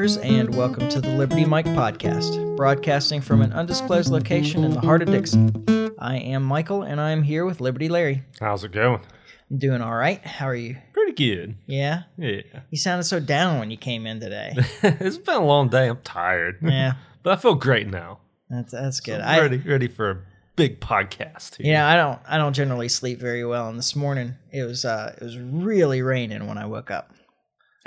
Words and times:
and 0.00 0.54
welcome 0.54 0.88
to 0.88 0.98
the 0.98 1.10
Liberty 1.10 1.44
Mike 1.44 1.66
podcast, 1.66 2.56
broadcasting 2.56 3.20
from 3.20 3.42
an 3.42 3.52
undisclosed 3.52 4.10
location 4.10 4.64
in 4.64 4.70
the 4.70 4.80
heart 4.80 5.02
of 5.02 5.10
Dixon. 5.10 5.92
I 5.98 6.16
am 6.16 6.42
Michael, 6.42 6.84
and 6.84 6.98
I 6.98 7.10
am 7.10 7.22
here 7.22 7.44
with 7.44 7.60
Liberty 7.60 7.90
Larry. 7.90 8.22
How's 8.40 8.64
it 8.64 8.72
going? 8.72 9.02
I'm 9.50 9.58
doing 9.58 9.82
all 9.82 9.94
right. 9.94 10.24
How 10.24 10.46
are 10.46 10.54
you? 10.54 10.78
Pretty 10.94 11.12
good. 11.12 11.54
Yeah? 11.66 12.04
Yeah. 12.16 12.40
You 12.70 12.78
sounded 12.78 13.04
so 13.04 13.20
down 13.20 13.58
when 13.58 13.70
you 13.70 13.76
came 13.76 14.06
in 14.06 14.20
today. 14.20 14.54
it's 14.82 15.18
been 15.18 15.36
a 15.36 15.44
long 15.44 15.68
day. 15.68 15.88
I'm 15.88 16.00
tired. 16.02 16.56
Yeah, 16.62 16.94
but 17.22 17.34
I 17.34 17.36
feel 17.36 17.54
great 17.54 17.86
now. 17.86 18.20
that's 18.48 18.72
that's 18.72 19.00
good. 19.00 19.20
I'm 19.20 19.28
I 19.38 19.40
ready, 19.42 19.58
ready 19.58 19.88
for 19.88 20.10
a 20.10 20.18
big 20.56 20.80
podcast. 20.80 21.56
Here. 21.56 21.72
yeah, 21.74 21.86
I 21.86 21.96
don't 21.96 22.18
I 22.26 22.38
don't 22.38 22.54
generally 22.54 22.88
sleep 22.88 23.20
very 23.20 23.44
well, 23.44 23.68
and 23.68 23.76
this 23.78 23.94
morning 23.94 24.36
it 24.50 24.62
was 24.62 24.86
uh 24.86 25.14
it 25.20 25.22
was 25.22 25.36
really 25.36 26.00
raining 26.00 26.46
when 26.46 26.56
I 26.56 26.64
woke 26.64 26.90
up. 26.90 27.12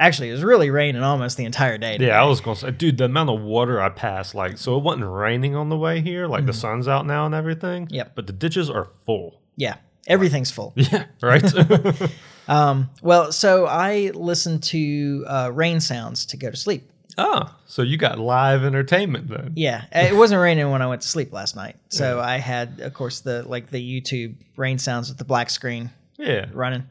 Actually, 0.05 0.29
it 0.29 0.33
was 0.33 0.43
really 0.43 0.69
raining 0.69 1.01
almost 1.01 1.37
the 1.37 1.45
entire 1.45 1.77
day. 1.77 1.93
today. 1.93 2.07
Yeah, 2.07 2.21
I 2.21 2.25
was 2.25 2.41
gonna 2.41 2.57
say, 2.57 2.71
dude, 2.71 2.97
the 2.97 3.05
amount 3.05 3.29
of 3.29 3.41
water 3.41 3.81
I 3.81 3.89
passed, 3.89 4.35
like, 4.35 4.57
so 4.57 4.75
it 4.77 4.83
wasn't 4.83 5.05
raining 5.05 5.55
on 5.55 5.69
the 5.69 5.77
way 5.77 6.01
here, 6.01 6.27
like 6.27 6.45
the 6.45 6.53
sun's 6.53 6.87
out 6.87 7.05
now 7.05 7.25
and 7.25 7.33
everything. 7.33 7.85
Mm-hmm. 7.85 7.95
Yep. 7.95 8.11
But 8.15 8.27
the 8.27 8.33
ditches 8.33 8.69
are 8.69 8.89
full. 9.05 9.39
yeah, 9.55 9.75
everything's 10.07 10.51
full. 10.51 10.73
Yeah, 10.77 11.05
right. 11.21 11.43
Um, 12.45 12.89
well, 13.01 13.31
so 13.31 13.67
I 13.67 14.11
listened 14.13 14.63
to 14.63 15.23
uh, 15.29 15.51
rain 15.53 15.79
sounds 15.79 16.25
to 16.25 16.35
go 16.37 16.51
to 16.51 16.57
sleep. 16.57 16.89
oh, 17.17 17.55
so 17.65 17.81
you 17.83 17.95
got 17.95 18.19
live 18.19 18.65
entertainment 18.65 19.29
then? 19.29 19.53
Yeah, 19.55 19.85
it 19.93 20.13
wasn't 20.17 20.41
raining 20.41 20.69
when 20.69 20.81
I 20.81 20.87
went 20.87 21.01
to 21.03 21.07
sleep 21.07 21.31
last 21.31 21.55
night, 21.55 21.77
so 21.87 22.19
I 22.19 22.39
had, 22.39 22.81
of 22.81 22.93
course, 22.93 23.21
the 23.21 23.43
like 23.47 23.69
the 23.71 23.79
YouTube 23.79 24.35
rain 24.57 24.77
sounds 24.77 25.07
with 25.07 25.17
the 25.19 25.23
black 25.23 25.49
screen 25.49 25.89
Yeah. 26.17 26.47
running, 26.51 26.83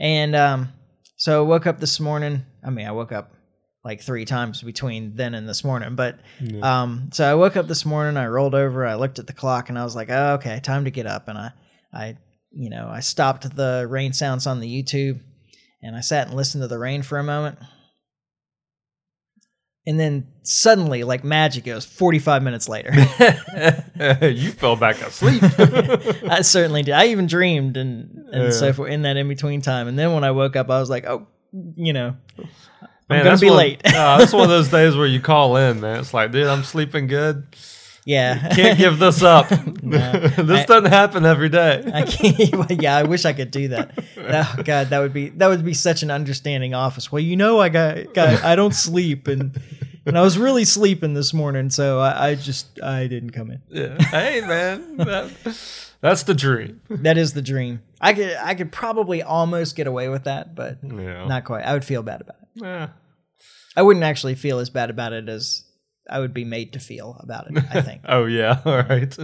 and 0.00 0.34
um, 0.34 0.68
so 1.18 1.44
I 1.44 1.46
woke 1.46 1.66
up 1.66 1.78
this 1.78 2.00
morning. 2.00 2.46
I 2.64 2.70
mean, 2.70 2.86
I 2.86 2.92
woke 2.92 3.12
up 3.12 3.34
like 3.84 4.00
three 4.00 4.24
times 4.24 4.62
between 4.62 5.14
then 5.14 5.34
and 5.34 5.48
this 5.48 5.62
morning, 5.64 5.94
but 5.94 6.18
um, 6.62 7.10
so 7.12 7.30
I 7.30 7.34
woke 7.34 7.56
up 7.56 7.68
this 7.68 7.84
morning. 7.84 8.16
I 8.16 8.26
rolled 8.26 8.54
over, 8.54 8.86
I 8.86 8.94
looked 8.94 9.18
at 9.18 9.26
the 9.26 9.32
clock, 9.32 9.68
and 9.68 9.78
I 9.78 9.84
was 9.84 9.94
like, 9.94 10.10
oh, 10.10 10.34
okay, 10.34 10.60
time 10.60 10.84
to 10.84 10.90
get 10.90 11.06
up, 11.06 11.28
and 11.28 11.36
I, 11.38 11.52
I, 11.92 12.16
you 12.50 12.70
know, 12.70 12.88
I 12.90 13.00
stopped 13.00 13.54
the 13.54 13.86
rain 13.88 14.12
sounds 14.12 14.46
on 14.46 14.60
the 14.60 14.82
YouTube, 14.82 15.20
and 15.82 15.94
I 15.96 16.00
sat 16.00 16.26
and 16.28 16.36
listened 16.36 16.62
to 16.62 16.68
the 16.68 16.78
rain 16.78 17.02
for 17.02 17.18
a 17.18 17.24
moment. 17.24 17.58
And 19.88 19.98
then 19.98 20.26
suddenly, 20.42 21.02
like 21.02 21.24
magic, 21.24 21.66
it 21.66 21.74
was 21.74 21.86
45 21.86 22.42
minutes 22.42 22.68
later. 22.68 22.90
you 24.28 24.50
fell 24.52 24.76
back 24.76 25.00
asleep. 25.00 25.42
I 26.30 26.42
certainly 26.42 26.82
did. 26.82 26.92
I 26.92 27.06
even 27.06 27.26
dreamed 27.26 27.78
and, 27.78 28.28
and 28.30 28.52
so 28.52 28.66
Yeah. 28.66 28.72
forth 28.72 28.90
in 28.90 29.02
that 29.02 29.16
in 29.16 29.28
between 29.28 29.62
time. 29.62 29.88
And 29.88 29.98
then 29.98 30.12
when 30.12 30.24
I 30.24 30.30
woke 30.30 30.56
up, 30.56 30.68
I 30.68 30.78
was 30.78 30.90
like, 30.90 31.06
oh, 31.06 31.26
you 31.76 31.94
know, 31.94 32.14
I'm 32.38 32.46
Man, 33.08 33.24
gonna 33.24 33.38
be 33.38 33.48
one- 33.48 33.56
late. 33.56 33.80
uh, 33.86 34.18
that's 34.18 34.34
one 34.34 34.42
of 34.42 34.50
those 34.50 34.68
days 34.68 34.94
where 34.94 35.06
you 35.06 35.20
call 35.20 35.56
in, 35.56 35.80
man. 35.80 36.00
It's 36.00 36.12
like, 36.12 36.32
dude, 36.32 36.46
I'm 36.46 36.64
sleeping 36.64 37.06
good. 37.06 37.46
Yeah. 38.08 38.48
Can't 38.54 38.78
give 38.78 38.98
this 38.98 39.22
up. 39.22 39.50
No. 39.80 40.12
this 40.12 40.62
I- 40.62 40.66
doesn't 40.66 40.90
happen 40.90 41.24
every 41.24 41.48
day. 41.48 41.82
I 41.94 42.02
can't. 42.02 42.82
Yeah, 42.82 42.94
I 42.96 43.04
wish 43.04 43.24
I 43.24 43.32
could 43.32 43.50
do 43.50 43.68
that. 43.68 43.98
Oh 44.18 44.62
God, 44.62 44.88
that 44.90 44.98
would 44.98 45.14
be 45.14 45.30
that 45.30 45.46
would 45.46 45.64
be 45.64 45.72
such 45.72 46.02
an 46.02 46.10
understanding 46.10 46.74
office. 46.74 47.10
Well, 47.10 47.22
you 47.22 47.36
know, 47.36 47.58
I 47.58 47.70
got, 47.70 48.12
got 48.12 48.44
I 48.44 48.54
don't 48.54 48.74
sleep, 48.74 49.28
and 49.28 49.58
and 50.04 50.18
I 50.18 50.20
was 50.20 50.36
really 50.36 50.64
sleeping 50.66 51.14
this 51.14 51.32
morning, 51.32 51.70
so 51.70 52.00
I, 52.00 52.30
I 52.30 52.34
just 52.34 52.82
I 52.82 53.06
didn't 53.06 53.30
come 53.30 53.50
in. 53.50 53.62
Yeah. 53.70 53.96
Hey, 54.02 54.42
man, 54.42 54.96
that, 54.98 55.30
that's 56.02 56.24
the 56.24 56.34
dream. 56.34 56.82
That 56.90 57.16
is 57.16 57.32
the 57.32 57.42
dream. 57.42 57.80
I 58.00 58.12
could 58.12 58.36
I 58.36 58.54
could 58.56 58.70
probably 58.72 59.22
almost 59.22 59.74
get 59.74 59.86
away 59.86 60.08
with 60.10 60.24
that, 60.24 60.54
but 60.54 60.78
Yeah. 60.82 61.26
not 61.26 61.44
quite. 61.44 61.64
I 61.64 61.72
would 61.72 61.84
feel 61.84 62.02
bad 62.02 62.20
about 62.20 62.36
it. 62.42 62.48
Yeah. 62.62 62.88
I 63.74 63.82
wouldn't 63.82 64.04
actually 64.04 64.34
feel 64.34 64.58
as 64.58 64.68
bad 64.70 64.90
about 64.90 65.14
it 65.14 65.28
as 65.30 65.62
I 66.08 66.18
would 66.20 66.32
be 66.34 66.44
made 66.44 66.72
to 66.74 66.78
feel 66.78 67.16
about 67.20 67.50
it. 67.50 67.58
I 67.70 67.82
think. 67.82 68.02
Oh 68.08 68.24
yeah. 68.26 68.60
All 68.64 68.76
right. 68.82 69.16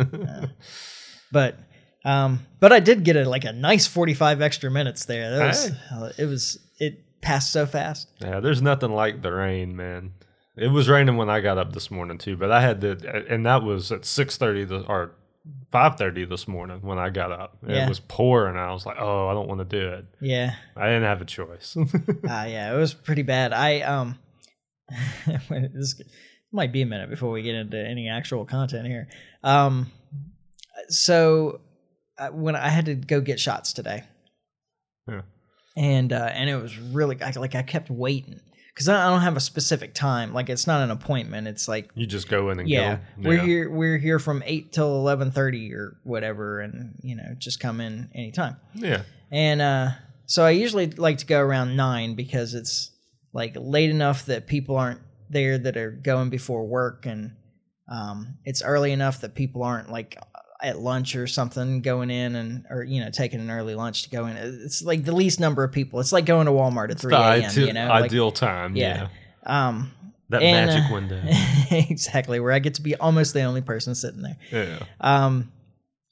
but 1.32 1.56
um 2.04 2.40
but 2.60 2.70
i 2.72 2.80
did 2.80 3.02
get 3.02 3.16
a 3.16 3.28
like 3.28 3.44
a 3.44 3.52
nice 3.52 3.86
45 3.86 4.42
extra 4.42 4.70
minutes 4.70 5.06
there 5.06 5.30
that 5.30 5.46
was 5.46 5.70
uh, 5.90 6.12
it 6.18 6.26
was 6.26 6.58
it 6.78 7.02
passed 7.22 7.50
so 7.52 7.64
fast 7.66 8.08
yeah. 8.20 8.40
There's 8.40 8.60
nothing 8.60 8.92
like 8.92 9.22
the 9.22 9.32
rain, 9.32 9.74
man. 9.76 10.12
It 10.56 10.68
was 10.68 10.88
raining 10.88 11.16
when 11.16 11.28
I 11.30 11.40
got 11.40 11.58
up 11.58 11.72
this 11.72 11.90
morning 11.90 12.18
too, 12.18 12.36
but 12.36 12.52
I 12.52 12.60
had 12.60 12.80
to, 12.82 13.24
and 13.28 13.44
that 13.46 13.62
was 13.64 13.90
at 13.90 14.04
six 14.04 14.36
thirty 14.36 14.64
or 14.86 15.12
five 15.72 15.96
thirty 15.96 16.24
this 16.26 16.46
morning 16.46 16.80
when 16.82 16.98
I 16.98 17.08
got 17.10 17.32
up. 17.32 17.56
Yeah. 17.66 17.86
It 17.86 17.88
was 17.88 17.98
pouring. 18.00 18.56
I 18.56 18.72
was 18.72 18.84
like, 18.86 18.96
oh, 19.00 19.28
I 19.28 19.32
don't 19.34 19.48
want 19.48 19.60
to 19.60 19.64
do 19.64 19.88
it. 19.94 20.04
yeah 20.20 20.54
I 20.76 20.86
didn't 20.86 21.04
have 21.04 21.22
a 21.22 21.24
choice. 21.24 21.76
uh, 21.76 21.84
yeah 22.24 22.72
it 22.74 22.76
was 22.76 22.92
pretty 22.94 23.22
bad 23.22 23.52
i 23.54 23.80
um 23.80 24.18
this 25.50 26.00
might 26.54 26.72
be 26.72 26.82
a 26.82 26.86
minute 26.86 27.10
before 27.10 27.30
we 27.30 27.42
get 27.42 27.54
into 27.54 27.76
any 27.76 28.08
actual 28.08 28.44
content 28.44 28.86
here 28.86 29.08
um 29.42 29.90
so 30.88 31.60
uh, 32.18 32.28
when 32.28 32.56
i 32.56 32.68
had 32.68 32.86
to 32.86 32.94
go 32.94 33.20
get 33.20 33.40
shots 33.40 33.72
today 33.72 34.04
Yeah. 35.08 35.22
and 35.76 36.12
uh 36.12 36.30
and 36.32 36.48
it 36.48 36.56
was 36.56 36.78
really 36.78 37.20
I, 37.22 37.30
like 37.32 37.54
i 37.54 37.62
kept 37.62 37.90
waiting 37.90 38.40
because 38.74 38.88
I 38.88 39.08
don't 39.08 39.20
have 39.20 39.36
a 39.36 39.40
specific 39.40 39.94
time 39.94 40.32
like 40.34 40.48
it's 40.48 40.66
not 40.66 40.82
an 40.82 40.90
appointment 40.90 41.46
it's 41.46 41.68
like 41.68 41.90
you 41.94 42.06
just 42.06 42.28
go 42.28 42.50
in 42.50 42.58
and 42.58 42.68
yeah, 42.68 42.98
'em. 43.16 43.22
we're 43.24 43.34
Yeah. 43.34 43.44
here 43.44 43.70
we're 43.70 43.98
here 43.98 44.18
from 44.18 44.42
8 44.44 44.72
till 44.72 44.90
11:30 45.04 45.72
or 45.74 45.96
whatever 46.02 46.60
and 46.60 46.94
you 47.02 47.14
know 47.16 47.34
just 47.38 47.60
come 47.60 47.80
in 47.80 48.10
anytime 48.14 48.56
Yeah. 48.74 49.02
and 49.30 49.60
uh 49.60 49.90
so 50.26 50.44
i 50.44 50.50
usually 50.50 50.86
like 50.90 51.18
to 51.18 51.26
go 51.26 51.40
around 51.40 51.76
9 51.76 52.14
because 52.16 52.54
it's 52.54 52.90
like 53.32 53.52
late 53.56 53.90
enough 53.90 54.26
that 54.26 54.46
people 54.48 54.76
aren't 54.76 55.00
there 55.34 55.58
that 55.58 55.76
are 55.76 55.90
going 55.90 56.30
before 56.30 56.64
work 56.66 57.04
and 57.04 57.32
um 57.92 58.38
it's 58.46 58.62
early 58.62 58.92
enough 58.92 59.20
that 59.20 59.34
people 59.34 59.62
aren't 59.62 59.90
like 59.92 60.16
at 60.62 60.78
lunch 60.78 61.14
or 61.16 61.26
something 61.26 61.82
going 61.82 62.10
in 62.10 62.34
and 62.36 62.64
or 62.70 62.82
you 62.82 63.04
know 63.04 63.10
taking 63.10 63.40
an 63.40 63.50
early 63.50 63.74
lunch 63.74 64.04
to 64.04 64.08
go 64.10 64.24
in 64.26 64.36
it's 64.38 64.82
like 64.82 65.04
the 65.04 65.14
least 65.14 65.38
number 65.38 65.62
of 65.62 65.70
people 65.70 66.00
it's 66.00 66.12
like 66.12 66.24
going 66.24 66.46
to 66.46 66.52
walmart 66.52 66.90
at 66.90 66.98
3 66.98 67.10
The 67.10 67.16
a.m 67.20 67.66
you 67.68 67.72
know 67.74 67.88
like, 67.88 68.04
ideal 68.04 68.30
time. 68.32 68.74
yeah. 68.74 69.08
Yeah. 69.42 69.68
um 69.68 69.92
That 70.30 70.42
and, 70.42 70.66
magic 70.70 70.90
uh, 70.90 70.94
window. 70.94 71.22
exactly 71.90 72.40
where 72.40 72.52
i 72.52 72.58
get 72.58 72.74
to 72.74 72.82
be 72.82 72.94
almost 72.96 73.34
the 73.34 73.42
only 73.42 73.60
person 73.60 73.94
sitting 73.94 74.22
there 74.22 74.38
Yeah. 74.50 74.78
um, 75.00 75.52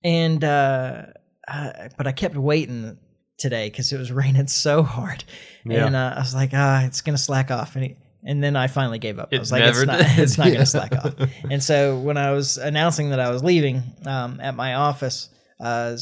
and 0.05 0.43
uh, 0.45 1.07
uh, 1.49 1.89
but 1.97 2.07
I 2.09 2.13
kept 2.13 2.35
waiting 2.37 2.99
today 3.39 3.71
because 3.71 3.93
it 3.93 3.99
was 3.99 4.11
raining 4.23 4.49
so 4.49 4.83
hard, 4.83 5.23
Yeah. 5.65 5.87
and 5.87 5.95
uh, 5.97 6.15
I 6.17 6.19
was 6.21 6.35
like, 6.35 6.51
ah, 6.55 6.85
it's 6.85 7.01
gonna 7.03 7.19
slack 7.19 7.51
off, 7.53 7.77
and, 7.77 7.85
it, 7.85 7.97
and 8.25 8.43
then 8.43 8.57
I 8.57 8.67
finally 8.69 8.99
gave 8.99 9.19
up. 9.19 9.29
I 9.33 9.37
It 9.37 9.39
was 9.39 9.53
like, 9.53 9.63
it's 9.63 9.85
not, 9.85 9.99
did. 9.99 10.19
it's 10.19 10.39
not 10.39 10.47
gonna 10.49 10.67
slack 10.75 10.93
off. 10.93 11.15
And 11.51 11.63
so 11.63 11.99
when 11.99 12.17
I 12.17 12.33
was 12.33 12.57
announcing 12.59 13.11
that 13.11 13.21
I 13.21 13.31
was 13.31 13.43
leaving 13.43 13.83
um, 14.07 14.41
at 14.41 14.55
my 14.55 14.75
office, 14.75 15.29
uh, 15.61 15.97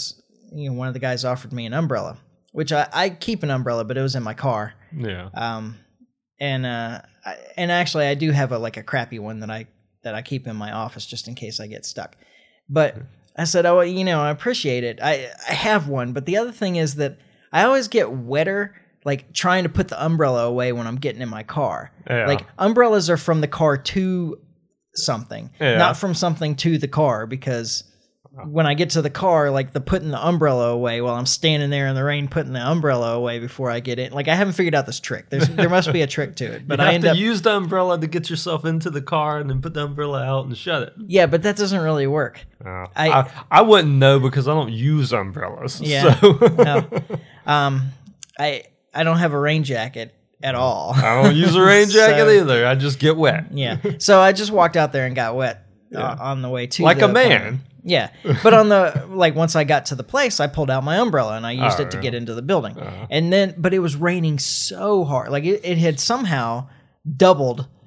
you 0.53 0.71
know, 0.71 0.77
one 0.77 0.89
of 0.89 0.95
the 0.95 1.01
guys 1.01 1.25
offered 1.25 1.53
me 1.53 1.67
an 1.67 1.73
umbrella, 1.73 2.19
which 2.53 2.73
I, 2.73 2.89
I 2.93 3.11
keep 3.11 3.43
an 3.43 3.51
umbrella, 3.51 3.85
but 3.85 3.97
it 3.97 4.03
was 4.03 4.17
in 4.17 4.23
my 4.23 4.35
car. 4.35 4.75
Yeah. 4.97 5.29
Um, 5.35 5.77
and 6.39 6.67
uh, 6.67 7.03
I, 7.25 7.37
and 7.57 7.71
actually, 7.71 8.07
I 8.07 8.15
do 8.15 8.31
have 8.31 8.53
a 8.53 8.59
like 8.59 8.77
a 8.77 8.83
crappy 8.83 9.19
one 9.19 9.41
that 9.41 9.51
I 9.51 9.67
that 10.03 10.15
I 10.15 10.23
keep 10.23 10.47
in 10.47 10.57
my 10.57 10.73
office 10.73 11.07
just 11.07 11.29
in 11.29 11.35
case 11.35 11.61
I 11.61 11.67
get 11.67 11.85
stuck. 11.85 12.17
But 12.69 12.97
I 13.37 13.45
said, 13.45 13.67
oh, 13.67 13.81
you 13.81 14.05
know, 14.05 14.21
I 14.21 14.31
appreciate 14.31 14.85
it. 14.85 14.99
I 15.03 15.31
I 15.49 15.53
have 15.53 15.89
one, 15.89 16.13
but 16.13 16.27
the 16.27 16.37
other 16.39 16.53
thing 16.53 16.77
is 16.77 16.97
that 16.97 17.19
I 17.53 17.65
always 17.65 17.89
get 17.89 18.11
wetter 18.11 18.75
like 19.05 19.33
trying 19.33 19.63
to 19.65 19.69
put 19.71 19.89
the 19.89 20.03
umbrella 20.05 20.45
away 20.45 20.73
when 20.73 20.87
I'm 20.87 20.97
getting 20.97 21.23
in 21.23 21.29
my 21.29 21.43
car. 21.43 21.91
Yeah. 22.09 22.27
Like 22.27 22.47
umbrellas 22.59 23.09
are 23.11 23.17
from 23.17 23.41
the 23.41 23.49
car 23.49 23.77
to 23.77 24.39
something, 24.95 25.51
Yeah. 25.61 25.77
not 25.79 25.97
from 25.97 26.15
something 26.15 26.57
to 26.57 26.79
the 26.79 26.89
car 26.89 27.27
because 27.27 27.85
when 28.47 28.65
I 28.65 28.75
get 28.75 28.91
to 28.91 29.03
the 29.03 29.11
car, 29.11 29.51
like 29.51 29.73
the 29.73 29.81
putting 29.81 30.11
the 30.13 30.25
umbrella 30.25 30.69
away 30.71 31.01
while 31.01 31.15
I'm 31.17 31.27
standing 31.27 31.69
there 31.71 31.89
in 31.89 31.97
the 31.97 32.05
rain, 32.05 32.29
putting 32.29 32.53
the 32.53 32.61
umbrella 32.61 33.15
away 33.15 33.41
before 33.41 33.71
I 33.71 33.81
get 33.81 33.99
in. 33.99 34.13
Like 34.13 34.29
I 34.29 34.35
haven't 34.37 34.53
figured 34.55 34.75
out 34.75 34.87
this 34.87 35.01
trick. 35.01 35.31
There's 35.31 35.49
there 35.57 35.69
must 35.69 35.93
be 35.93 36.03
a 36.03 36.07
trick 36.07 36.37
to 36.37 36.45
it, 36.45 36.69
but 36.69 36.79
you 36.79 36.85
I 36.85 36.93
end 36.93 37.03
to 37.05 37.11
up 37.11 37.17
use 37.17 37.43
the 37.43 37.51
umbrella 37.57 37.99
to 38.01 38.07
get 38.07 38.31
yourself 38.31 38.65
into 38.65 38.89
the 38.89 39.03
car 39.03 39.39
and 39.41 39.51
then 39.51 39.61
put 39.61 39.75
the 39.75 39.83
umbrella 39.85 40.23
out 40.25 40.47
and 40.47 40.57
shut 40.57 40.83
it. 40.85 40.93
yeah, 41.09 41.27
but 41.27 41.43
that 41.43 41.57
doesn't 41.57 41.81
really 41.83 42.07
work. 42.07 42.45
Uh, 42.65 42.87
I- 42.95 43.11
I, 43.11 43.31
I 43.51 43.63
wouldn't 43.63 43.95
know 43.95 44.21
because 44.21 44.47
I 44.47 44.53
don't 44.55 44.73
use 44.73 45.13
umbrellas. 45.13 45.81
Yeah. 45.81 46.19
So 46.21 46.33
No. 46.59 46.87
Um, 47.47 47.89
I 48.39 48.63
I 48.95 49.03
don't 49.05 49.19
have 49.19 49.33
a 49.33 49.39
rain 49.39 49.65
jacket 49.65 50.15
at 50.43 50.55
all. 50.55 50.93
I 50.95 51.23
don't 51.23 51.37
use 51.37 51.55
a 51.55 51.63
rain 51.63 51.89
jacket 51.91 52.25
So- 52.25 52.31
either. 52.31 52.67
I 52.67 52.75
just 52.75 52.99
get 52.99 53.17
wet. 53.17 53.47
Yeah. 53.53 53.77
So 53.99 54.21
I 54.21 54.33
just 54.33 54.51
walked 54.51 54.77
out 54.77 54.93
there 54.93 55.07
and 55.07 55.15
got 55.15 55.37
wet 55.37 55.67
uh, 55.95 55.99
Yeah. 55.99 56.17
on 56.19 56.43
the 56.43 56.49
way 56.49 56.67
to 56.69 56.83
Like 56.83 57.03
a 57.03 57.09
man. 57.09 57.31
appointment. 57.33 57.61
Yeah. 57.83 58.11
But 58.43 58.53
on 58.55 58.69
the 58.69 59.07
like 59.11 59.35
once 59.35 59.57
I 59.57 59.65
got 59.65 59.87
to 59.87 59.95
the 59.95 60.05
place, 60.05 60.39
I 60.41 60.47
pulled 60.49 60.71
out 60.71 60.85
my 60.85 60.97
umbrella 60.99 61.37
and 61.37 61.47
I 61.47 61.53
used 61.53 61.81
Oh, 61.81 61.83
it 61.85 61.91
to 61.93 61.97
yeah. 61.97 62.03
get 62.03 62.15
into 62.15 62.35
the 62.35 62.43
building. 62.43 62.79
Uh-huh. 62.79 63.07
And 63.11 63.33
then 63.33 63.55
but 63.57 63.73
it 63.73 63.79
was 63.79 63.97
raining 63.97 64.39
so 64.39 65.05
hard. 65.05 65.31
Like 65.31 65.45
it, 65.45 65.61
it 65.65 65.79
had 65.79 65.99
somehow 65.99 66.69
doubled 67.17 67.67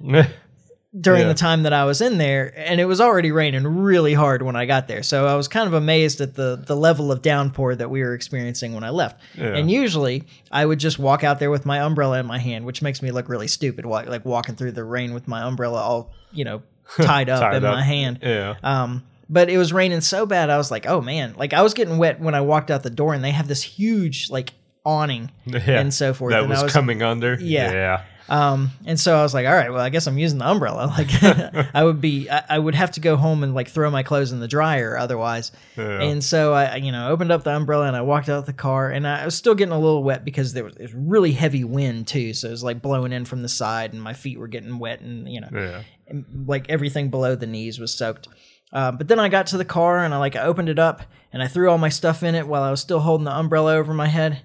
during 0.98 1.22
Yeah. 1.22 1.28
the 1.28 1.34
time 1.34 1.64
that 1.64 1.72
I 1.72 1.84
was 1.84 2.00
in 2.00 2.18
there, 2.18 2.52
and 2.56 2.80
it 2.80 2.84
was 2.84 3.00
already 3.00 3.32
raining 3.32 3.64
really 3.66 4.14
hard 4.14 4.42
when 4.42 4.54
I 4.54 4.64
got 4.64 4.86
there. 4.86 5.02
So 5.02 5.26
I 5.26 5.34
was 5.34 5.48
kind 5.48 5.66
of 5.66 5.74
amazed 5.74 6.20
at 6.20 6.34
the 6.34 6.62
the 6.64 6.76
level 6.76 7.10
of 7.10 7.20
downpour 7.22 7.74
that 7.76 7.90
we 7.90 8.00
were 8.02 8.14
experiencing 8.14 8.74
when 8.74 8.84
I 8.84 8.90
left. 8.90 9.20
Yeah. 9.36 9.56
And 9.56 9.70
usually 9.70 10.24
I 10.52 10.64
would 10.64 10.78
just 10.78 10.98
walk 10.98 11.24
out 11.24 11.38
there 11.40 11.50
with 11.50 11.66
my 11.66 11.80
umbrella 11.80 12.20
in 12.20 12.26
my 12.26 12.38
hand, 12.38 12.64
which 12.64 12.80
makes 12.82 13.02
me 13.02 13.10
look 13.10 13.28
really 13.28 13.48
stupid, 13.48 13.84
like 13.84 14.24
walking 14.24 14.54
through 14.54 14.72
the 14.72 14.84
rain 14.84 15.14
with 15.14 15.26
my 15.26 15.42
umbrella 15.42 15.80
all 15.80 16.12
you 16.32 16.44
know 16.44 16.62
tied 17.00 17.28
up 17.28 17.40
Tied 17.40 17.56
in 17.56 17.64
up. 17.64 17.74
my 17.74 17.82
hand. 17.82 18.20
Yeah. 18.22 18.54
Um, 18.62 19.02
but 19.28 19.48
it 19.48 19.56
was 19.58 19.72
raining 19.72 20.00
so 20.02 20.26
bad, 20.26 20.50
I 20.50 20.58
was 20.58 20.70
like, 20.70 20.86
oh 20.86 21.00
man, 21.00 21.34
like 21.36 21.52
I 21.54 21.62
was 21.62 21.74
getting 21.74 21.96
wet 21.98 22.20
when 22.20 22.34
I 22.34 22.42
walked 22.42 22.70
out 22.70 22.82
the 22.82 22.90
door, 22.90 23.14
and 23.14 23.24
they 23.24 23.30
have 23.32 23.48
this 23.48 23.62
huge 23.62 24.30
like 24.30 24.52
awning 24.84 25.30
Yeah. 25.46 25.80
and 25.80 25.92
so 25.92 26.12
forth. 26.14 26.32
that 26.32 26.40
and 26.42 26.50
was, 26.50 26.60
I 26.60 26.62
was 26.64 26.72
coming 26.72 27.02
under. 27.02 27.36
Yeah. 27.40 27.72
Yeah. 27.72 28.02
Um, 28.28 28.70
and 28.86 28.98
so 28.98 29.14
I 29.16 29.22
was 29.22 29.34
like, 29.34 29.46
all 29.46 29.52
right, 29.52 29.70
well, 29.70 29.80
I 29.82 29.90
guess 29.90 30.06
I'm 30.06 30.16
using 30.18 30.38
the 30.38 30.48
umbrella. 30.48 30.86
Like, 30.98 31.10
I 31.74 31.84
would 31.84 32.00
be, 32.00 32.30
I, 32.30 32.42
I 32.50 32.58
would 32.58 32.74
have 32.74 32.92
to 32.92 33.00
go 33.00 33.16
home 33.16 33.42
and 33.42 33.54
like 33.54 33.68
throw 33.68 33.90
my 33.90 34.02
clothes 34.02 34.32
in 34.32 34.40
the 34.40 34.48
dryer 34.48 34.96
otherwise. 34.96 35.52
Yeah. 35.76 36.00
And 36.00 36.22
so 36.24 36.52
I, 36.54 36.76
you 36.76 36.90
know, 36.92 37.10
opened 37.10 37.32
up 37.32 37.44
the 37.44 37.54
umbrella 37.54 37.86
and 37.86 37.96
I 37.96 38.02
walked 38.02 38.28
out 38.28 38.46
the 38.46 38.52
car, 38.52 38.90
and 38.90 39.06
I 39.06 39.24
was 39.24 39.34
still 39.34 39.54
getting 39.54 39.72
a 39.74 39.78
little 39.78 40.02
wet 40.02 40.24
because 40.24 40.52
there 40.54 40.64
was, 40.64 40.74
was 40.76 40.94
really 40.94 41.32
heavy 41.32 41.64
wind 41.64 42.06
too. 42.06 42.32
So 42.34 42.48
it 42.48 42.52
was 42.52 42.64
like 42.64 42.80
blowing 42.80 43.12
in 43.12 43.24
from 43.26 43.42
the 43.42 43.48
side, 43.48 43.92
and 43.92 44.02
my 44.02 44.12
feet 44.14 44.38
were 44.38 44.48
getting 44.48 44.78
wet, 44.78 45.00
and 45.00 45.28
you 45.30 45.40
know, 45.40 45.48
Yeah. 45.52 45.82
and, 46.08 46.24
like 46.46 46.70
everything 46.70 47.10
below 47.10 47.34
the 47.34 47.46
knees 47.46 47.78
was 47.78 47.92
soaked. 47.92 48.28
Uh, 48.72 48.90
but 48.90 49.06
then 49.08 49.20
I 49.20 49.28
got 49.28 49.48
to 49.48 49.56
the 49.58 49.64
car 49.64 50.04
and 50.04 50.12
I 50.12 50.16
like 50.16 50.34
I 50.34 50.40
opened 50.42 50.68
it 50.68 50.80
up 50.80 51.02
and 51.32 51.40
I 51.40 51.46
threw 51.46 51.70
all 51.70 51.78
my 51.78 51.90
stuff 51.90 52.24
in 52.24 52.34
it 52.34 52.48
while 52.48 52.62
I 52.64 52.72
was 52.72 52.80
still 52.80 52.98
holding 52.98 53.24
the 53.24 53.36
umbrella 53.36 53.74
over 53.76 53.94
my 53.94 54.08
head, 54.08 54.40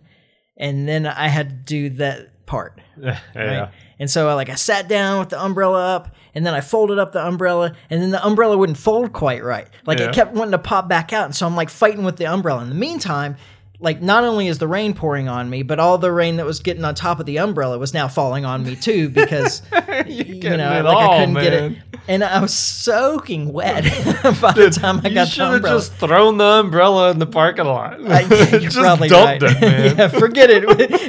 and 0.58 0.88
then 0.88 1.06
I 1.08 1.30
had 1.30 1.50
to 1.50 1.56
do 1.56 1.90
that 1.98 2.39
part. 2.50 2.78
Yeah. 3.02 3.18
Right? 3.34 3.70
And 3.98 4.12
so 4.12 4.28
I 4.28 4.34
like 4.34 4.50
I 4.50 4.56
sat 4.56 4.90
down 4.90 5.20
with 5.20 5.30
the 5.30 5.42
umbrella 5.42 5.96
up 5.96 6.14
and 6.36 6.46
then 6.46 6.54
I 6.54 6.60
folded 6.60 7.00
up 7.00 7.14
the 7.14 7.26
umbrella 7.26 7.74
and 7.90 8.02
then 8.02 8.10
the 8.12 8.26
umbrella 8.26 8.58
wouldn't 8.58 8.78
fold 8.78 9.14
quite 9.14 9.42
right. 9.42 9.68
Like 9.86 10.00
Yeah. 10.00 10.10
it 10.10 10.14
kept 10.16 10.34
wanting 10.34 10.52
to 10.52 10.58
pop 10.60 10.90
back 10.90 11.14
out 11.14 11.24
and 11.26 11.34
so 11.36 11.46
I'm 11.48 11.56
like 11.56 11.70
fighting 11.70 12.04
with 12.04 12.18
the 12.18 12.28
umbrella. 12.28 12.62
In 12.62 12.68
the 12.70 12.76
meantime, 12.76 13.38
like 13.80 14.02
not 14.02 14.26
only 14.26 14.48
is 14.48 14.58
the 14.58 14.68
rain 14.68 14.94
pouring 14.94 15.30
on 15.30 15.50
me, 15.50 15.64
but 15.64 15.80
all 15.80 15.98
the 15.98 16.12
rain 16.12 16.36
that 16.38 16.46
was 16.46 16.60
getting 16.60 16.84
on 16.84 16.94
top 16.96 17.22
of 17.22 17.26
the 17.26 17.40
umbrella 17.40 17.78
was 17.78 17.94
now 17.94 18.10
falling 18.10 18.44
on 18.44 18.64
me 18.66 18.76
too 18.76 19.08
because 19.08 19.62
you 20.08 20.42
know 20.42 20.82
like 20.84 20.96
all, 20.98 21.12
I 21.14 21.20
couldn't 21.20 21.36
get 21.36 21.54
it. 21.54 21.78
And 22.10 22.24
I 22.24 22.42
was 22.42 22.54
soaking 22.54 23.54
wet 23.54 23.84
by 24.42 24.52
the 24.54 24.70
time 24.72 25.00
I 25.04 25.10
you 25.10 25.14
got 25.14 25.28
should 25.28 25.42
the 25.42 25.46
have 25.46 25.54
umbrella. 25.56 25.78
just 25.80 25.94
thrown 25.94 26.38
the 26.38 26.44
umbrella 26.44 27.12
in 27.12 27.20
the 27.20 27.28
parking 27.28 27.66
lot. 27.66 28.02
I- 28.12 28.22
you're 28.52 28.60
just 28.72 28.78
probably 28.78 29.10
dumped 29.10 29.44
right. 29.44 29.52
it, 29.56 29.62
man. 29.62 29.98
yeah, 29.98 30.08
forget 30.08 30.50
it. 30.50 30.64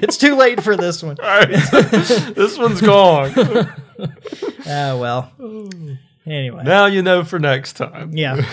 It's 0.05 0.19
too 0.19 0.37
late 0.37 0.62
for 0.62 0.76
this 0.76 1.02
one. 1.02 1.17
Right. 1.19 1.49
this 1.49 2.58
one's 2.58 2.81
gone. 2.82 3.32
Oh 4.67 4.99
well. 4.99 5.32
Anyway. 6.26 6.62
now 6.64 6.87
you 6.87 7.02
know 7.02 7.25
for 7.25 7.38
next 7.38 7.73
time. 7.75 8.12
Yeah. 8.12 8.47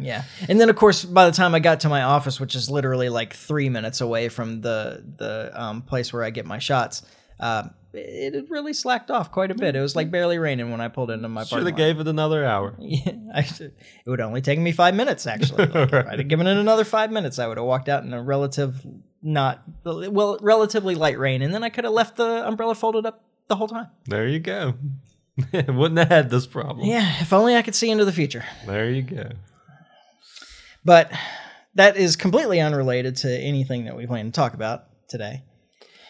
Yeah. 0.00 0.22
And 0.48 0.60
then 0.60 0.70
of 0.70 0.76
course 0.76 1.04
by 1.04 1.26
the 1.26 1.32
time 1.32 1.54
I 1.56 1.58
got 1.58 1.80
to 1.80 1.88
my 1.88 2.02
office, 2.02 2.38
which 2.38 2.54
is 2.54 2.70
literally 2.70 3.08
like 3.08 3.34
three 3.34 3.68
minutes 3.68 4.00
away 4.00 4.28
from 4.28 4.60
the 4.60 5.02
the 5.16 5.50
um, 5.60 5.82
place 5.82 6.12
where 6.12 6.22
I 6.22 6.30
get 6.30 6.46
my 6.46 6.60
shots, 6.60 7.02
uh, 7.40 7.64
it 7.92 8.34
had 8.34 8.50
really 8.50 8.72
slacked 8.72 9.10
off 9.10 9.30
quite 9.32 9.50
a 9.50 9.54
bit. 9.54 9.74
It 9.76 9.80
was 9.80 9.96
like 9.96 10.10
barely 10.10 10.38
raining 10.38 10.70
when 10.70 10.80
I 10.80 10.88
pulled 10.88 11.10
into 11.10 11.28
my 11.28 11.42
Should 11.44 11.50
parking 11.50 11.66
have 11.66 11.72
lot. 11.72 11.78
gave 11.78 12.00
it 12.00 12.08
another 12.08 12.44
hour. 12.44 12.74
Yeah, 12.80 13.12
I 13.34 13.42
should, 13.42 13.72
it 14.04 14.10
would 14.10 14.20
only 14.20 14.40
take 14.42 14.58
me 14.58 14.72
five 14.72 14.94
minutes 14.94 15.26
actually. 15.26 15.66
Like, 15.66 15.92
If 15.92 16.06
I'd 16.06 16.18
have 16.18 16.28
given 16.28 16.46
it 16.46 16.56
another 16.56 16.84
five 16.84 17.10
minutes, 17.10 17.38
I 17.38 17.46
would 17.46 17.56
have 17.56 17.66
walked 17.66 17.88
out 17.88 18.04
in 18.04 18.12
a 18.12 18.22
relative 18.22 18.74
not 19.22 19.62
well 19.84 20.38
relatively 20.40 20.94
light 20.94 21.18
rain, 21.18 21.42
and 21.42 21.52
then 21.52 21.64
I 21.64 21.70
could 21.70 21.84
have 21.84 21.92
left 21.92 22.16
the 22.16 22.46
umbrella 22.46 22.74
folded 22.74 23.04
up 23.06 23.24
the 23.48 23.56
whole 23.56 23.68
time. 23.68 23.88
There 24.06 24.26
you 24.28 24.38
go. 24.40 24.74
Wouldn't 25.52 25.98
have 25.98 26.08
had 26.08 26.30
this 26.30 26.46
problem. 26.46 26.86
Yeah, 26.86 27.20
if 27.20 27.32
only 27.32 27.56
I 27.56 27.62
could 27.62 27.74
see 27.74 27.90
into 27.90 28.04
the 28.04 28.12
future. 28.12 28.44
There 28.66 28.90
you 28.90 29.02
go. 29.02 29.30
But 30.84 31.12
that 31.74 31.96
is 31.96 32.16
completely 32.16 32.60
unrelated 32.60 33.16
to 33.18 33.30
anything 33.38 33.84
that 33.84 33.96
we 33.96 34.06
plan 34.06 34.26
to 34.26 34.32
talk 34.32 34.54
about 34.54 34.84
today. 35.08 35.42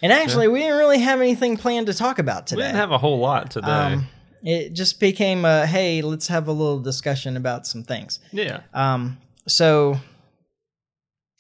And 0.02 0.12
actually, 0.12 0.48
we 0.48 0.60
didn't 0.60 0.78
really 0.78 0.98
have 1.00 1.20
anything 1.20 1.56
planned 1.56 1.86
to 1.88 1.94
talk 1.94 2.18
about 2.18 2.46
today. 2.46 2.58
We 2.60 2.62
didn't 2.64 2.76
have 2.76 2.92
a 2.92 2.98
whole 2.98 3.18
lot 3.18 3.50
today. 3.50 3.66
um, 3.66 4.06
it 4.42 4.72
just 4.72 5.00
became 5.00 5.44
a 5.44 5.66
hey, 5.66 6.02
let's 6.02 6.28
have 6.28 6.46
a 6.48 6.52
little 6.52 6.78
discussion 6.80 7.36
about 7.36 7.66
some 7.66 7.82
things. 7.82 8.20
yeah. 8.32 8.60
Um, 8.72 9.18
so 9.48 9.98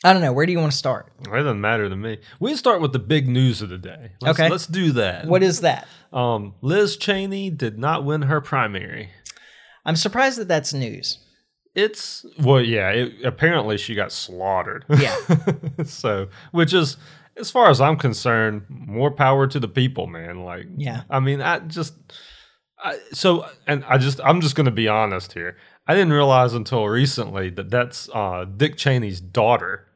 I 0.04 0.12
don't 0.12 0.22
know. 0.22 0.32
Where 0.32 0.46
do 0.46 0.52
you 0.52 0.58
want 0.58 0.72
to 0.72 0.78
start? 0.78 1.12
It 1.20 1.24
doesn't 1.30 1.60
matter 1.60 1.88
to 1.88 1.96
me. 1.96 2.18
We 2.38 2.54
start 2.54 2.80
with 2.80 2.92
the 2.92 2.98
big 3.00 3.28
news 3.28 3.62
of 3.62 3.68
the 3.68 3.78
day. 3.78 4.12
Let's, 4.20 4.38
Okay. 4.38 4.48
Let's 4.48 4.66
do 4.66 4.92
that. 4.92 5.26
What 5.26 5.42
is 5.42 5.60
that? 5.60 5.88
Um, 6.12 6.54
Liz 6.62 6.96
Cheney 6.96 7.50
did 7.50 7.78
not 7.78 8.04
win 8.04 8.22
her 8.22 8.40
primary. 8.40 9.10
I'm 9.84 9.96
surprised 9.96 10.38
that 10.38 10.48
that's 10.48 10.72
news. 10.72 11.18
It's 11.74 12.24
well, 12.40 12.60
yeah. 12.60 12.90
It, 12.90 13.24
apparently, 13.24 13.76
she 13.76 13.94
got 13.94 14.12
slaughtered. 14.12 14.84
Yeah. 14.98 15.16
so, 15.84 16.28
which 16.52 16.72
is, 16.74 16.96
as 17.38 17.50
far 17.50 17.70
as 17.70 17.80
I'm 17.80 17.96
concerned, 17.96 18.62
more 18.68 19.10
power 19.10 19.46
to 19.46 19.60
the 19.60 19.68
people, 19.68 20.06
man. 20.06 20.44
Like, 20.44 20.66
Yeah. 20.76 21.02
I 21.10 21.20
mean, 21.20 21.40
I 21.40 21.60
just, 21.60 21.94
I, 22.82 22.98
so, 23.12 23.46
and 23.66 23.84
I 23.84 23.98
just, 23.98 24.20
I'm 24.24 24.40
just 24.40 24.54
gonna 24.54 24.70
be 24.70 24.88
honest 24.88 25.32
here. 25.32 25.56
I 25.86 25.94
didn't 25.94 26.12
realize 26.12 26.52
until 26.54 26.86
recently 26.86 27.50
that 27.50 27.70
that's 27.70 28.08
uh, 28.12 28.44
Dick 28.44 28.76
Cheney's 28.76 29.20
daughter. 29.20 29.86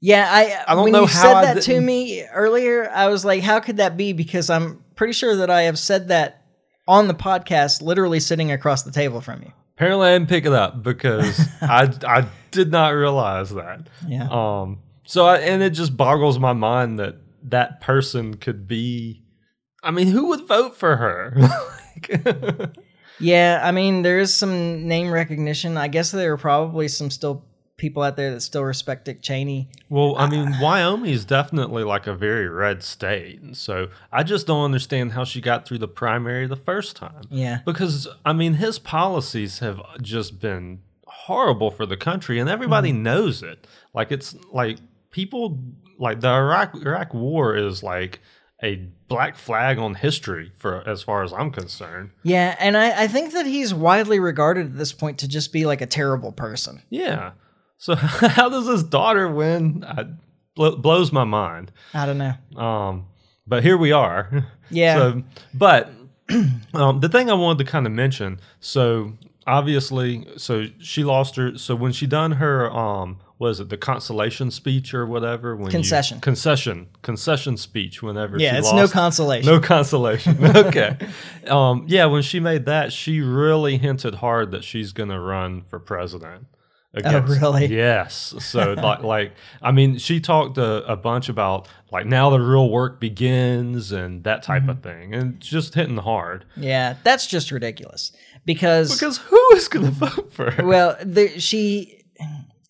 Yeah, 0.00 0.28
I, 0.30 0.62
I 0.70 0.74
don't 0.74 0.84
when 0.84 0.92
know 0.92 1.00
you 1.02 1.06
how 1.06 1.22
said 1.22 1.34
I 1.34 1.54
that 1.54 1.62
to 1.62 1.70
didn't- 1.72 1.86
me 1.86 2.24
earlier, 2.26 2.90
I 2.90 3.08
was 3.08 3.24
like, 3.24 3.42
how 3.42 3.60
could 3.60 3.78
that 3.78 3.96
be? 3.96 4.12
Because 4.12 4.50
I'm 4.50 4.84
pretty 4.94 5.12
sure 5.14 5.36
that 5.36 5.50
I 5.50 5.62
have 5.62 5.78
said 5.78 6.08
that 6.08 6.42
on 6.88 7.08
the 7.08 7.14
podcast, 7.14 7.82
literally 7.82 8.20
sitting 8.20 8.52
across 8.52 8.82
the 8.82 8.92
table 8.92 9.20
from 9.20 9.42
you. 9.42 9.52
Apparently, 9.76 10.08
I 10.08 10.12
didn't 10.18 10.28
pick 10.28 10.44
it 10.46 10.52
up 10.52 10.82
because 10.82 11.38
I, 11.62 11.92
I 12.06 12.26
did 12.50 12.70
not 12.70 12.90
realize 12.90 13.50
that. 13.50 13.88
Yeah. 14.06 14.28
Um. 14.30 14.80
So, 15.06 15.26
I, 15.26 15.38
and 15.38 15.62
it 15.62 15.70
just 15.70 15.96
boggles 15.96 16.38
my 16.38 16.52
mind 16.52 16.98
that 16.98 17.16
that 17.44 17.80
person 17.80 18.34
could 18.34 18.66
be. 18.66 19.22
I 19.82 19.90
mean, 19.90 20.08
who 20.08 20.28
would 20.28 20.46
vote 20.46 20.76
for 20.76 20.96
her? 20.96 21.36
Yeah, 23.18 23.60
I 23.62 23.72
mean, 23.72 24.02
there 24.02 24.18
is 24.18 24.34
some 24.34 24.86
name 24.86 25.10
recognition. 25.10 25.76
I 25.76 25.88
guess 25.88 26.10
there 26.10 26.32
are 26.32 26.36
probably 26.36 26.88
some 26.88 27.10
still 27.10 27.44
people 27.76 28.02
out 28.02 28.16
there 28.16 28.30
that 28.30 28.40
still 28.40 28.64
respect 28.64 29.04
Dick 29.04 29.20
Cheney. 29.20 29.68
well, 29.90 30.16
I 30.16 30.28
mean, 30.28 30.58
Wyoming 30.60 31.10
is 31.10 31.26
definitely 31.26 31.84
like 31.84 32.06
a 32.06 32.14
very 32.14 32.48
red 32.48 32.82
state, 32.82 33.40
and 33.40 33.56
so 33.56 33.88
I 34.10 34.22
just 34.22 34.46
don't 34.46 34.64
understand 34.64 35.12
how 35.12 35.24
she 35.24 35.40
got 35.40 35.66
through 35.66 35.78
the 35.78 35.88
primary 35.88 36.46
the 36.46 36.56
first 36.56 36.96
time. 36.96 37.22
Yeah. 37.30 37.60
Because 37.64 38.08
I 38.24 38.32
mean, 38.32 38.54
his 38.54 38.78
policies 38.78 39.58
have 39.60 39.80
just 40.00 40.40
been 40.40 40.80
horrible 41.06 41.70
for 41.70 41.86
the 41.86 41.96
country, 41.96 42.38
and 42.38 42.48
everybody 42.48 42.92
mm-hmm. 42.92 43.02
knows 43.02 43.42
it. 43.42 43.66
Like 43.94 44.12
it's 44.12 44.34
like 44.52 44.78
people 45.16 45.58
like 45.98 46.20
the 46.20 46.28
Iraq 46.28 46.74
Iraq 46.74 47.14
War 47.14 47.56
is 47.56 47.82
like 47.82 48.20
a 48.62 48.76
black 49.08 49.36
flag 49.36 49.78
on 49.78 49.94
history 49.94 50.52
for 50.56 50.86
as 50.86 51.02
far 51.02 51.22
as 51.22 51.32
I'm 51.32 51.50
concerned. 51.50 52.10
Yeah, 52.22 52.54
and 52.58 52.76
I, 52.76 53.04
I 53.04 53.08
think 53.08 53.32
that 53.32 53.46
he's 53.46 53.72
widely 53.72 54.20
regarded 54.20 54.66
at 54.66 54.76
this 54.76 54.92
point 54.92 55.18
to 55.20 55.28
just 55.28 55.54
be 55.54 55.64
like 55.64 55.80
a 55.80 55.86
terrible 55.86 56.32
person. 56.32 56.82
Yeah. 56.90 57.32
So 57.78 57.94
how 57.96 58.50
does 58.50 58.68
his 58.68 58.82
daughter 58.82 59.26
win? 59.26 59.84
I, 59.88 60.04
bl- 60.54 60.76
blows 60.76 61.12
my 61.12 61.24
mind. 61.24 61.72
I 61.94 62.04
don't 62.04 62.18
know. 62.18 62.62
Um, 62.62 63.06
but 63.46 63.62
here 63.62 63.78
we 63.78 63.92
are. 63.92 64.46
Yeah. 64.68 64.96
So, 64.96 65.22
but 65.54 65.92
um, 66.74 66.98
the 66.98 67.08
thing 67.08 67.30
I 67.30 67.34
wanted 67.34 67.64
to 67.64 67.70
kind 67.70 67.86
of 67.86 67.92
mention. 67.92 68.40
So 68.58 69.12
obviously, 69.46 70.26
so 70.36 70.66
she 70.80 71.04
lost 71.04 71.36
her. 71.36 71.56
So 71.56 71.76
when 71.76 71.92
she 71.92 72.08
done 72.08 72.32
her, 72.32 72.68
um, 72.72 73.20
was 73.38 73.60
it 73.60 73.68
the 73.68 73.76
consolation 73.76 74.50
speech 74.50 74.94
or 74.94 75.06
whatever? 75.06 75.54
When 75.54 75.66
you- 75.66 75.70
Concession. 75.70 76.20
concession, 76.20 76.88
concession 77.02 77.56
speech. 77.56 78.02
Whenever 78.02 78.38
Yeah, 78.38 78.56
it's 78.58 78.66
lost, 78.72 78.76
no 78.76 78.88
consolation. 78.88 79.52
no 79.52 79.60
consolation. 79.60 80.42
okay. 80.56 80.96
um, 81.48 81.84
yeah, 81.86 82.06
when 82.06 82.22
she 82.22 82.40
made 82.40 82.64
that, 82.66 82.92
she 82.92 83.20
really 83.20 83.76
hinted 83.78 84.16
hard 84.16 84.50
that 84.52 84.64
she's 84.64 84.92
going 84.92 85.10
to 85.10 85.20
run 85.20 85.62
for 85.62 85.78
president. 85.78 86.46
against- 86.94 87.14
Oh, 87.14 87.20
really? 87.50 87.66
Yes. 87.66 88.34
So 88.38 88.72
like, 88.82 89.02
like 89.02 89.32
I 89.60 89.70
mean, 89.70 89.98
she 89.98 90.18
talked 90.18 90.56
a, 90.56 90.84
a 90.90 90.96
bunch 90.96 91.28
about 91.28 91.68
like 91.92 92.06
now 92.06 92.30
the 92.30 92.40
real 92.40 92.70
work 92.70 93.00
begins 93.00 93.92
and 93.92 94.24
that 94.24 94.42
type 94.44 94.62
Mm-hmm. 94.62 94.70
of 94.70 94.82
thing, 94.82 95.14
and 95.14 95.38
just 95.40 95.74
hitting 95.74 95.98
hard. 95.98 96.46
Yeah, 96.56 96.94
that's 97.04 97.26
just 97.26 97.50
ridiculous. 97.50 98.12
Because, 98.46 98.94
Because 98.94 99.18
who 99.18 99.48
is 99.54 99.68
going 99.68 99.84
to 99.92 99.92
vote 99.92 100.32
for 100.32 100.50
her? 100.52 100.64
well, 100.66 100.96
the, 101.02 101.38
she 101.38 102.02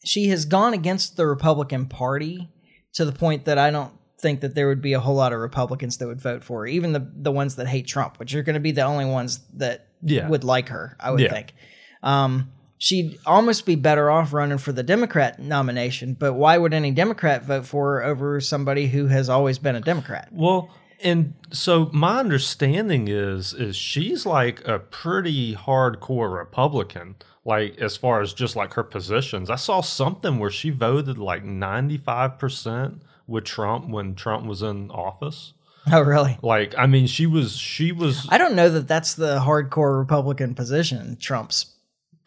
she 0.07 0.29
has 0.29 0.45
gone 0.45 0.73
against 0.73 1.17
the 1.17 1.27
Republican 1.27 1.87
Party 1.87 2.49
to 2.95 3.05
the 3.05 3.13
point 3.13 3.45
that 3.47 3.59
I 3.59 3.71
don't 3.71 3.93
think 4.21 4.41
that 4.41 4.55
there 4.55 4.69
would 4.69 4.81
be 4.81 4.95
a 4.95 5.01
whole 5.01 5.15
lot 5.17 5.33
of 5.33 5.41
Republicans 5.41 5.99
that 5.99 6.07
would 6.07 6.21
vote 6.21 6.43
for 6.43 6.61
her, 6.61 6.67
even 6.67 6.93
the 6.93 7.11
the 7.15 7.33
ones 7.33 7.57
that 7.57 7.67
hate 7.67 7.87
Trump, 7.87 8.19
which 8.19 8.35
are 8.35 8.43
going 8.43 8.55
to 8.55 8.61
be 8.61 8.73
the 8.73 8.83
only 8.83 9.05
ones 9.05 9.41
that 9.55 9.89
Yeah. 10.03 10.29
would 10.29 10.45
like 10.45 10.69
her. 10.71 10.97
I 11.01 11.11
would 11.11 11.21
Yeah. 11.21 11.33
think. 11.33 11.55
Um, 12.03 12.51
she'd 12.79 13.19
almost 13.27 13.67
be 13.67 13.75
better 13.75 14.11
off 14.11 14.33
running 14.33 14.59
for 14.59 14.73
the 14.73 14.83
Democrat 14.83 15.39
nomination, 15.41 16.15
but 16.15 16.35
why 16.35 16.57
would 16.59 16.73
any 16.75 16.91
Democrat 16.93 17.45
vote 17.45 17.67
for 17.67 17.97
her 17.97 18.05
over 18.05 18.41
somebody 18.41 18.87
who 18.89 19.07
has 19.09 19.29
always 19.29 19.59
been 19.59 19.77
a 19.77 19.81
Democrat? 19.81 20.29
Well, 20.31 20.71
and 21.03 21.35
so 21.53 21.91
my 21.93 22.19
understanding 22.21 23.09
is 23.09 23.53
is 23.53 23.77
she's 23.77 24.25
like 24.25 24.67
a 24.67 24.79
pretty 24.79 25.55
hardcore 25.55 26.33
Republican, 26.35 27.17
like 27.47 27.79
as 27.79 27.97
far 27.97 28.21
as 28.21 28.33
just 28.35 28.57
like 28.57 28.75
her 28.75 28.83
positions. 28.83 29.49
I 29.49 29.57
saw 29.57 29.81
something 29.81 30.39
where 30.39 30.51
she 30.51 30.71
voted 30.71 31.17
like 31.17 31.45
ninety 31.45 31.97
five 31.97 32.39
percent 32.39 33.03
with 33.27 33.45
Trump 33.45 33.89
when 33.89 34.15
Trump 34.15 34.45
was 34.47 34.61
in 34.63 34.91
office. 34.91 35.53
Oh, 35.93 36.01
really? 36.01 36.37
Like, 36.43 36.75
I 36.77 36.87
mean, 36.87 37.07
she 37.07 37.27
was 37.27 37.57
she 37.57 37.93
was. 37.93 38.27
I 38.29 38.39
don't 38.39 38.57
know 38.57 38.69
that 38.71 38.89
that's 38.89 39.15
the 39.15 39.39
hardcore 39.39 39.97
Republican 39.99 40.55
position. 40.57 41.17
Trump's. 41.21 41.73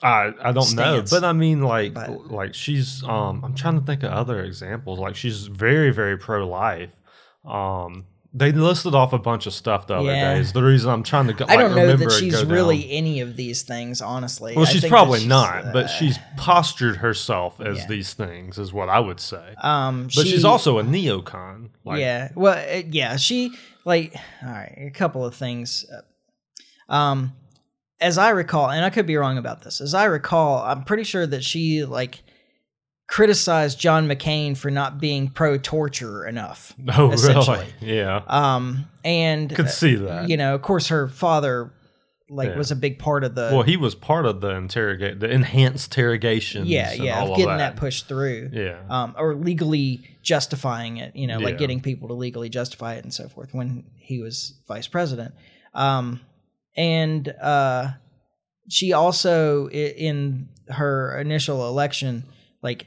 I 0.02 0.32
I 0.42 0.54
don't 0.54 0.74
know, 0.76 1.04
but 1.12 1.26
I 1.26 1.34
mean, 1.34 1.62
like 1.62 1.94
But- 1.94 2.32
like 2.32 2.54
she's. 2.56 3.04
Um, 3.04 3.44
I'm 3.44 3.54
trying 3.56 3.78
to 3.78 3.86
think 3.86 4.04
of 4.04 4.12
other 4.14 4.42
examples. 4.42 4.98
Like 5.00 5.18
she's 5.18 5.48
very 5.48 5.92
very 5.92 6.18
pro 6.18 6.48
life. 6.48 6.94
Um, 7.46 8.06
they 8.34 8.52
listed 8.52 8.94
off 8.94 9.12
a 9.12 9.18
bunch 9.18 9.48
of 9.48 9.54
stuff 9.54 9.88
the 9.88 9.96
other 9.96 10.06
Yeah. 10.14 10.36
day. 10.36 10.40
Is 10.40 10.54
the 10.54 10.62
reason 10.64 10.92
I'm 10.92 11.02
trying 11.04 11.28
to. 11.28 11.34
Go, 11.34 11.46
I 11.48 11.56
don't 11.58 11.72
know 11.76 11.82
remember 11.82 12.06
that 12.06 12.20
she's 12.20 12.34
go 12.36 12.44
down. 12.44 12.52
really 12.52 12.92
any 12.92 13.22
of 13.22 13.36
these 13.36 13.64
things, 13.64 14.02
honestly. 14.02 14.56
Well, 14.56 14.68
I 14.68 14.70
she's 14.70 14.86
probably 14.86 15.20
she's, 15.20 15.28
not, 15.28 15.74
but 15.74 15.86
uh, 15.86 15.88
she's 15.88 16.20
postured 16.38 16.98
herself 16.98 17.60
as 17.60 17.80
yeah. 17.80 17.88
these 17.88 18.14
things, 18.14 18.58
is 18.60 18.72
what 18.72 18.88
I 18.90 19.00
would 19.00 19.20
say. 19.20 19.56
Um, 19.62 20.04
but 20.04 20.26
she- 20.26 20.32
she's 20.32 20.46
also 20.46 20.78
a 20.80 20.84
neocon. 20.84 21.70
Like, 21.84 22.00
yeah. 22.02 22.30
Well, 22.36 22.58
uh, 22.58 22.84
yeah. 22.90 23.16
She 23.18 23.52
like 23.86 24.16
all 24.44 24.50
right. 24.52 24.76
A 24.78 24.92
couple 24.92 25.26
of 25.26 25.34
things. 25.36 25.86
Uh, 25.92 26.94
Um, 26.94 27.34
as 28.02 28.18
I 28.18 28.30
recall, 28.30 28.70
and 28.70 28.86
I 28.86 28.90
could 28.90 29.06
be 29.06 29.18
wrong 29.18 29.38
about 29.38 29.62
this. 29.64 29.82
As 29.82 29.94
I 29.94 30.06
recall, 30.06 30.60
I'm 30.64 30.84
pretty 30.84 31.04
sure 31.04 31.28
that 31.28 31.44
she 31.44 31.84
like 31.84 32.24
criticized 33.10 33.80
John 33.80 34.08
McCain 34.08 34.56
for 34.56 34.70
not 34.70 35.00
being 35.00 35.30
pro-torture 35.30 36.28
enough. 36.28 36.74
Oh, 36.96 37.10
really? 37.10 37.66
Yeah. 37.82 38.22
Um, 38.28 38.86
and 39.04 39.50
Could 39.54 39.66
uh, 39.66 39.70
see 39.70 39.96
that. 39.96 40.30
you 40.30 40.38
know, 40.38 40.54
of 40.56 40.62
course, 40.62 40.88
her 40.90 41.08
father 41.08 41.74
like 42.32 42.50
Yeah. 42.50 42.58
was 42.58 42.70
a 42.70 42.76
big 42.76 43.00
part 43.00 43.24
of 43.24 43.34
the 43.34 43.50
well, 43.52 43.64
he 43.64 43.76
was 43.76 43.96
part 43.96 44.28
of 44.28 44.40
the 44.42 44.50
interrogate, 44.52 45.20
the 45.20 45.28
enhanced 45.32 45.92
interrogations. 45.98 46.68
yeah, 46.68 46.92
and 46.92 47.04
yeah, 47.04 47.20
all 47.20 47.32
of 47.32 47.38
getting 47.38 47.54
of 47.54 47.58
that. 47.58 47.76
pushed 47.78 48.08
through. 48.08 48.52
Yeah. 48.54 48.78
um, 48.88 49.16
or 49.18 49.34
legally 49.34 50.02
justifying 50.22 50.98
it, 50.98 51.16
you 51.16 51.26
know, 51.26 51.40
like 51.40 51.54
Yeah. 51.54 51.58
getting 51.60 51.82
people 51.82 52.10
to 52.10 52.14
legally 52.14 52.50
justify 52.50 52.94
it 52.96 53.04
and 53.04 53.12
so 53.14 53.28
forth 53.28 53.52
when 53.56 53.86
he 53.98 54.22
was 54.22 54.54
vice 54.68 54.88
president. 54.88 55.34
Um, 55.74 56.20
and 56.78 57.28
uh, 57.42 57.88
she 58.70 58.94
also, 58.94 59.68
in 59.70 60.50
her 60.70 61.20
initial 61.20 61.68
election, 61.68 62.26
like 62.62 62.86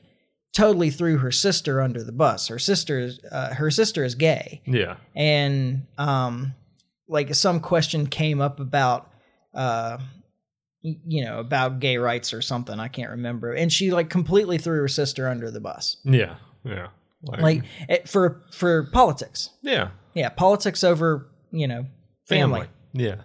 totally 0.54 0.90
threw 0.90 1.18
her 1.18 1.30
sister 1.32 1.80
under 1.80 2.02
the 2.02 2.12
bus. 2.12 2.48
Her 2.48 2.58
sister, 2.58 3.00
is- 3.00 3.20
uh, 3.30 3.54
her 3.54 3.70
sister 3.70 4.04
is 4.04 4.14
gay, 4.14 4.60
yeah. 4.66 4.96
and 5.14 5.86
um, 5.98 6.54
like 7.08 7.34
some 7.34 7.60
question 7.60 8.06
came 8.06 8.40
up 8.40 8.60
about. 8.60 9.08
Uh, 9.54 9.98
you 10.84 11.24
know 11.24 11.38
about 11.38 11.78
gay 11.78 11.96
rights 11.96 12.32
or 12.34 12.42
something 12.42 12.80
i 12.80 12.88
can't 12.88 13.10
remember 13.12 13.52
and 13.52 13.72
she 13.72 13.92
like 13.92 14.10
completely 14.10 14.58
threw 14.58 14.80
her 14.80 14.88
sister 14.88 15.28
under 15.28 15.48
the 15.48 15.60
bus 15.60 15.98
Yeah. 16.04 16.34
Yeah. 16.64 16.88
Like, 17.22 17.40
like 17.40 17.62
it, 17.88 18.08
for 18.08 18.42
for 18.50 18.88
politics 18.92 19.50
yeah. 19.62 19.90
yeah 20.14 20.28
politics 20.30 20.82
over 20.82 21.28
you 21.52 21.68
know 21.68 21.86
family, 22.28 22.66
Yeah. 22.92 23.16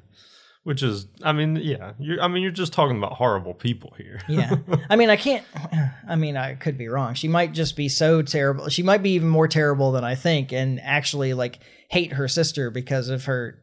Which 0.67 0.83
is, 0.83 1.07
I 1.23 1.31
mean, 1.31 1.55
yeah. 1.55 1.93
You're, 1.97 2.21
I 2.21 2.27
mean, 2.27 2.43
you're 2.43 2.51
just 2.51 2.73
talking 2.73 2.97
about 2.97 3.13
horrible 3.13 3.53
people 3.53 3.93
here. 3.97 4.19
yeah 4.27 4.53
i 4.89 4.97
mean 4.97 5.09
i 5.09 5.15
can't 5.15 5.45
i 6.09 6.17
mean 6.17 6.35
i 6.35 6.55
could 6.55 6.77
be 6.77 6.89
wrong 6.89 7.13
she 7.13 7.29
might 7.29 7.53
just 7.53 7.77
be 7.77 7.87
so 7.87 8.21
terrible 8.21 8.67
she 8.67 8.83
might 8.83 9.01
be 9.01 9.11
even 9.11 9.29
more 9.29 9.47
terrible 9.47 9.93
than 9.93 10.03
i 10.03 10.13
think 10.13 10.51
and 10.51 10.81
actually 10.81 11.33
like 11.33 11.59
hate 11.89 12.11
her 12.11 12.27
sister 12.27 12.69
because 12.69 13.07
of 13.07 13.23
her 13.23 13.57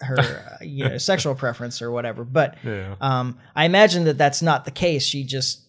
her 0.00 0.18
uh, 0.18 0.62
you 0.62 0.86
know 0.86 0.98
sexual 1.12 1.34
preference 1.34 1.80
or 1.80 1.90
whatever 1.90 2.24
but 2.24 2.58
yeah. 2.62 2.94
um 3.00 3.38
i 3.56 3.64
imagine 3.64 4.04
that 4.04 4.18
that's 4.18 4.42
not 4.42 4.66
the 4.66 4.70
case 4.70 5.02
she 5.02 5.24
just 5.24 5.62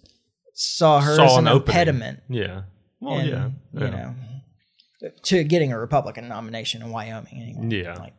saw 0.53 0.99
her 0.99 1.15
Saw 1.15 1.25
as 1.25 1.37
an 1.37 1.47
an 1.47 1.55
impediment 1.55 2.19
Yeah. 2.29 2.63
Well, 2.99 3.19
and, 3.19 3.29
yeah. 3.29 3.49
yeah. 3.73 3.85
you 3.85 3.91
know 3.91 4.15
to 5.23 5.43
getting 5.45 5.71
a 5.71 5.79
republican 5.79 6.27
nomination 6.27 6.81
in 6.81 6.89
wyoming 6.89 7.41
anyway 7.41 7.83
Yeah. 7.83 7.95
Like, 7.95 8.13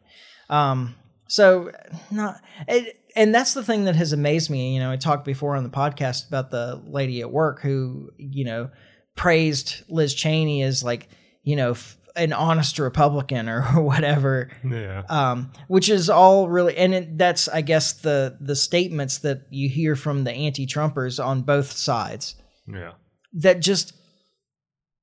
um, 0.48 0.94
so 1.32 1.70
not, 2.10 2.42
it, 2.68 2.94
and 3.16 3.34
that's 3.34 3.54
the 3.54 3.64
thing 3.64 3.86
that 3.86 3.96
has 3.96 4.12
amazed 4.12 4.50
me. 4.50 4.74
You 4.74 4.80
know, 4.80 4.90
I 4.90 4.96
talked 4.96 5.24
before 5.24 5.56
on 5.56 5.64
the 5.64 5.70
podcast 5.70 6.28
about 6.28 6.50
the 6.50 6.78
lady 6.86 7.22
at 7.22 7.30
work 7.32 7.62
who, 7.62 8.10
you 8.18 8.44
know, 8.44 8.68
praised 9.16 9.82
Liz 9.88 10.12
Cheney 10.12 10.62
as 10.62 10.84
like, 10.84 11.08
you 11.42 11.56
know, 11.56 11.70
f- 11.70 11.96
an 12.16 12.34
honest 12.34 12.78
Republican 12.78 13.48
or 13.48 13.62
whatever. 13.82 14.50
Yeah. 14.62 15.04
Um, 15.08 15.52
which 15.68 15.88
is 15.88 16.10
all 16.10 16.50
really, 16.50 16.76
and 16.76 16.92
it, 16.92 17.16
that's, 17.16 17.48
I 17.48 17.62
guess, 17.62 17.94
the 17.94 18.36
the 18.38 18.54
statements 18.54 19.18
that 19.20 19.46
you 19.48 19.70
hear 19.70 19.96
from 19.96 20.24
the 20.24 20.32
anti-Trumpers 20.32 21.18
on 21.24 21.40
both 21.40 21.72
sides 21.72 22.34
Yeah. 22.68 22.92
that 23.40 23.60
just. 23.60 23.94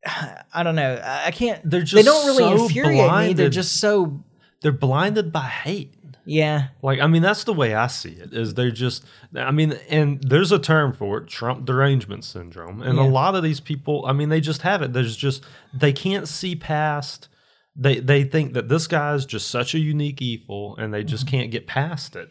I 0.54 0.62
don't 0.62 0.76
know. 0.76 1.02
I 1.04 1.32
can't. 1.32 1.68
They're 1.68 1.82
just 1.82 1.96
They 1.96 2.04
don't 2.04 2.28
really 2.28 2.44
so 2.58 2.66
infuriate 2.66 3.28
me. 3.30 3.34
They're 3.34 3.50
just 3.50 3.80
so. 3.80 4.24
They're 4.62 4.72
blinded 4.72 5.32
by 5.32 5.46
hate. 5.48 5.96
Yeah. 6.30 6.68
Like, 6.84 7.00
I 7.00 7.08
mean, 7.08 7.24
that's 7.24 7.44
the 7.44 7.54
way 7.54 7.74
I 7.74 7.88
see 7.88 8.12
it. 8.12 8.34
Is 8.34 8.54
they're 8.54 8.70
just, 8.70 9.04
I 9.36 9.50
mean, 9.50 9.74
and 9.90 10.22
there's 10.24 10.52
a 10.52 10.60
term 10.60 10.94
for 10.94 11.18
it, 11.18 11.28
Trump 11.28 11.66
derangement 11.66 12.24
syndrome, 12.24 12.82
and 12.84 12.98
Yeah. 12.98 13.04
a 13.04 13.10
lot 13.10 13.34
of 13.36 13.42
these 13.44 13.60
people, 13.60 14.06
I 14.06 14.14
mean, 14.14 14.30
they 14.30 14.40
just 14.40 14.62
have 14.62 14.82
it. 14.84 14.94
There's 14.94 15.18
just 15.18 15.44
they 15.74 15.92
can't 15.92 16.28
see 16.28 16.56
past. 16.56 17.30
They 17.76 18.00
they 18.00 18.24
think 18.26 18.54
that 18.54 18.70
this 18.70 18.86
guy 18.88 19.14
is 19.16 19.26
just 19.26 19.48
such 19.48 19.74
a 19.74 19.80
unique 19.80 20.22
evil, 20.22 20.76
and 20.78 20.94
they 20.94 21.00
Mm-hmm. 21.00 21.08
just 21.08 21.26
can't 21.28 21.50
get 21.52 21.66
past 21.66 22.16
it. 22.16 22.30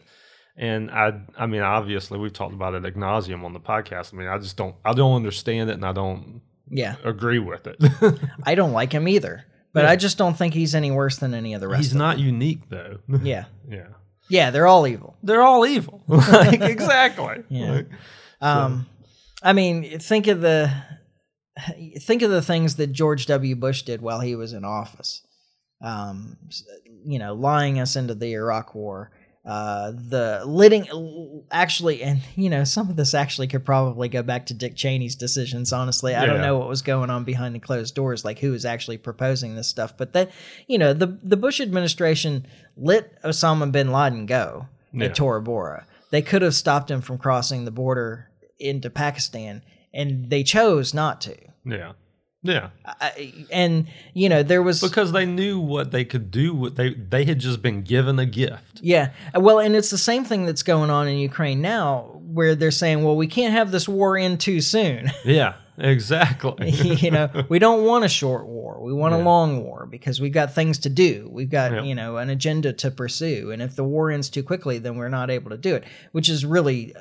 And 0.55 0.91
I, 0.91 1.21
I 1.37 1.45
mean, 1.45 1.61
obviously, 1.61 2.19
we've 2.19 2.33
talked 2.33 2.53
about 2.53 2.75
it 2.75 2.85
ad 2.85 2.95
nauseum 2.95 3.43
on 3.43 3.53
the 3.53 3.59
podcast. 3.59 4.13
I 4.13 4.17
mean, 4.17 4.27
I 4.27 4.37
just 4.37 4.55
don't, 4.57 4.75
I 4.85 4.93
don't 4.93 5.15
understand 5.15 5.69
it, 5.69 5.73
and 5.73 5.85
I 5.85 5.91
don't 5.93 6.41
Yeah. 6.69 6.95
agree 7.03 7.39
with 7.39 7.67
it. 7.67 7.77
I 8.43 8.55
don't 8.55 8.73
like 8.73 8.91
him 8.93 9.07
either, 9.07 9.43
but 9.73 9.83
Yeah. 9.83 9.91
I 9.91 9.95
just 9.95 10.17
don't 10.17 10.37
think 10.37 10.53
he's 10.53 10.75
any 10.75 10.91
worse 10.91 11.17
than 11.17 11.33
any 11.33 11.53
other 11.55 11.67
rest. 11.69 11.83
He's 11.83 11.95
not 11.95 12.19
unique, 12.19 12.69
though. 12.69 12.97
Yeah, 13.23 13.45
yeah, 13.69 13.87
yeah, 14.29 14.51
they're 14.51 14.67
all 14.67 14.87
evil. 14.87 15.17
they're 15.23 15.41
all 15.43 15.65
evil. 15.65 16.03
like, 16.07 16.61
exactly. 16.61 17.43
Yeah. 17.49 17.71
Like, 17.71 17.87
Um, 18.41 18.87
I 19.43 19.53
mean, 19.53 19.99
think 19.99 20.27
of 20.27 20.41
the 20.41 20.71
think 22.01 22.21
of 22.21 22.31
the 22.31 22.41
things 22.41 22.75
that 22.77 22.87
George 22.93 23.25
W. 23.27 23.55
Bush 23.55 23.83
did 23.83 24.01
while 24.01 24.19
he 24.21 24.35
was 24.35 24.53
in 24.53 24.63
office. 24.65 25.21
Um, 25.81 26.37
you 27.05 27.19
know, 27.19 27.33
lying 27.33 27.79
us 27.79 27.95
into 27.95 28.15
the 28.15 28.33
Iraq 28.33 28.75
War. 28.75 29.11
Uh, 29.45 29.91
the 29.91 30.43
letting 30.45 30.85
actually, 31.49 32.03
and 32.03 32.19
you 32.35 32.49
know, 32.49 32.63
some 32.63 32.89
of 32.89 32.95
this 32.97 33.13
actually 33.13 33.47
could 33.47 33.65
probably 33.65 34.09
go 34.09 34.21
back 34.21 34.45
to 34.47 34.53
Dick 34.53 34.75
Cheney's 34.75 35.15
decisions. 35.15 35.71
Honestly, 35.73 36.13
I 36.13 36.25
don't 36.25 36.41
know 36.41 36.57
what 36.57 36.67
was 36.67 36.81
going 36.81 37.09
on 37.09 37.23
behind 37.23 37.55
the 37.55 37.59
closed 37.59 37.95
doors, 37.95 38.25
like 38.25 38.37
who 38.39 38.51
was 38.51 38.65
actually 38.65 38.97
proposing 38.97 39.55
this 39.55 39.67
stuff. 39.67 39.95
But 39.97 40.13
that, 40.13 40.31
you 40.67 40.77
know, 40.77 40.93
the 40.93 41.17
the 41.23 41.37
Bush 41.37 41.61
administration 41.61 42.45
let 42.77 43.21
Osama 43.23 43.71
bin 43.71 43.91
Laden 43.91 44.25
go 44.25 44.67
Yeah. 44.91 45.05
at 45.05 45.15
Tora 45.15 45.41
Bora. 45.41 45.85
They 46.11 46.21
could 46.21 46.41
have 46.41 46.55
stopped 46.55 46.91
him 46.91 47.01
from 47.01 47.17
crossing 47.17 47.63
the 47.65 47.71
border 47.71 48.29
into 48.59 48.89
Pakistan, 48.89 49.63
and 49.93 50.29
they 50.29 50.43
chose 50.43 50.93
not 50.93 51.21
to. 51.21 51.35
yeah, 51.65 51.93
yeah. 52.41 52.69
I, 52.85 53.33
and 53.51 53.87
you 54.13 54.29
know, 54.29 54.43
there 54.43 54.63
was 54.63 54.81
because 54.81 55.11
they 55.11 55.25
knew 55.25 55.59
what 55.59 55.91
they 55.91 56.05
could 56.05 56.31
do. 56.31 56.53
What 56.53 56.75
they 56.75 56.93
they 56.93 57.25
had 57.25 57.39
just 57.39 57.61
been 57.61 57.81
given 57.81 58.17
a 58.19 58.25
gift. 58.25 58.79
Yeah. 58.81 59.11
Well, 59.35 59.59
and 59.59 59.75
it's 59.75 59.89
the 59.89 59.97
same 59.97 60.23
thing 60.23 60.45
that's 60.45 60.63
going 60.63 60.89
on 60.89 61.07
in 61.07 61.17
Ukraine 61.17 61.61
now, 61.61 62.19
where 62.23 62.55
they're 62.55 62.71
saying, 62.71 63.03
well, 63.03 63.15
we 63.17 63.27
can't 63.27 63.53
have 63.53 63.71
this 63.71 63.87
war 63.89 64.17
end 64.17 64.39
too 64.39 64.61
soon. 64.61 65.11
Yeah, 65.25 65.55
exactly. 65.77 66.69
you 66.71 67.11
know, 67.11 67.29
we 67.49 67.59
don't 67.59 67.85
want 67.85 68.05
a 68.05 68.09
short 68.09 68.47
war. 68.47 68.79
We 68.81 68.93
want 68.93 69.13
a 69.13 69.17
long 69.17 69.63
war 69.63 69.85
because 69.85 70.19
we've 70.21 70.33
got 70.33 70.53
things 70.55 70.79
to 70.79 70.89
do. 70.89 71.29
We've 71.31 71.49
got, 71.49 71.71
Yeah. 71.71 71.83
you 71.83 71.93
know, 71.95 72.17
an 72.17 72.29
agenda 72.29 72.73
to 72.73 72.89
pursue. 72.91 73.51
And 73.51 73.61
if 73.61 73.75
the 73.75 73.83
war 73.83 74.11
ends 74.11 74.29
too 74.29 74.43
quickly, 74.43 74.79
then 74.79 74.95
we're 74.95 75.09
not 75.09 75.29
able 75.29 75.51
to 75.51 75.57
do 75.57 75.75
it, 75.75 75.83
which 76.13 76.29
is 76.29 76.45
really, 76.45 76.93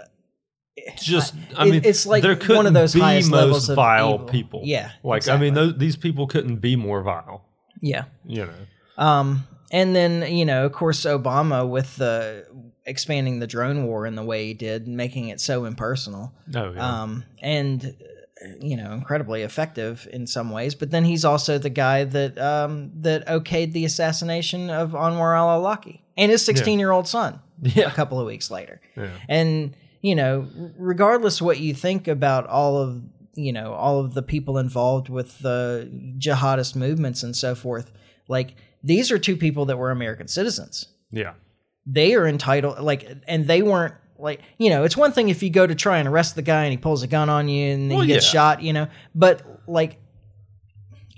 just 0.96 1.34
I 1.56 1.64
mean, 1.64 1.82
it's 1.84 2.06
like 2.06 2.22
there 2.22 2.36
one 2.36 2.66
of 2.66 2.74
those 2.74 2.94
be 2.94 3.00
highest 3.00 3.30
most 3.30 3.40
levels 3.40 3.68
of 3.68 3.76
vile 3.76 4.14
evil. 4.14 4.26
people. 4.26 4.60
Yeah, 4.64 4.90
like 5.02 5.28
I 5.28 5.36
mean, 5.36 5.54
those, 5.54 5.76
these 5.76 5.96
people 5.96 6.26
couldn't 6.26 6.56
be 6.56 6.76
more 6.76 7.02
vile. 7.02 7.44
yeah. 7.80 8.04
You 8.26 8.46
know. 8.46 9.02
Um, 9.04 9.46
and 9.70 9.94
then 9.94 10.32
you 10.34 10.44
know, 10.44 10.66
of 10.66 10.72
course, 10.72 11.04
Obama 11.04 11.68
with 11.68 11.96
the 11.96 12.46
expanding 12.86 13.38
the 13.38 13.46
drone 13.46 13.86
war 13.86 14.06
in 14.06 14.14
the 14.14 14.24
way 14.24 14.46
he 14.46 14.54
did, 14.54 14.88
making 14.88 15.28
it 15.28 15.40
so 15.40 15.64
impersonal. 15.64 16.32
Oh 16.54 16.72
yeah. 16.72 17.02
um, 17.02 17.24
and 17.40 17.96
you 18.60 18.76
know 18.76 18.92
incredibly 18.92 19.42
effective 19.42 20.08
in 20.12 20.26
some 20.26 20.50
ways. 20.50 20.74
But 20.74 20.90
then 20.90 21.04
he's 21.04 21.24
also 21.24 21.58
the 21.58 21.70
guy 21.70 22.04
that 22.04 22.38
um, 22.38 22.90
that 23.02 23.26
okayed 23.26 23.72
the 23.72 23.84
assassination 23.84 24.70
of 24.70 24.92
Anwar 24.92 25.36
al-Awlaki 25.36 26.00
and 26.16 26.30
his 26.30 26.44
16 26.44 26.78
year 26.78 26.90
old 26.90 27.08
son 27.08 27.40
a 27.76 27.90
couple 27.90 28.18
of 28.20 28.26
weeks 28.26 28.50
later. 28.50 28.80
Yeah. 28.96 29.10
And 29.28 29.76
you 30.00 30.14
know, 30.14 30.48
regardless 30.78 31.42
what 31.42 31.58
you 31.58 31.74
think 31.74 32.08
about 32.08 32.46
all 32.46 32.78
of 32.78 33.02
you 33.34 33.52
know 33.52 33.72
all 33.72 34.00
of 34.00 34.14
the 34.14 34.22
people 34.22 34.58
involved 34.58 35.08
with 35.08 35.38
the 35.40 35.90
jihadist 36.18 36.74
movements 36.76 37.22
and 37.22 37.36
so 37.36 37.54
forth, 37.54 37.92
like 38.28 38.56
these 38.82 39.10
are 39.10 39.18
two 39.18 39.36
people 39.36 39.66
that 39.66 39.76
were 39.76 39.90
American 39.90 40.28
citizens. 40.28 40.86
Yeah. 41.10 41.34
They 41.86 42.14
are 42.14 42.26
entitled, 42.26 42.80
like, 42.80 43.08
and 43.26 43.46
they 43.46 43.62
weren't 43.62 43.94
like, 44.18 44.40
you 44.58 44.70
know, 44.70 44.84
it's 44.84 44.96
one 44.96 45.12
thing 45.12 45.28
if 45.28 45.42
you 45.42 45.50
go 45.50 45.66
to 45.66 45.74
try 45.74 45.98
and 45.98 46.08
arrest 46.08 46.34
the 46.34 46.42
guy 46.42 46.64
and 46.64 46.72
he 46.72 46.76
pulls 46.76 47.02
a 47.02 47.06
gun 47.06 47.28
on 47.28 47.48
you 47.48 47.72
and 47.72 47.90
Well, 47.90 48.00
he 48.00 48.08
gets 48.08 48.26
yeah. 48.26 48.30
shot, 48.30 48.62
you 48.62 48.72
know, 48.72 48.88
but 49.14 49.42
like 49.66 49.98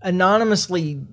anonymously 0.02 1.04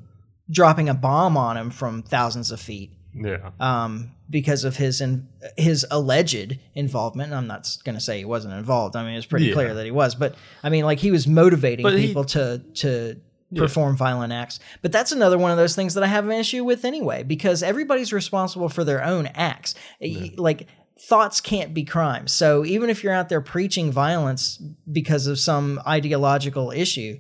dropping 0.50 0.90
a 0.90 0.94
bomb 0.94 1.38
on 1.38 1.58
him 1.58 1.70
from 1.70 2.04
thousands 2.04 2.52
of 2.52 2.60
feet 2.60 2.92
Yeah. 3.24 3.52
um, 3.60 4.12
because 4.30 4.64
of 4.66 4.76
his 4.76 5.02
in, 5.02 5.28
his 5.58 5.86
alleged 5.92 6.58
involvement. 6.76 7.34
I'm 7.34 7.48
not 7.48 7.68
going 7.86 7.96
to 7.96 8.02
say 8.02 8.18
he 8.20 8.26
wasn't 8.26 8.54
involved. 8.56 8.96
I 8.96 9.04
mean, 9.06 9.16
it's 9.16 9.26
pretty 9.26 9.46
Yeah. 9.48 9.54
clear 9.54 9.74
that 9.74 9.86
he 9.86 9.92
was, 9.92 10.16
but 10.16 10.36
I 10.64 10.70
mean, 10.70 10.84
like 10.86 11.00
he 11.00 11.12
was 11.12 11.28
motivating 11.28 11.84
But 11.84 11.98
he- 11.98 12.08
people 12.08 12.26
to 12.26 12.60
to 12.76 13.20
perform 13.56 13.96
violent 13.96 14.34
acts. 14.34 14.60
But 14.82 14.92
that's 14.92 15.14
another 15.14 15.38
one 15.38 15.52
of 15.52 15.58
those 15.58 15.74
things 15.76 15.94
that 15.94 16.04
I 16.04 16.08
have 16.08 16.26
an 16.26 16.32
issue 16.34 16.66
with 16.66 16.84
anyway, 16.84 17.24
because 17.24 17.64
everybody's 17.64 18.12
responsible 18.12 18.68
for 18.68 18.84
their 18.84 19.02
own 19.04 19.28
acts. 19.28 19.74
Y- 20.02 20.34
Like 20.38 20.68
thoughts 21.08 21.40
can't 21.40 21.74
be 21.74 21.86
crimes. 21.86 22.34
So 22.34 22.66
even 22.66 22.90
if 22.90 23.04
you're 23.04 23.14
out 23.14 23.30
there 23.30 23.40
preaching 23.40 23.92
violence 23.92 24.62
because 24.92 25.28
of 25.28 25.40
some 25.40 25.80
ideological 25.88 26.72
issue, 26.72 27.20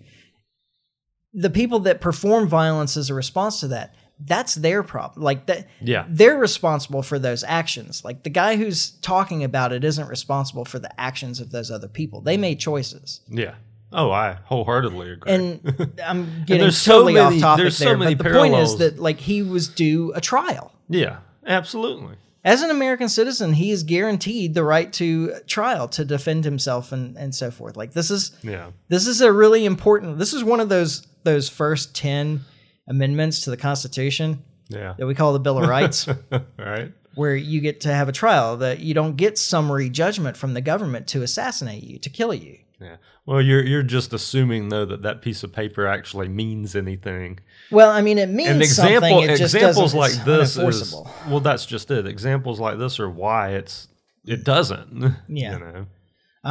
the 1.34 1.50
people 1.50 1.80
that 1.82 2.01
perform 2.01 2.48
violence 2.48 2.98
as 2.98 3.10
a 3.10 3.13
response 3.13 3.60
to 3.62 3.68
that, 3.70 3.94
that's 4.26 4.56
their 4.56 4.82
problem. 4.84 5.24
Like 5.24 5.46
that 5.46 5.68
Yeah. 5.82 6.06
they're 6.10 6.38
responsible 6.38 7.02
for 7.04 7.20
those 7.20 7.44
actions. 7.44 8.04
Like 8.04 8.24
the 8.24 8.30
guy 8.30 8.56
who's 8.56 8.92
talking 9.02 9.44
about 9.44 9.72
it 9.74 9.84
isn't 9.84 10.08
responsible 10.08 10.66
for 10.66 10.80
the 10.80 10.90
actions 11.00 11.40
of 11.40 11.52
those 11.52 11.70
other 11.72 11.88
people. 11.88 12.22
They 12.22 12.38
made 12.38 12.60
choices. 12.60 13.22
Yeah. 13.30 13.56
Oh, 13.94 14.12
I 14.12 14.38
wholeheartedly 14.46 15.12
agree. 15.12 15.32
And 15.34 15.92
I'm 16.06 16.44
getting 16.46 16.72
so 16.72 16.92
totally 16.94 17.14
many- 17.14 17.36
off 17.38 17.42
topic 17.42 17.64
there's 17.64 17.78
so 17.78 17.86
there, 17.86 17.98
many 17.98 18.16
but 18.16 18.24
the 18.28 18.34
point 18.34 18.56
is 18.56 18.78
that 18.78 19.00
like 19.00 19.20
he 19.20 19.44
was 19.44 19.68
due 19.68 20.12
a 20.14 20.20
trial. 20.22 20.74
yeah, 20.90 21.18
absolutely. 21.46 22.16
As 22.44 22.62
an 22.62 22.70
American 22.72 23.10
citizen, 23.10 23.52
he 23.54 23.72
is 23.72 23.84
guaranteed 23.84 24.54
the 24.54 24.64
right 24.64 24.92
to 24.94 25.34
trial 25.48 25.88
to 25.90 26.06
defend 26.06 26.46
himself 26.46 26.92
and, 26.94 27.18
and 27.18 27.36
so 27.36 27.52
forth. 27.52 27.76
Like 27.76 27.92
this 27.94 28.10
is 28.10 28.32
Yeah. 28.42 28.72
this 28.90 29.06
is 29.06 29.22
a 29.22 29.32
really 29.32 29.66
important 29.66 30.18
this 30.18 30.34
is 30.34 30.44
one 30.44 30.60
of 30.60 30.70
those 30.70 31.06
those 31.24 31.50
first 31.50 31.94
10 31.96 32.42
amendments 32.88 33.41
to 33.41 33.50
the 33.50 33.58
Constitution 33.58 34.44
Yeah. 34.70 34.94
that 34.98 35.06
we 35.08 35.15
call 35.15 35.34
the 35.34 35.39
Bill 35.39 35.58
of 35.62 35.67
Rights. 35.70 36.08
right. 36.58 36.91
where 37.15 37.36
you 37.36 37.62
get 37.62 37.82
to 37.82 37.94
have 37.94 38.08
a 38.10 38.12
trial 38.12 38.58
that 38.58 38.79
you 38.79 38.94
don't 38.94 39.15
get 39.17 39.38
summary 39.38 39.89
judgment 39.89 40.38
from 40.38 40.53
the 40.53 40.62
government 40.62 41.08
to 41.08 41.24
assassinate 41.24 41.84
you 41.84 41.98
to 42.00 42.10
kill 42.10 42.34
you 42.34 42.58
Yeah. 42.79 42.98
Well, 43.25 43.41
you're 43.41 43.63
you're 43.65 43.84
just 43.84 44.13
assuming 44.13 44.70
though 44.70 44.86
that 44.86 45.01
that 45.01 45.22
piece 45.22 45.44
of 45.44 45.51
paper 45.51 45.86
actually 45.88 46.27
means 46.29 46.75
anything. 46.75 47.39
well 47.72 47.89
i 47.89 48.01
mean 48.01 48.17
it 48.20 48.29
means 48.29 48.50
An 48.51 48.62
example 48.62 49.10
something 49.10 49.29
it 49.29 49.41
examples 49.41 49.94
like 49.94 50.13
this 50.24 50.58
is 50.58 50.94
well, 51.29 51.39
that's 51.41 51.65
just 51.65 51.89
it. 51.91 52.06
Examples 52.08 52.60
like 52.60 52.77
this 52.77 53.00
are 53.00 53.10
why 53.10 53.50
it's 53.60 53.88
it 54.25 54.44
doesn't. 54.44 55.13
Yeah. 55.27 55.53
You 55.53 55.60
know. 55.60 55.86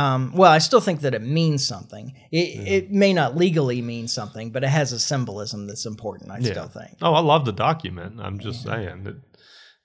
Um, 0.01 0.21
well 0.41 0.53
i 0.53 0.59
still 0.59 0.81
think 0.81 1.01
that 1.01 1.15
it 1.15 1.23
means 1.23 1.67
something 1.67 2.05
it, 2.31 2.49
it 2.75 2.85
may 2.91 3.13
not 3.13 3.37
legally 3.37 3.81
mean 3.83 4.07
something 4.09 4.51
but 4.55 4.63
it 4.63 4.69
has 4.81 4.93
a 4.93 4.99
symbolism 4.99 5.67
that's 5.69 5.87
important 5.87 6.31
i 6.31 6.41
still 6.41 6.69
think 6.69 6.93
Oh, 7.03 7.15
I 7.15 7.21
love 7.33 7.45
the 7.45 7.53
document. 7.69 8.21
I'm 8.27 8.39
just 8.39 8.63
saying 8.63 9.07
it 9.07 9.17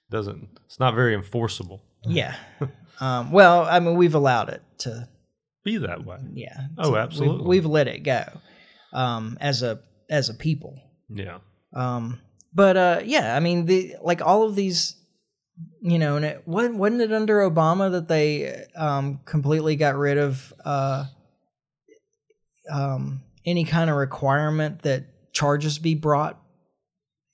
doesn't. 0.10 0.50
It's 0.66 0.80
not 0.80 0.94
very 0.96 1.14
enforceable. 1.22 1.80
yeah 2.06 2.36
um, 3.00 3.32
well 3.32 3.64
i 3.76 3.80
mean 3.80 3.96
we've 4.02 4.16
allowed 4.16 4.50
it 4.50 4.62
to 4.80 5.08
Be 5.64 5.78
that 5.88 6.06
way. 6.06 6.18
yeah 6.34 6.58
Oh, 6.78 6.96
absolutely. 6.96 7.38
we've, 7.38 7.64
we've 7.64 7.72
let 7.78 7.88
it 7.88 8.00
go 8.04 8.24
um, 8.94 9.38
as 9.40 9.64
a 9.64 9.80
as 10.10 10.30
a 10.30 10.34
people 10.34 10.74
Yeah. 11.10 11.38
Um, 11.74 12.20
but 12.54 12.76
uh, 12.76 13.00
yeah, 13.06 13.34
I 13.38 13.40
mean, 13.40 13.66
the 13.66 13.96
like 14.10 14.22
all 14.22 14.44
of 14.44 14.56
these, 14.56 14.96
you 15.82 16.00
know, 16.00 16.16
and 16.16 16.26
it 16.26 16.44
wasn't, 16.46 16.78
wasn't 16.78 17.02
it 17.02 17.12
under 17.12 17.40
Obama 17.40 17.92
that 17.92 18.08
they 18.08 18.66
um, 18.76 19.20
completely 19.26 19.76
got 19.76 19.96
rid 19.96 20.18
of 20.18 20.54
uh, 20.64 21.06
um, 22.72 23.22
any 23.46 23.64
kind 23.64 23.90
of 23.90 23.96
requirement 23.96 24.82
that 24.84 25.06
charges 25.34 25.80
be 25.80 25.96
brought 25.96 26.38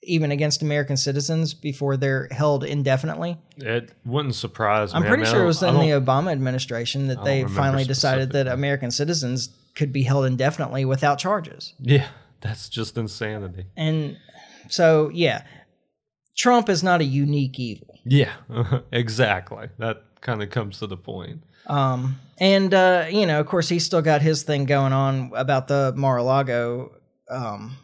even 0.02 0.30
against 0.30 0.62
American 0.62 0.96
citizens 0.96 1.54
before 1.54 1.96
they're 1.96 2.28
held 2.30 2.64
indefinitely. 2.64 3.36
It 3.56 3.92
wouldn't 4.04 4.34
surprise 4.34 4.92
me. 4.92 4.96
I'm 4.96 5.02
me. 5.02 5.08
I 5.08 5.10
pretty 5.10 5.22
mean, 5.24 5.32
sure 5.32 5.42
it 5.42 5.46
was 5.46 5.62
in 5.62 5.74
the 5.74 5.90
Obama 5.90 6.32
administration 6.32 7.08
that 7.08 7.24
they 7.24 7.44
finally 7.44 7.84
decided 7.84 8.32
that. 8.32 8.46
American 8.48 8.90
citizens 8.90 9.50
could 9.74 9.92
be 9.92 10.02
held 10.02 10.24
indefinitely 10.24 10.84
without 10.84 11.18
charges. 11.18 11.74
Yeah, 11.80 12.08
that's 12.40 12.68
just 12.68 12.96
insanity. 12.96 13.66
And 13.76 14.16
so, 14.68 15.10
yeah, 15.12 15.44
Trump 16.38 16.68
is 16.68 16.84
not 16.84 17.00
a 17.00 17.04
unique 17.04 17.58
evil. 17.58 17.98
Yeah, 18.04 18.32
exactly. 18.92 19.68
That 19.78 20.04
kind 20.20 20.42
of 20.42 20.50
comes 20.50 20.78
to 20.78 20.86
the 20.86 20.96
point. 20.96 21.42
Um, 21.66 22.18
and 22.38 22.72
uh, 22.72 23.06
you 23.10 23.26
know, 23.26 23.40
of 23.40 23.46
course, 23.46 23.68
he's 23.68 23.84
still 23.84 24.00
got 24.00 24.22
his 24.22 24.44
thing 24.44 24.64
going 24.64 24.92
on 24.92 25.32
about 25.34 25.68
the 25.68 25.92
Mar-a-Lago. 25.96 26.92
Um, 27.28 27.76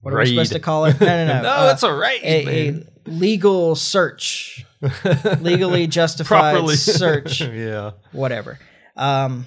what 0.00 0.12
are 0.12 0.18
we 0.18 0.26
supposed 0.26 0.52
to 0.52 0.60
call 0.60 0.84
it? 0.86 1.00
No, 1.00 1.06
no, 1.06 1.26
no. 1.26 1.42
no, 1.42 1.48
uh, 1.48 1.70
it's 1.72 1.82
a 1.84 1.94
raid, 1.94 2.20
a, 2.22 2.68
a 2.68 2.82
legal 3.06 3.76
search, 3.76 4.66
legally 5.40 5.86
justified 5.86 6.68
search, 6.70 7.40
yeah. 7.40 7.92
whatever. 8.12 8.58
Um, 8.96 9.46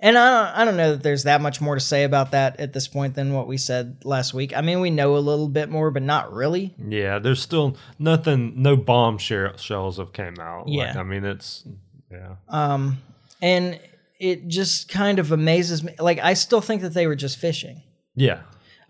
and 0.00 0.18
I 0.18 0.30
don't, 0.44 0.58
I 0.58 0.64
don't 0.64 0.76
know 0.76 0.92
that 0.92 1.02
there's 1.02 1.24
that 1.24 1.40
much 1.40 1.60
more 1.60 1.74
to 1.74 1.80
say 1.80 2.04
about 2.04 2.32
that 2.32 2.58
at 2.58 2.72
this 2.72 2.88
point 2.88 3.14
than 3.14 3.32
what 3.32 3.46
we 3.46 3.56
said 3.56 3.98
last 4.04 4.34
week. 4.34 4.56
I 4.56 4.60
mean, 4.60 4.80
we 4.80 4.90
know 4.90 5.16
a 5.16 5.18
little 5.18 5.48
bit 5.48 5.68
more, 5.68 5.90
but 5.90 6.02
not 6.02 6.32
really. 6.32 6.74
Yeah, 6.78 7.18
there's 7.18 7.40
still 7.40 7.76
nothing. 7.98 8.54
No 8.56 8.76
bomb 8.76 9.18
shells 9.18 9.98
have 9.98 10.12
came 10.12 10.38
out. 10.40 10.66
Like, 10.66 10.94
Yeah. 10.94 10.98
I 10.98 11.02
mean 11.02 11.24
it's 11.24 11.64
yeah. 12.10 12.36
Um, 12.48 12.98
and 13.40 13.78
it 14.18 14.48
just 14.48 14.88
kind 14.88 15.18
of 15.18 15.32
amazes 15.32 15.82
me. 15.82 15.94
Like, 15.98 16.18
I 16.18 16.34
still 16.34 16.60
think 16.60 16.82
that 16.82 16.92
they 16.92 17.06
were 17.06 17.16
just 17.16 17.38
fishing. 17.38 17.82
Yeah. 18.14 18.40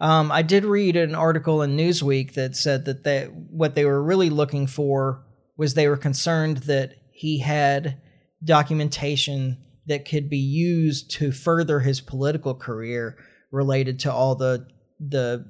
Um, 0.01 0.33
I 0.33 0.43
did 0.43 0.65
read 0.65 0.97
an 0.97 1.15
article 1.15 1.63
in 1.63 1.77
Newsweek 1.77 2.33
that 2.35 2.57
said 2.57 2.87
that 2.87 3.05
they, 3.05 3.25
what 3.27 3.75
they 3.75 3.85
were 3.85 4.03
really 4.03 4.31
looking 4.31 4.67
for 4.67 5.23
was 5.57 5.75
they 5.75 5.89
were 5.89 5.99
concerned 5.99 6.59
that 6.59 6.95
he 7.13 7.39
had 7.39 8.01
documentation 8.43 9.59
that 9.91 10.09
could 10.09 10.31
be 10.31 10.39
used 10.39 11.11
to 11.19 11.31
further 11.33 11.81
his 11.81 12.01
political 12.01 12.55
career 12.55 13.17
related 13.51 13.99
to 14.01 14.13
all 14.13 14.35
the 14.35 14.67
the 14.99 15.45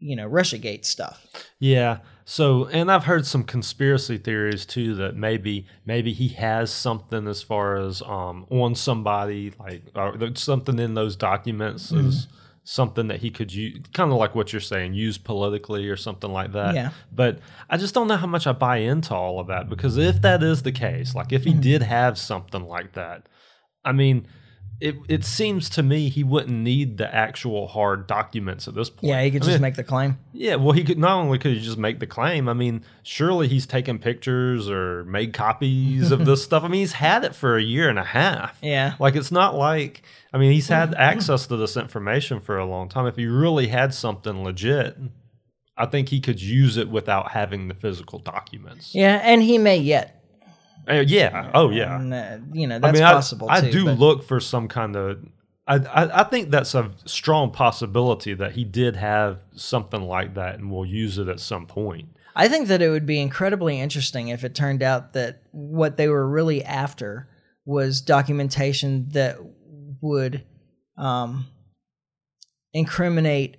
you 0.00 0.16
know 0.16 0.28
Russiagate 0.28 0.84
stuff. 0.84 1.26
Yeah. 1.60 1.98
So, 2.24 2.66
and 2.66 2.92
I've 2.92 3.04
heard 3.04 3.24
some 3.26 3.42
conspiracy 3.42 4.18
theories 4.18 4.66
too 4.66 4.94
that 4.96 5.16
maybe 5.16 5.66
maybe 5.86 6.12
he 6.12 6.28
has 6.28 6.70
something 6.70 7.26
as 7.26 7.42
far 7.42 7.76
as 7.76 8.02
um 8.02 8.46
on 8.50 8.74
somebody 8.74 9.52
like 9.58 9.82
something 10.36 10.78
in 10.78 10.94
those 10.94 11.16
documents 11.16 11.90
Mm-hmm. 11.92 12.08
is 12.08 12.26
something 12.64 13.06
that 13.08 13.20
he 13.20 13.30
could 13.30 13.50
use 13.50 13.78
kind 13.94 14.12
of 14.12 14.18
like 14.18 14.34
what 14.34 14.52
you're 14.52 14.60
saying 14.60 14.92
use 14.92 15.16
politically 15.16 15.88
or 15.88 15.96
something 15.96 16.30
like 16.30 16.52
that. 16.52 16.74
Yeah. 16.74 16.90
But 17.10 17.38
I 17.70 17.78
just 17.78 17.94
don't 17.94 18.08
know 18.08 18.18
how 18.18 18.26
much 18.26 18.46
I 18.46 18.52
buy 18.52 18.76
into 18.78 19.14
all 19.14 19.40
of 19.40 19.46
that 19.46 19.70
because 19.70 19.96
if 19.96 20.20
that 20.20 20.42
is 20.42 20.62
the 20.64 20.72
case, 20.72 21.14
like 21.14 21.32
if 21.32 21.44
he 21.44 21.52
Mm-hmm. 21.52 21.60
did 21.62 21.82
have 21.82 22.18
something 22.18 22.64
like 22.68 22.92
that, 22.92 23.26
I 23.88 23.92
mean, 23.92 24.26
it 24.80 24.94
it 25.08 25.24
seems 25.24 25.68
to 25.70 25.82
me 25.82 26.08
he 26.08 26.22
wouldn't 26.22 26.56
need 26.56 26.98
the 26.98 27.12
actual 27.12 27.66
hard 27.66 28.06
documents 28.06 28.68
at 28.68 28.74
this 28.76 28.90
point. 28.90 29.10
Yeah, 29.10 29.22
he 29.22 29.30
could 29.32 29.42
I 29.42 29.46
just 29.46 29.54
mean, 29.56 29.62
make 29.62 29.74
the 29.74 29.82
claim. 29.82 30.18
yeah, 30.32 30.54
well, 30.54 30.70
he 30.72 30.84
could 30.84 30.98
not 30.98 31.18
only 31.18 31.38
could 31.38 31.52
he 31.54 31.60
just 31.60 31.78
make 31.78 31.98
the 31.98 32.06
claim. 32.06 32.48
I 32.48 32.52
mean, 32.52 32.84
surely 33.02 33.48
he's 33.48 33.66
taken 33.66 33.98
pictures 33.98 34.70
or 34.70 35.02
made 35.04 35.32
copies 35.32 36.12
of 36.12 36.24
this 36.26 36.44
stuff. 36.44 36.62
I 36.62 36.68
mean, 36.68 36.80
he's 36.82 36.92
had 36.92 37.24
it 37.24 37.34
for 37.34 37.56
a 37.56 37.62
year 37.62 37.88
and 37.88 37.98
a 37.98 38.04
half. 38.04 38.56
Yeah. 38.62 38.94
like 39.00 39.16
it's 39.16 39.32
not 39.32 39.56
like 39.56 40.02
I 40.32 40.38
mean, 40.38 40.52
he's 40.52 40.68
had 40.68 40.94
access 41.10 41.46
to 41.48 41.56
this 41.56 41.76
information 41.76 42.38
for 42.40 42.56
a 42.56 42.64
long 42.66 42.88
time. 42.88 43.06
If 43.06 43.16
he 43.16 43.26
really 43.26 43.68
had 43.68 43.92
something 43.94 44.44
legit, 44.44 44.96
I 45.76 45.86
think 45.86 46.10
he 46.10 46.20
could 46.20 46.40
use 46.40 46.76
it 46.76 46.88
without 46.88 47.32
having 47.32 47.66
the 47.68 47.74
physical 47.74 48.18
documents. 48.20 48.94
Yeah, 48.94 49.20
and 49.24 49.42
he 49.42 49.58
may 49.58 49.78
yet. 49.78 50.17
Uh, 50.88 51.04
yeah. 51.06 51.50
Oh, 51.54 51.70
yeah. 51.70 51.96
And, 51.96 52.14
uh, 52.14 52.38
you 52.52 52.66
know 52.66 52.76
I 52.76 52.78
that's 52.78 52.94
mean, 52.94 53.02
possible. 53.02 53.48
I, 53.50 53.60
too, 53.60 53.66
I 53.66 53.70
do 53.70 53.84
but- 53.86 53.98
look 53.98 54.22
for 54.24 54.40
some 54.40 54.68
kind 54.68 54.96
of. 54.96 55.18
I, 55.66 55.76
I 55.76 56.20
I 56.20 56.24
think 56.24 56.50
that's 56.50 56.74
a 56.74 56.90
strong 57.04 57.50
possibility 57.50 58.32
that 58.32 58.52
he 58.52 58.64
did 58.64 58.96
have 58.96 59.42
something 59.54 60.00
like 60.00 60.34
that 60.34 60.54
and 60.54 60.70
will 60.70 60.86
use 60.86 61.18
it 61.18 61.28
at 61.28 61.40
some 61.40 61.66
point. 61.66 62.08
I 62.34 62.48
think 62.48 62.68
that 62.68 62.80
it 62.80 62.88
would 62.88 63.04
be 63.04 63.20
incredibly 63.20 63.78
interesting 63.78 64.28
if 64.28 64.44
it 64.44 64.54
turned 64.54 64.82
out 64.82 65.12
that 65.12 65.42
what 65.50 65.96
they 65.98 66.08
were 66.08 66.26
really 66.26 66.64
after 66.64 67.28
was 67.66 68.00
documentation 68.00 69.08
that 69.10 69.36
would 70.00 70.44
um, 70.96 71.46
incriminate 72.72 73.56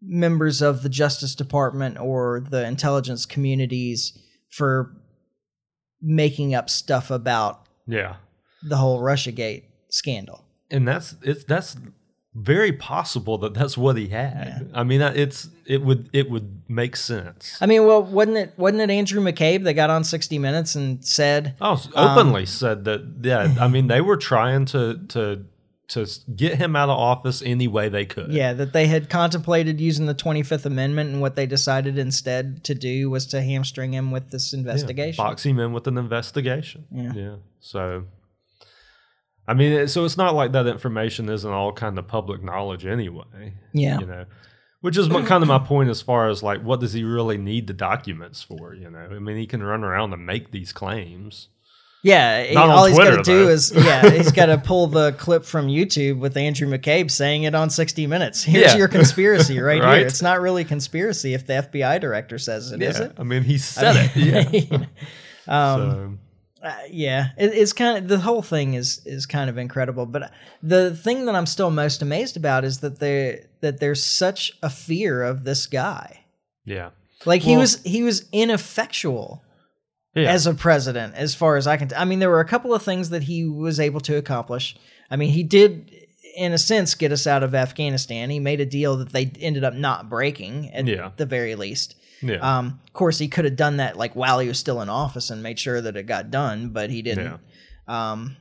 members 0.00 0.62
of 0.62 0.82
the 0.82 0.88
Justice 0.88 1.34
Department 1.34 1.98
or 1.98 2.40
the 2.48 2.64
intelligence 2.66 3.26
communities 3.26 4.16
for 4.50 4.96
making 6.04 6.54
up 6.54 6.68
stuff 6.70 7.10
about 7.10 7.62
Yeah. 7.86 8.16
the 8.62 8.76
whole 8.76 9.00
Russiagate 9.00 9.62
scandal. 9.88 10.44
and 10.70 10.86
that's 10.86 11.14
it's 11.22 11.44
that's 11.44 11.76
very 12.36 12.72
possible 12.72 13.38
that 13.38 13.54
that's 13.54 13.78
what 13.78 13.96
he 13.96 14.08
had. 14.08 14.68
I 14.74 14.82
mean, 14.82 15.00
it's 15.00 15.48
it 15.66 15.82
would 15.82 16.10
it 16.12 16.28
would 16.30 16.62
make 16.68 16.96
sense. 16.96 17.56
I 17.60 17.66
mean, 17.66 17.86
well, 17.86 18.02
wasn't 18.02 18.36
it 18.38 18.52
wasn't 18.56 18.82
it 18.82 18.90
Andrew 18.90 19.22
McCabe 19.22 19.62
that 19.64 19.74
got 19.74 19.88
on 19.90 20.02
60 20.02 20.38
Minutes 20.40 20.74
and 20.74 21.04
said, 21.04 21.54
Oh, 21.60 21.80
openly 21.94 22.40
um, 22.42 22.46
said 22.46 22.84
that. 22.86 23.02
Yeah, 23.22 23.54
I 23.60 23.68
mean, 23.68 23.86
they 23.86 24.00
were 24.00 24.16
trying 24.16 24.64
to 24.66 24.98
to 25.08 25.44
to 25.88 26.06
get 26.34 26.56
him 26.56 26.74
out 26.74 26.88
of 26.88 26.98
office 26.98 27.42
any 27.42 27.68
way 27.68 27.88
they 27.88 28.06
could. 28.06 28.32
yeah, 28.32 28.52
that 28.54 28.72
they 28.72 28.86
had 28.86 29.10
contemplated 29.10 29.80
using 29.80 30.06
the 30.06 30.14
25th 30.14 30.64
Amendment, 30.64 31.10
and 31.10 31.20
what 31.20 31.36
they 31.36 31.46
decided 31.46 31.98
instead 31.98 32.64
to 32.64 32.74
do 32.74 33.10
was 33.10 33.26
to 33.26 33.42
hamstring 33.42 33.92
him 33.92 34.10
with 34.10 34.30
this 34.30 34.52
investigation. 34.52 35.22
box 35.22 35.44
him 35.44 35.58
in 35.58 35.72
with 35.72 35.86
an 35.86 35.98
investigation. 35.98 36.86
Yeah. 36.90 37.12
yeah. 37.14 37.36
So, 37.60 38.04
I 39.46 39.54
mean, 39.54 39.86
so 39.88 40.04
it's 40.04 40.16
not 40.16 40.34
like 40.34 40.52
that 40.52 40.66
information 40.66 41.28
isn't 41.28 41.50
all 41.50 41.72
kind 41.72 41.98
of 41.98 42.08
public 42.08 42.42
knowledge 42.42 42.86
anyway. 42.86 43.54
Yeah. 43.72 44.00
you 44.00 44.06
know, 44.06 44.24
which 44.80 44.96
is 44.96 45.08
kind 45.08 45.42
of 45.42 45.48
my 45.48 45.58
point 45.58 45.90
as 45.90 46.02
far 46.02 46.28
as 46.28 46.42
like, 46.42 46.62
what 46.62 46.80
does 46.80 46.92
he 46.92 47.04
really 47.04 47.38
need 47.38 47.66
the 47.66 47.72
documents 47.72 48.42
for? 48.42 48.74
You 48.74 48.90
know, 48.90 48.98
I 48.98 49.18
mean, 49.18 49.36
he 49.36 49.46
can 49.46 49.62
run 49.62 49.82
around 49.82 50.12
and 50.12 50.26
make 50.26 50.50
these 50.50 50.72
claims. 50.72 51.48
Yeah, 52.04 52.42
he- 52.42 52.54
all 52.54 52.84
he's 52.84 52.96
got 52.98 53.16
to 53.16 53.22
do 53.22 53.48
is 53.48 53.72
yeah, 53.74 54.08
he's 54.10 54.30
got 54.40 54.46
to 54.46 54.58
pull 54.58 54.86
the 54.88 55.12
clip 55.12 55.44
from 55.44 55.68
YouTube 55.68 56.18
with 56.18 56.36
Andrew 56.36 56.68
McCabe 56.68 57.10
saying 57.10 57.44
it 57.44 57.54
on 57.54 57.70
60 57.70 58.06
Minutes. 58.06 58.44
Here's 58.44 58.72
Yeah. 58.72 58.76
your 58.76 58.88
conspiracy 58.88 59.58
right, 59.58 59.80
Right? 59.80 59.98
here. 59.98 60.06
It's 60.06 60.20
not 60.20 60.40
really 60.42 60.64
conspiracy 60.64 61.32
if 61.34 61.46
the 61.46 61.54
FBI 61.54 61.98
director 62.00 62.38
says 62.38 62.72
it, 62.72 62.82
is 62.82 62.98
yeah, 62.98 63.06
it? 63.06 63.12
I 63.18 63.22
mean, 63.22 63.42
he 63.42 63.56
said 63.58 63.96
it. 64.14 64.16
Yeah. 64.70 64.76
um, 65.48 66.18
so, 66.62 66.68
uh, 66.68 66.74
yeah, 66.90 67.28
it, 67.38 67.54
it's 67.54 67.72
kind 67.72 67.98
of 67.98 68.08
the 68.08 68.18
whole 68.18 68.42
thing 68.42 68.74
is 68.74 69.00
is 69.06 69.24
kind 69.26 69.48
of 69.50 69.56
incredible. 69.58 70.06
But 70.06 70.30
the 70.62 70.94
thing 70.94 71.24
that 71.26 71.34
I'm 71.34 71.46
still 71.46 71.70
most 71.70 72.02
amazed 72.02 72.36
about 72.36 72.64
is 72.64 72.80
that 72.80 73.00
there 73.00 73.46
that 73.60 73.80
there's 73.80 74.02
such 74.04 74.52
a 74.62 74.68
fear 74.70 75.22
of 75.22 75.44
this 75.44 75.66
guy. 75.66 76.20
yeah. 76.64 76.90
Like 77.26 77.40
he 77.40 77.56
was 77.56 77.82
he 77.82 78.02
was 78.02 78.26
ineffectual 78.32 79.42
Yeah. 80.14 80.30
as 80.32 80.46
a 80.46 80.54
president, 80.54 81.14
as 81.14 81.34
far 81.34 81.56
as 81.56 81.66
I 81.66 81.76
can. 81.76 81.88
T- 81.88 81.96
I 81.96 82.04
mean, 82.04 82.18
there 82.20 82.30
were 82.30 82.40
a 82.40 82.44
couple 82.48 82.72
of 82.74 82.82
things 82.82 83.10
that 83.10 83.24
he 83.24 83.44
was 83.46 83.80
able 83.80 84.00
to 84.02 84.16
accomplish. 84.16 84.76
I 85.10 85.16
mean, 85.16 85.30
he 85.30 85.42
did, 85.42 85.90
in 86.36 86.52
a 86.52 86.58
sense, 86.58 86.94
get 86.94 87.10
us 87.12 87.26
out 87.26 87.42
of 87.42 87.54
Afghanistan. 87.54 88.30
He 88.30 88.38
made 88.40 88.60
a 88.60 88.66
deal 88.66 88.96
that 88.98 89.12
they 89.12 89.30
ended 89.40 89.64
up 89.64 89.74
not 89.74 90.08
breaking, 90.08 90.70
at 90.72 90.86
Yeah. 90.86 91.10
the 91.16 91.26
very 91.26 91.54
least. 91.56 91.96
yeah. 92.22 92.36
Um, 92.36 92.78
of 92.86 92.92
course, 92.92 93.18
he 93.18 93.28
could 93.28 93.44
have 93.44 93.56
done 93.56 93.76
that 93.78 93.96
like 93.96 94.14
while 94.14 94.38
he 94.38 94.48
was 94.48 94.58
still 94.58 94.80
in 94.80 94.88
office 94.88 95.30
and 95.30 95.42
made 95.42 95.58
sure 95.58 95.80
that 95.80 95.96
it 95.96 96.04
got 96.04 96.30
done, 96.30 96.68
but 96.68 96.90
he 96.90 97.02
didn't. 97.02 97.38
Um, 97.88 98.36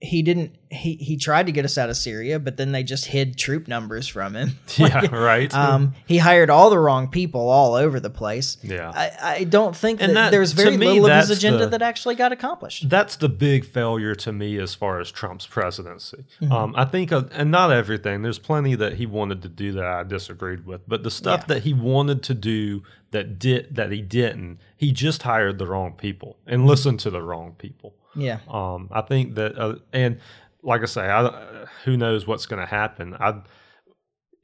he 0.00 0.22
didn't. 0.22 0.54
He 0.70 0.94
he 0.96 1.16
tried 1.16 1.46
to 1.46 1.52
get 1.52 1.64
us 1.64 1.76
out 1.78 1.88
of 1.90 1.96
Syria, 1.96 2.38
but 2.38 2.56
then 2.56 2.70
they 2.72 2.82
just 2.84 3.06
hid 3.06 3.36
troop 3.36 3.66
numbers 3.66 4.06
from 4.06 4.34
him. 4.36 4.50
yeah. 4.76 5.06
Right. 5.06 5.52
Um, 5.52 5.94
he 6.06 6.18
hired 6.18 6.50
all 6.50 6.70
the 6.70 6.78
wrong 6.78 7.08
people 7.08 7.48
all 7.48 7.74
over 7.74 7.98
the 7.98 8.10
place. 8.10 8.58
yeah. 8.62 8.92
I, 8.94 9.10
I 9.40 9.44
don't 9.44 9.74
think 9.74 9.98
that, 10.00 10.12
that- 10.14 10.30
there's 10.30 10.50
to 10.50 10.56
very 10.62 10.76
me, 10.76 10.86
little 11.00 11.10
of 11.10 11.28
his 11.28 11.30
agenda 11.38 11.60
the- 11.60 11.70
that 11.70 11.82
actually 11.82 12.14
got 12.14 12.30
accomplished. 12.32 12.88
That's 12.88 13.16
the 13.16 13.28
big 13.28 13.64
failure 13.64 14.14
to 14.16 14.32
me 14.32 14.58
as 14.58 14.74
far 14.74 15.00
as 15.00 15.10
Trump's 15.10 15.46
presidency. 15.46 16.24
Mm-hmm. 16.40 16.52
Um, 16.52 16.74
I 16.76 16.84
think, 16.84 17.10
uh, 17.10 17.24
and 17.32 17.50
not 17.50 17.72
everything. 17.72 18.22
There's 18.22 18.38
plenty 18.38 18.74
that 18.76 18.94
he 18.94 19.06
wanted 19.06 19.42
to 19.42 19.48
do 19.48 19.72
that 19.72 19.84
I 19.84 20.02
disagreed 20.04 20.64
with, 20.66 20.82
but 20.86 21.02
the 21.02 21.10
stuff 21.10 21.40
Yeah. 21.48 21.54
that 21.54 21.62
he 21.64 21.72
wanted 21.74 22.22
to 22.24 22.34
do 22.34 22.82
that 23.10 23.38
did 23.38 23.74
that 23.74 23.90
he 23.90 24.02
didn't, 24.02 24.58
he 24.76 24.92
just 24.92 25.22
hired 25.22 25.58
the 25.58 25.66
wrong 25.66 25.94
people 25.94 26.36
and 26.46 26.66
listened 26.66 27.00
to 27.00 27.10
the 27.10 27.22
wrong 27.22 27.54
people. 27.58 27.94
Yeah, 28.14 28.40
Um, 28.48 28.88
I 28.90 29.02
think 29.02 29.34
that, 29.36 29.58
uh, 29.58 29.76
and 29.92 30.18
like 30.62 30.82
I 30.82 30.86
say, 30.86 31.02
I, 31.02 31.22
uh, 31.24 31.66
who 31.84 31.96
knows 31.96 32.26
what's 32.26 32.46
going 32.46 32.60
to 32.60 32.66
happen. 32.66 33.14
I, 33.18 33.42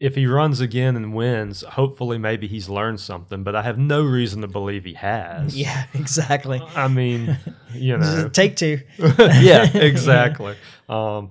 if 0.00 0.14
he 0.14 0.26
runs 0.26 0.60
again 0.60 0.96
and 0.96 1.14
wins, 1.14 1.62
hopefully 1.62 2.18
maybe 2.18 2.46
he's 2.46 2.68
learned 2.68 3.00
something, 3.00 3.42
but 3.42 3.56
I 3.56 3.62
have 3.62 3.78
no 3.78 4.02
reason 4.02 4.42
to 4.42 4.48
believe 4.48 4.84
he 4.84 4.94
has. 4.94 5.56
yeah, 5.60 5.86
exactly. 5.94 6.60
I 6.74 6.88
mean, 6.88 7.36
you 7.72 7.96
know, 7.98 8.28
Take 8.32 8.56
two. 8.56 8.80
yeah, 9.18 9.76
exactly. 9.76 10.56
Um, 10.88 11.30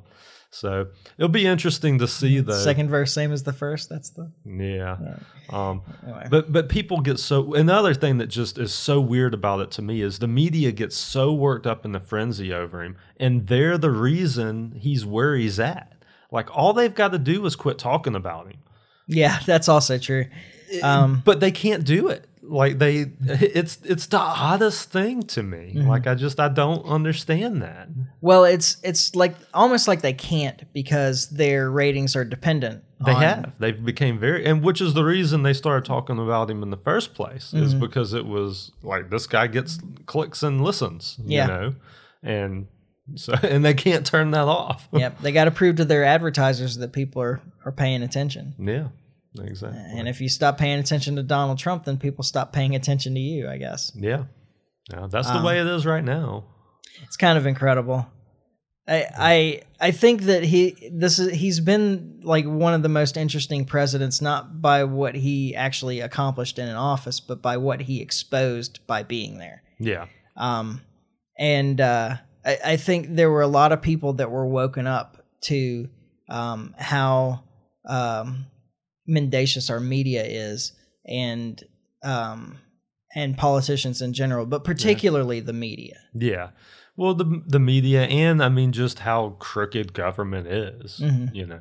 so 0.53 0.87
it'll 1.17 1.29
be 1.29 1.45
interesting 1.47 1.97
to 1.99 2.07
see 2.07 2.39
the 2.39 2.59
Second 2.59 2.89
verse, 2.89 3.11
same 3.11 3.31
as 3.31 3.43
the 3.43 3.53
first. 3.53 3.89
That's 3.89 4.11
the 4.11 4.31
Yeah. 4.45 4.97
Um, 5.49 5.81
Anyway. 6.03 6.27
but 6.29 6.51
but 6.51 6.69
people 6.69 7.01
get 7.01 7.19
so 7.19 7.53
another 7.53 7.93
thing 7.93 8.19
that 8.19 8.27
just 8.27 8.57
is 8.57 8.73
so 8.73 9.01
weird 9.01 9.33
about 9.33 9.59
it 9.61 9.71
to 9.71 9.81
me 9.81 10.01
is 10.01 10.19
the 10.19 10.27
media 10.27 10.71
gets 10.71 10.95
so 10.95 11.33
worked 11.33 11.65
up 11.65 11.85
in 11.85 11.91
the 11.91 11.99
frenzy 11.99 12.53
over 12.53 12.83
him, 12.83 12.95
and 13.17 13.47
they're 13.47 13.77
the 13.77 13.91
reason 13.91 14.75
he's 14.79 15.05
where 15.05 15.35
he's 15.35 15.59
at. 15.59 15.91
Like 16.31 16.55
all 16.55 16.73
they've 16.73 16.93
got 16.93 17.11
to 17.11 17.19
do 17.19 17.45
is 17.45 17.55
quit 17.55 17.77
talking 17.77 18.15
about 18.15 18.47
him, 18.47 18.57
yeah. 19.07 19.39
That's 19.45 19.67
also 19.67 19.97
true. 19.97 20.25
Um, 20.81 21.21
but 21.25 21.39
they 21.39 21.51
can't 21.51 21.83
do 21.83 22.07
it. 22.09 22.25
Like 22.45 22.77
they, 22.77 23.05
it's 23.21 23.77
it's 23.85 24.07
the 24.07 24.19
oddest 24.19 24.91
thing 24.91 25.23
to 25.27 25.41
me. 25.41 25.75
Mm-hmm. 25.77 25.87
Like 25.87 26.07
I 26.07 26.13
just 26.15 26.39
I 26.41 26.49
don't 26.49 26.85
understand 26.85 27.61
that. 27.61 27.87
well, 28.19 28.43
it's 28.43 28.77
it's 28.83 29.15
like 29.15 29.35
almost 29.53 29.87
like 29.87 30.01
they 30.01 30.11
can't 30.13 30.61
because 30.73 31.29
their 31.29 31.71
ratings 31.71 32.15
are 32.17 32.25
dependent. 32.25 32.83
They 33.05 33.13
on- 33.13 33.21
have. 33.21 33.53
They've 33.59 33.83
became 33.85 34.19
very, 34.19 34.45
and 34.45 34.61
which 34.61 34.81
is 34.81 34.93
the 34.93 35.05
reason 35.05 35.43
they 35.43 35.53
started 35.53 35.85
talking 35.85 36.19
about 36.19 36.49
him 36.49 36.61
in 36.63 36.69
the 36.69 36.77
first 36.77 37.13
place, 37.13 37.51
Mm-hmm. 37.53 37.63
is 37.63 37.73
because 37.73 38.13
it 38.13 38.25
was 38.25 38.71
like 38.83 39.09
this 39.09 39.25
guy 39.25 39.47
gets 39.47 39.79
clicks 40.05 40.43
and 40.43 40.61
listens, 40.61 41.17
Yeah. 41.23 41.41
you 41.43 41.47
know, 41.53 41.75
and 42.23 42.67
so 43.15 43.33
and 43.43 43.63
they 43.63 43.73
can't 43.73 44.05
turn 44.05 44.31
that 44.31 44.47
off. 44.49 44.87
Yep, 44.91 45.19
they 45.21 45.31
got 45.31 45.45
to 45.45 45.51
prove 45.51 45.77
to 45.77 45.85
their 45.85 46.03
advertisers 46.03 46.75
that 46.77 46.91
people 46.91 47.21
are 47.21 47.39
are 47.65 47.71
paying 47.71 48.03
attention. 48.03 48.53
yeah, 48.59 48.87
exactly. 49.39 49.79
And 49.97 50.07
if 50.07 50.21
you 50.21 50.29
stop 50.29 50.57
paying 50.57 50.79
attention 50.79 51.15
to 51.15 51.23
Donald 51.23 51.57
Trump, 51.59 51.85
then 51.85 51.97
people 51.97 52.23
stop 52.23 52.53
paying 52.53 52.75
attention 52.75 53.13
to 53.15 53.19
you. 53.19 53.49
I 53.49 53.57
guess 53.57 53.91
yeah, 53.95 54.25
yeah, 54.91 55.07
that's 55.09 55.29
Um, 55.29 55.41
the 55.41 55.47
way 55.47 55.59
it 55.59 55.67
is 55.67 55.85
right 55.85 56.03
now. 56.03 56.45
it's 57.03 57.17
kind 57.17 57.37
of 57.37 57.45
incredible. 57.45 58.05
I 58.87 59.05
I 59.17 59.61
I 59.87 59.91
think 59.91 60.23
that 60.23 60.43
he 60.43 60.89
this 60.93 61.17
is 61.19 61.31
he's 61.31 61.59
been 61.61 62.19
like 62.23 62.45
one 62.45 62.73
of 62.73 62.83
the 62.83 62.89
most 62.89 63.15
interesting 63.17 63.63
presidents, 63.65 64.21
not 64.21 64.61
by 64.61 64.83
what 64.83 65.15
he 65.15 65.55
actually 65.55 66.01
accomplished 66.01 66.59
in 66.59 66.67
an 66.67 66.75
office, 66.75 67.19
but 67.21 67.41
by 67.41 67.55
what 67.57 67.81
he 67.81 68.01
exposed 68.01 68.85
by 68.85 69.03
being 69.03 69.37
there. 69.37 69.63
Yeah, 69.79 70.05
Um, 70.35 70.81
and 71.39 71.79
uh, 71.81 72.17
I, 72.45 72.57
I 72.65 72.75
think 72.77 73.15
there 73.15 73.31
were 73.31 73.41
a 73.41 73.47
lot 73.47 73.71
of 73.71 73.81
people 73.81 74.13
that 74.13 74.29
were 74.31 74.45
woken 74.47 74.85
up 74.85 75.17
to 75.45 75.89
um, 76.29 76.73
how 76.77 77.43
um, 77.89 78.45
mendacious 79.07 79.69
our 79.69 79.79
media 79.79 80.23
is, 80.23 80.73
and 81.05 81.61
um, 82.03 82.57
and 83.15 83.37
politicians 83.37 84.01
in 84.01 84.13
general, 84.13 84.45
but 84.45 84.63
particularly 84.63 85.39
the 85.39 85.53
media. 85.53 85.97
yeah. 86.13 86.49
Well, 86.95 87.15
the 87.15 87.41
the 87.47 87.57
media 87.59 88.03
and 88.03 88.43
I 88.43 88.49
mean 88.49 88.71
just 88.71 88.99
how 88.99 89.35
crooked 89.39 89.93
government 89.93 90.45
is, 90.45 90.99
Mm-hmm. 90.99 91.35
you 91.35 91.47
know. 91.47 91.59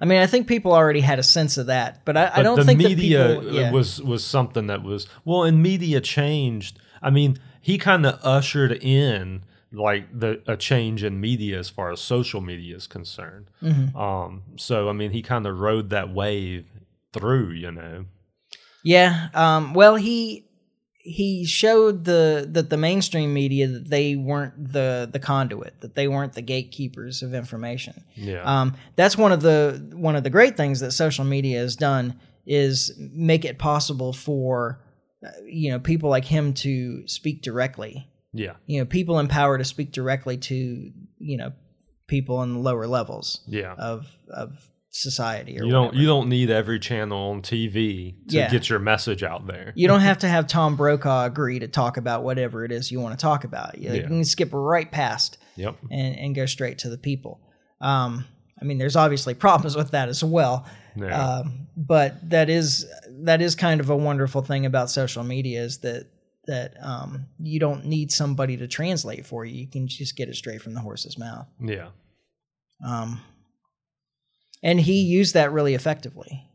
I 0.00 0.04
mean, 0.06 0.18
I 0.20 0.26
think 0.26 0.48
people 0.48 0.72
already 0.72 1.00
had 1.00 1.20
a 1.20 1.22
sense 1.22 1.56
of 1.56 1.66
that, 1.66 2.04
but 2.04 2.16
I, 2.16 2.32
I 2.34 2.42
don't 2.42 2.56
think 2.56 2.80
the 2.80 2.84
think 2.88 2.98
media 2.98 3.18
that 3.28 3.40
people. 3.42 3.54
Yeah. 3.54 3.70
was 3.70 4.02
was 4.02 4.24
something 4.24 4.66
that 4.66 4.82
was 4.82 5.06
well, 5.24 5.44
and 5.44 5.62
media 5.62 6.00
changed. 6.00 6.80
I 7.00 7.10
mean, 7.10 7.38
he 7.60 7.78
kind 7.78 8.04
of 8.04 8.18
ushered 8.24 8.72
in 8.72 9.44
like 9.70 10.06
the 10.18 10.42
a 10.48 10.56
change 10.56 11.04
in 11.04 11.20
media 11.20 11.60
as 11.60 11.68
far 11.68 11.92
as 11.92 12.00
social 12.00 12.40
media 12.40 12.74
is 12.74 12.88
concerned. 12.88 13.52
Mm-hmm. 13.62 13.96
Um, 13.96 14.42
so 14.56 14.88
I 14.88 14.92
mean, 14.94 15.12
he 15.12 15.22
kind 15.22 15.46
of 15.46 15.60
rode 15.60 15.90
that 15.90 16.12
wave 16.12 16.66
through, 17.12 17.50
you 17.52 17.70
know. 17.70 18.04
Yeah. 18.84 19.28
Um, 19.34 19.74
well, 19.74 19.96
he 19.96 20.46
he 21.04 21.44
showed 21.44 22.04
the 22.04 22.48
that 22.52 22.70
the 22.70 22.76
mainstream 22.76 23.34
media 23.34 23.66
that 23.66 23.88
they 23.90 24.14
weren't 24.16 24.72
the 24.72 25.08
the 25.12 25.18
conduit, 25.18 25.80
that 25.80 25.94
they 25.94 26.08
weren't 26.08 26.32
the 26.34 26.42
gatekeepers 26.42 27.22
of 27.22 27.34
information. 27.34 28.04
Yeah, 28.14 28.42
Um, 28.42 28.76
that's 28.96 29.16
one 29.18 29.32
of 29.32 29.42
the 29.42 29.90
one 29.94 30.16
of 30.16 30.22
the 30.24 30.30
great 30.30 30.56
things 30.56 30.80
that 30.80 30.92
social 30.92 31.24
media 31.24 31.58
has 31.58 31.76
done 31.76 32.18
is 32.46 32.92
make 32.98 33.44
it 33.44 33.58
possible 33.58 34.12
for 34.12 34.80
uh, 35.24 35.30
you 35.44 35.70
know 35.70 35.78
people 35.80 36.08
like 36.10 36.24
him 36.24 36.54
to 36.54 37.06
speak 37.08 37.42
directly. 37.42 38.08
yeah, 38.32 38.54
You 38.66 38.80
know, 38.80 38.84
people 38.84 39.18
in 39.18 39.28
power 39.28 39.58
to 39.58 39.64
speak 39.64 39.92
directly 39.92 40.36
to 40.38 40.92
you 41.18 41.36
know 41.36 41.52
people 42.06 42.42
in 42.42 42.52
the 42.54 42.58
lower 42.60 42.86
levels 42.86 43.40
yeah. 43.46 43.74
of 43.74 44.06
of 44.28 44.68
society. 44.94 45.58
Or 45.58 45.64
you 45.64 45.70
don't 45.72 45.86
whatever. 45.86 46.00
you 46.00 46.06
don't 46.06 46.28
need 46.28 46.50
every 46.50 46.78
channel 46.78 47.30
on 47.30 47.42
TV 47.42 48.14
to 48.28 48.36
Yeah. 48.36 48.50
get 48.50 48.68
your 48.68 48.78
message 48.78 49.22
out 49.22 49.46
there. 49.46 49.72
You 49.74 49.88
don't 49.88 50.00
have 50.00 50.18
to 50.24 50.28
have 50.28 50.46
Tom 50.46 50.76
Brokaw 50.76 51.24
agree 51.24 51.58
to 51.58 51.66
talk 51.68 51.96
about 51.96 52.22
whatever 52.22 52.64
it 52.64 52.70
is 52.72 52.92
you 52.92 53.00
want 53.00 53.18
to 53.18 53.22
talk 53.22 53.44
about. 53.44 53.78
You, 53.78 53.92
you 53.92 54.02
can 54.02 54.24
skip 54.24 54.50
right 54.52 54.90
past 54.90 55.38
Yep. 55.56 55.76
and, 55.90 56.16
and 56.18 56.34
go 56.34 56.46
straight 56.46 56.78
to 56.78 56.88
the 56.90 56.98
people. 56.98 57.40
Um, 57.80 58.26
I 58.60 58.64
mean, 58.64 58.78
there's 58.78 58.96
obviously 58.96 59.34
problems 59.46 59.74
with 59.76 59.90
that 59.92 60.08
as 60.08 60.22
well, 60.22 60.66
Yeah. 60.96 61.38
um, 61.38 61.66
but 61.76 62.28
that 62.30 62.48
is 62.50 62.86
that 63.24 63.40
is 63.40 63.54
kind 63.54 63.80
of 63.80 63.88
a 63.90 63.96
wonderful 63.96 64.42
thing 64.42 64.66
about 64.66 64.90
social 64.90 65.24
media 65.24 65.62
is 65.62 65.78
that 65.78 66.06
that 66.46 66.74
um, 66.82 67.26
you 67.38 67.58
don't 67.60 67.86
need 67.86 68.10
somebody 68.10 68.56
to 68.56 68.66
translate 68.66 69.24
for 69.24 69.44
you. 69.44 69.54
You 69.60 69.68
can 69.68 69.86
just 69.86 70.16
get 70.16 70.28
it 70.28 70.34
straight 70.36 70.60
from 70.60 70.74
the 70.74 70.80
horse's 70.80 71.16
mouth. 71.16 71.46
yeah. 71.60 71.88
Um, 72.84 73.20
and 74.62 74.80
he 74.80 75.02
used 75.02 75.34
that 75.34 75.52
really 75.52 75.74
effectively. 75.74 76.48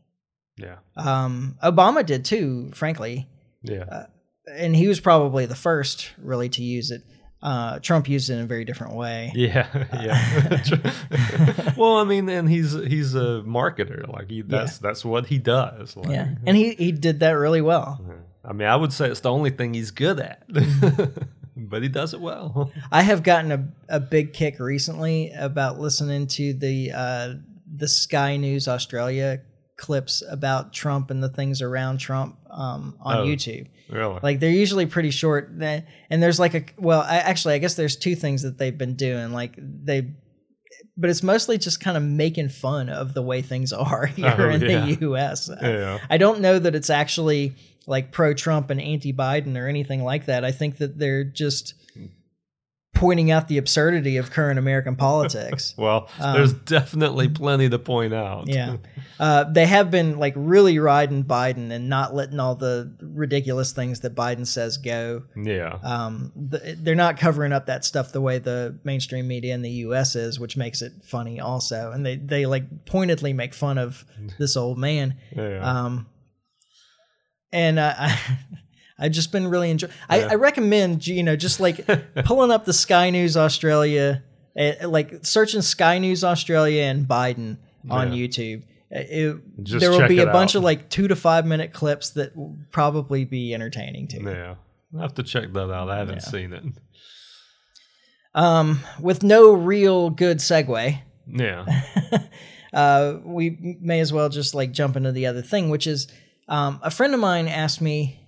Yeah. 0.56 0.76
Um, 0.96 1.56
Obama 1.62 2.04
did 2.04 2.24
too, 2.24 2.70
frankly, 2.74 3.28
Yeah. 3.62 4.06
and 4.52 4.74
he 4.74 4.88
was 4.88 4.98
probably 5.00 5.46
the 5.46 5.54
first 5.54 6.10
really 6.18 6.48
to 6.50 6.62
use 6.62 6.90
it. 6.90 7.02
Uh, 7.40 7.78
Trump 7.78 8.08
used 8.08 8.30
it 8.30 8.34
in 8.34 8.40
a 8.40 8.46
very 8.46 8.64
different 8.64 8.94
way. 8.94 9.30
Yeah, 9.36 9.68
yeah. 10.02 11.72
well, 11.76 11.98
I 11.98 12.04
mean, 12.04 12.28
and 12.28 12.48
he's 12.50 12.72
he's 12.72 13.14
a 13.14 13.42
marketer. 13.46 14.08
Like 14.12 14.28
he, 14.28 14.42
that's 14.42 14.78
that's 14.78 15.04
what 15.04 15.26
he 15.26 15.38
does. 15.38 15.96
Like, 15.96 16.08
Yeah, 16.10 16.34
and 16.46 16.56
he 16.56 16.74
he 16.74 16.90
did 16.90 17.20
that 17.20 17.30
really 17.32 17.60
well. 17.60 18.00
I 18.44 18.52
mean, 18.52 18.66
I 18.66 18.74
would 18.74 18.92
say 18.92 19.08
it's 19.08 19.20
the 19.20 19.30
only 19.30 19.50
thing 19.50 19.74
he's 19.74 19.92
good 19.92 20.18
at, 20.18 20.42
but 21.56 21.82
he 21.82 21.88
does 21.88 22.14
it 22.14 22.20
well. 22.20 22.72
I 22.90 23.02
have 23.02 23.22
gotten 23.22 23.52
a, 23.52 23.68
a 23.96 24.00
big 24.00 24.32
kick 24.32 24.58
recently 24.58 25.30
about 25.32 25.78
listening 25.78 26.26
to 26.28 26.54
the 26.54 26.92
uh, 26.92 27.34
the 27.76 27.88
Sky 27.88 28.36
News 28.36 28.68
Australia 28.68 29.40
clips 29.76 30.22
about 30.28 30.72
Trump 30.72 31.10
and 31.10 31.22
the 31.22 31.28
things 31.28 31.62
around 31.62 31.98
Trump 31.98 32.36
um, 32.50 32.96
on 33.00 33.18
Oh. 33.18 33.24
YouTube. 33.24 33.68
Really? 33.90 34.18
Like 34.22 34.40
they're 34.40 34.50
usually 34.50 34.86
pretty 34.86 35.10
short, 35.10 35.50
and 35.50 36.22
there's 36.22 36.38
like 36.38 36.54
a 36.54 36.62
well, 36.76 37.00
I, 37.00 37.16
actually, 37.18 37.54
I 37.54 37.58
guess 37.58 37.74
there's 37.74 37.96
two 37.96 38.14
things 38.14 38.42
that 38.42 38.58
they've 38.58 38.76
been 38.76 38.96
doing. 38.96 39.32
Like 39.32 39.54
they, 39.58 40.10
but 40.96 41.08
it's 41.08 41.22
mostly 41.22 41.56
just 41.56 41.80
kind 41.80 41.96
of 41.96 42.02
making 42.02 42.50
fun 42.50 42.90
of 42.90 43.14
the 43.14 43.22
way 43.22 43.40
things 43.40 43.72
are 43.72 44.04
here 44.16 44.34
Oh, 44.38 44.50
in 44.50 44.60
yeah. 44.62 44.84
the 44.84 44.98
U.S. 45.02 45.48
yeah. 45.62 45.98
I 46.10 46.18
don't 46.18 46.40
know 46.40 46.58
that 46.58 46.74
it's 46.74 46.90
actually 46.90 47.56
like 47.86 48.12
pro 48.12 48.34
Trump 48.34 48.68
and 48.68 48.78
anti 48.80 49.14
Biden 49.14 49.56
or 49.56 49.68
anything 49.68 50.04
like 50.04 50.26
that. 50.26 50.44
I 50.44 50.52
think 50.52 50.76
that 50.78 50.98
they're 50.98 51.24
just 51.24 51.72
pointing 52.94 53.30
out 53.30 53.46
the 53.46 53.58
absurdity 53.58 54.16
of 54.16 54.30
current 54.32 54.58
American 54.58 54.96
politics. 55.08 55.72
Well, 55.78 56.08
Um, 56.18 56.34
there's 56.34 56.52
definitely 56.52 57.28
plenty 57.28 57.68
to 57.68 57.78
point 57.78 58.12
out. 58.12 58.48
yeah. 58.48 58.78
Uh, 59.20 59.44
they 59.44 59.66
have 59.66 59.90
been 59.90 60.18
like 60.18 60.32
really 60.36 60.78
riding 60.80 61.22
Biden 61.22 61.70
and 61.70 61.88
not 61.88 62.12
letting 62.14 62.40
all 62.40 62.56
the 62.56 62.92
ridiculous 63.00 63.70
things 63.72 64.00
that 64.00 64.14
Biden 64.16 64.46
says 64.46 64.78
go. 64.78 65.22
Yeah. 65.36 65.78
Um, 65.84 66.32
th- 66.50 66.76
they're 66.80 66.94
not 66.96 67.18
covering 67.18 67.52
up 67.52 67.66
that 67.66 67.84
stuff 67.84 68.10
the 68.10 68.20
way 68.20 68.38
the 68.38 68.76
mainstream 68.82 69.28
media 69.28 69.54
in 69.54 69.62
the 69.62 69.70
U.S. 69.86 70.16
is, 70.16 70.40
which 70.40 70.56
makes 70.56 70.82
it 70.82 70.92
funny 71.04 71.38
also. 71.38 71.92
And 71.92 72.04
they, 72.04 72.16
they 72.16 72.46
like 72.46 72.84
pointedly 72.86 73.32
make 73.32 73.54
fun 73.54 73.78
of 73.78 74.04
this 74.38 74.56
old 74.56 74.78
man. 74.78 75.14
Yeah. 75.36 75.60
Um, 75.84 76.06
and 77.52 77.78
uh, 77.78 77.94
I, 77.96 78.18
I've 78.98 79.12
just 79.12 79.30
been 79.32 79.46
really 79.48 79.70
enjoying. 79.70 79.92
I, 80.08 80.20
Yeah. 80.20 80.28
I 80.30 80.34
recommend 80.34 81.06
you 81.06 81.22
know 81.22 81.36
just 81.36 81.60
like 81.60 81.86
pulling 82.24 82.50
up 82.50 82.64
the 82.64 82.72
Sky 82.72 83.10
News 83.10 83.36
Australia, 83.36 84.22
uh, 84.58 84.88
like 84.88 85.24
searching 85.24 85.62
Sky 85.62 85.98
News 85.98 86.24
Australia 86.24 86.82
and 86.84 87.06
Biden 87.06 87.58
on 87.90 88.12
Yeah. 88.12 88.26
YouTube. 88.26 88.62
Uh, 88.94 88.98
It, 89.00 89.36
Just 89.62 89.80
there 89.80 89.90
will 89.90 90.08
be 90.08 90.20
a 90.20 90.26
bunch 90.26 90.52
out. 90.52 90.56
of 90.60 90.62
like 90.64 90.88
two 90.88 91.08
to 91.08 91.16
five 91.16 91.44
minute 91.46 91.72
clips 91.72 92.10
that 92.10 92.34
will 92.36 92.56
probably 92.70 93.24
be 93.24 93.54
entertaining 93.54 94.08
to 94.08 94.20
you. 94.20 94.28
yeah. 94.30 94.54
I 94.98 95.02
have 95.02 95.14
to 95.14 95.22
check 95.22 95.52
that 95.52 95.70
out. 95.70 95.90
I 95.90 95.98
haven't 95.98 96.22
Yeah. 96.24 96.30
seen 96.30 96.52
it. 96.54 96.64
Um, 98.34 98.80
with 99.00 99.22
no 99.22 99.52
real 99.52 100.10
good 100.10 100.38
segue, 100.38 100.98
Yeah. 101.26 101.82
uh, 102.72 103.14
we 103.24 103.76
may 103.80 104.00
as 104.00 104.12
well 104.12 104.28
just 104.28 104.54
like 104.54 104.72
jump 104.72 104.96
into 104.96 105.12
the 105.12 105.26
other 105.26 105.42
thing, 105.42 105.70
which 105.70 105.86
is 105.86 106.08
um, 106.48 106.78
a 106.82 106.90
friend 106.90 107.12
of 107.14 107.20
mine 107.20 107.48
asked 107.48 107.80
me. 107.80 108.20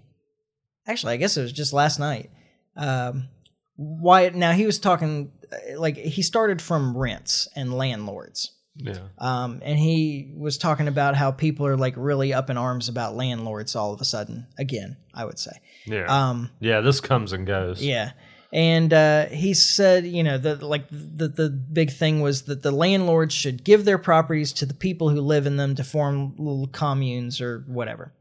Actually, 0.91 1.15
I 1.15 1.17
guess 1.19 1.37
it 1.37 1.43
was 1.43 1.53
just 1.53 1.73
last 1.73 1.99
night. 1.99 2.31
Um, 2.77 3.29
why? 3.77 4.29
Now 4.31 4.53
he 4.53 4.67
was 4.67 4.79
talking 4.79 5.33
uh, 5.53 5.79
like 5.81 5.97
he 5.97 6.23
started 6.23 6.61
from 6.61 6.97
rents 6.97 7.49
and 7.57 7.73
landlords, 7.73 8.53
Yeah. 8.77 8.99
um, 9.19 9.61
and 9.65 9.79
he 9.79 10.35
was 10.37 10.59
talking 10.59 10.89
about 10.89 11.15
how 11.17 11.31
people 11.31 11.67
are 11.67 11.77
like 11.77 11.95
really 11.97 12.33
up 12.35 12.51
in 12.51 12.57
arms 12.59 12.89
about 12.89 13.17
landlords 13.17 13.75
all 13.77 13.93
of 13.93 14.01
a 14.01 14.05
sudden. 14.05 14.47
Again, 14.59 14.97
I 15.15 15.25
would 15.25 15.39
say. 15.39 15.53
Yeah. 15.87 16.07
Um, 16.09 16.51
yeah. 16.61 16.81
This 16.81 17.01
comes 17.01 17.33
and 17.33 17.47
goes. 17.47 17.83
yeah. 17.83 18.13
And 18.53 18.93
uh, 18.93 19.27
he 19.27 19.55
said, 19.55 20.05
you 20.07 20.25
know, 20.25 20.37
the 20.37 20.57
like 20.57 20.89
the 20.91 21.29
the 21.29 21.49
big 21.51 21.91
thing 21.93 22.21
was 22.21 22.43
that 22.43 22.63
the 22.63 22.73
landlords 22.73 23.33
should 23.33 23.63
give 23.63 23.85
their 23.85 23.97
properties 23.99 24.53
to 24.55 24.67
the 24.67 24.75
people 24.75 25.09
who 25.09 25.21
live 25.21 25.47
in 25.47 25.57
them 25.57 25.77
to 25.77 25.85
form 25.85 26.35
little 26.37 26.67
communes 26.67 27.41
or 27.41 27.65
whatever, 27.69 28.13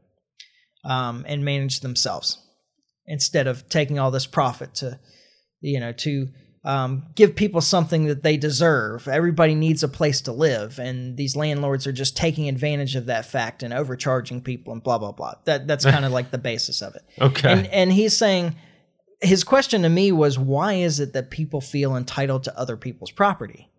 um, 0.84 1.24
and 1.28 1.44
manage 1.44 1.80
themselves 1.80 2.38
instead 3.10 3.46
of 3.46 3.68
taking 3.68 3.98
all 3.98 4.10
this 4.10 4.26
profit 4.26 4.74
to, 4.76 4.98
you 5.60 5.80
know, 5.80 5.92
to 5.92 6.28
um, 6.64 7.06
give 7.14 7.34
people 7.34 7.60
something 7.60 8.04
that 8.04 8.22
they 8.22 8.36
deserve. 8.36 9.08
Everybody 9.08 9.54
needs 9.54 9.82
a 9.82 9.88
place 9.88 10.20
to 10.22 10.32
live, 10.32 10.78
and 10.78 11.16
these 11.16 11.34
landlords 11.34 11.86
are 11.86 11.92
just 11.92 12.16
taking 12.16 12.48
advantage 12.48 12.96
of 12.96 13.06
that 13.06 13.26
fact 13.26 13.62
and 13.62 13.72
overcharging 13.72 14.42
people 14.42 14.72
and 14.72 14.82
blah 14.82 14.98
blah 14.98 15.12
blah. 15.12 15.34
That 15.44 15.66
that's 15.66 15.84
kind 15.84 16.04
of 16.04 16.12
like 16.18 16.30
the 16.30 16.38
basis 16.38 16.82
of 16.82 16.94
it. 16.94 17.02
Okay. 17.20 17.50
And 17.50 17.66
and 17.68 17.92
he's 17.92 18.16
saying 18.16 18.56
his 19.22 19.44
question 19.44 19.82
to 19.82 19.88
me 19.88 20.12
was 20.12 20.38
why 20.38 20.74
is 20.74 21.00
it 21.00 21.14
that 21.14 21.30
people 21.30 21.60
feel 21.60 21.96
entitled 21.96 22.44
to 22.44 22.58
other 22.58 22.76
people's 22.76 23.10
property? 23.10 23.69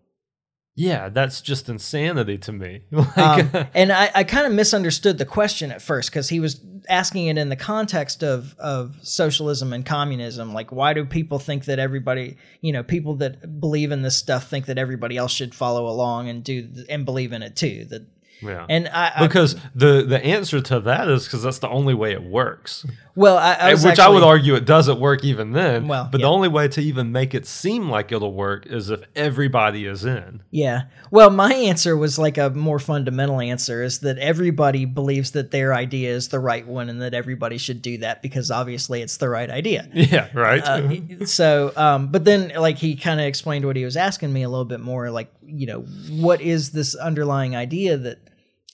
Yeah. 0.74 1.08
That's 1.08 1.40
just 1.40 1.68
insanity 1.68 2.38
to 2.38 2.52
me. 2.52 2.82
Like, 2.90 3.54
Um, 3.54 3.66
and 3.74 3.92
I, 3.92 4.10
I 4.14 4.24
kind 4.24 4.46
of 4.46 4.52
misunderstood 4.52 5.18
the 5.18 5.26
question 5.26 5.70
at 5.70 5.82
first 5.82 6.10
because 6.10 6.28
he 6.28 6.40
was 6.40 6.60
asking 6.88 7.26
it 7.26 7.38
in 7.38 7.48
the 7.48 7.56
context 7.56 8.22
of 8.22 8.56
of 8.58 8.96
socialism 9.02 9.72
and 9.72 9.84
communism. 9.84 10.52
Like, 10.54 10.72
why 10.72 10.94
do 10.94 11.04
people 11.04 11.38
think 11.38 11.66
that 11.66 11.78
everybody, 11.78 12.36
you 12.60 12.72
know, 12.72 12.82
people 12.82 13.16
that 13.16 13.60
believe 13.60 13.92
in 13.92 14.02
this 14.02 14.16
stuff 14.16 14.48
think 14.48 14.66
that 14.66 14.78
everybody 14.78 15.16
else 15.16 15.32
should 15.32 15.54
follow 15.54 15.86
along 15.88 16.28
and 16.28 16.42
do 16.42 16.68
and 16.88 17.04
believe 17.04 17.32
in 17.32 17.42
it 17.42 17.56
too? 17.56 17.86
That 17.90 18.06
yeah. 18.42 18.66
and 18.68 18.88
I, 18.88 19.12
I 19.16 19.26
because 19.26 19.56
the 19.74 20.02
the 20.02 20.24
answer 20.24 20.60
to 20.60 20.80
that 20.80 21.08
is 21.08 21.24
because 21.24 21.42
that's 21.42 21.60
the 21.60 21.68
only 21.68 21.94
way 21.94 22.12
it 22.12 22.22
works. 22.22 22.84
Well, 23.14 23.36
I, 23.36 23.54
I 23.54 23.70
was 23.72 23.84
Which 23.84 23.98
I 23.98 24.08
would 24.08 24.22
argue 24.22 24.54
it 24.54 24.64
doesn't 24.64 24.98
work 24.98 25.22
even 25.22 25.52
then. 25.52 25.86
Well, 25.86 26.08
but 26.10 26.20
yeah. 26.20 26.26
the 26.26 26.30
only 26.30 26.48
way 26.48 26.68
to 26.68 26.80
even 26.80 27.12
make 27.12 27.34
it 27.34 27.46
seem 27.46 27.90
like 27.90 28.10
it'll 28.10 28.32
work 28.32 28.66
is 28.66 28.88
if 28.88 29.02
everybody 29.14 29.84
is 29.84 30.04
in. 30.04 30.42
Yeah. 30.50 30.84
Well, 31.10 31.28
my 31.28 31.52
answer 31.52 31.94
was 31.94 32.18
like 32.18 32.38
a 32.38 32.48
more 32.50 32.78
fundamental 32.78 33.40
answer 33.40 33.82
is 33.82 34.00
that 34.00 34.16
everybody 34.18 34.86
believes 34.86 35.32
that 35.32 35.50
their 35.50 35.74
idea 35.74 36.10
is 36.10 36.28
the 36.28 36.38
right 36.38 36.66
one 36.66 36.88
and 36.88 37.02
that 37.02 37.12
everybody 37.12 37.58
should 37.58 37.82
do 37.82 37.98
that 37.98 38.22
because 38.22 38.50
obviously 38.50 39.02
it's 39.02 39.18
the 39.18 39.28
right 39.28 39.50
idea. 39.50 39.88
Yeah, 40.12 40.28
right. 40.34 40.62
Uh, 40.62 41.24
so, 41.26 41.72
um, 41.76 42.08
but 42.08 42.24
then 42.24 42.52
like 42.56 42.76
he 42.76 42.96
kind 42.96 43.20
of 43.20 43.26
explained 43.26 43.64
what 43.64 43.76
he 43.76 43.84
was 43.84 43.96
asking 43.96 44.32
me 44.32 44.42
a 44.42 44.48
little 44.48 44.64
bit 44.64 44.80
more 44.80 45.10
like, 45.10 45.32
you 45.42 45.66
know, 45.66 45.82
what 46.10 46.40
is 46.40 46.72
this 46.72 46.96
underlying 46.96 47.54
idea 47.54 47.96
that 47.96 48.18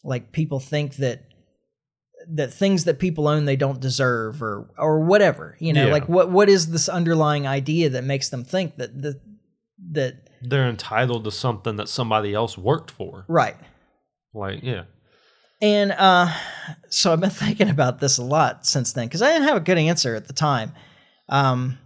like 0.03 0.33
people 0.33 0.59
think 0.59 0.97
that 0.97 1.28
that 2.35 2.53
things 2.53 2.85
that 2.85 2.99
people 2.99 3.27
own 3.29 3.45
they 3.47 3.57
don't 3.57 3.81
deserve 3.81 4.43
or 4.43 4.69
or 4.79 5.01
whatever, 5.01 5.57
you 5.61 5.73
know, 5.73 5.87
Yeah. 5.87 5.93
like 5.93 6.09
what 6.09 6.31
what 6.31 6.49
is 6.49 6.71
this 6.71 6.89
underlying 6.89 7.47
idea 7.47 7.89
that 7.91 8.05
makes 8.05 8.29
them 8.29 8.45
think 8.45 8.77
that 8.77 9.01
that 9.03 9.21
that 9.93 10.15
They're 10.43 10.69
entitled 10.69 11.25
to 11.25 11.31
something 11.31 11.77
that 11.77 11.89
somebody 11.89 12.35
else 12.35 12.59
worked 12.59 12.91
for. 12.91 13.25
right. 13.29 13.57
Like, 14.35 14.63
yeah. 14.63 14.85
And 15.61 15.91
uh, 15.93 16.29
so 16.91 17.13
I've 17.13 17.21
been 17.21 17.31
thinking 17.47 17.71
about 17.71 17.99
this 17.99 18.19
a 18.19 18.23
lot 18.23 18.67
since 18.67 18.93
then 18.93 19.07
because 19.07 19.23
I 19.23 19.33
didn't 19.33 19.49
have 19.49 19.57
a 19.57 19.61
good 19.61 19.79
answer 19.79 20.15
at 20.15 20.27
the 20.27 20.35
time. 20.35 20.73
um 21.29 21.79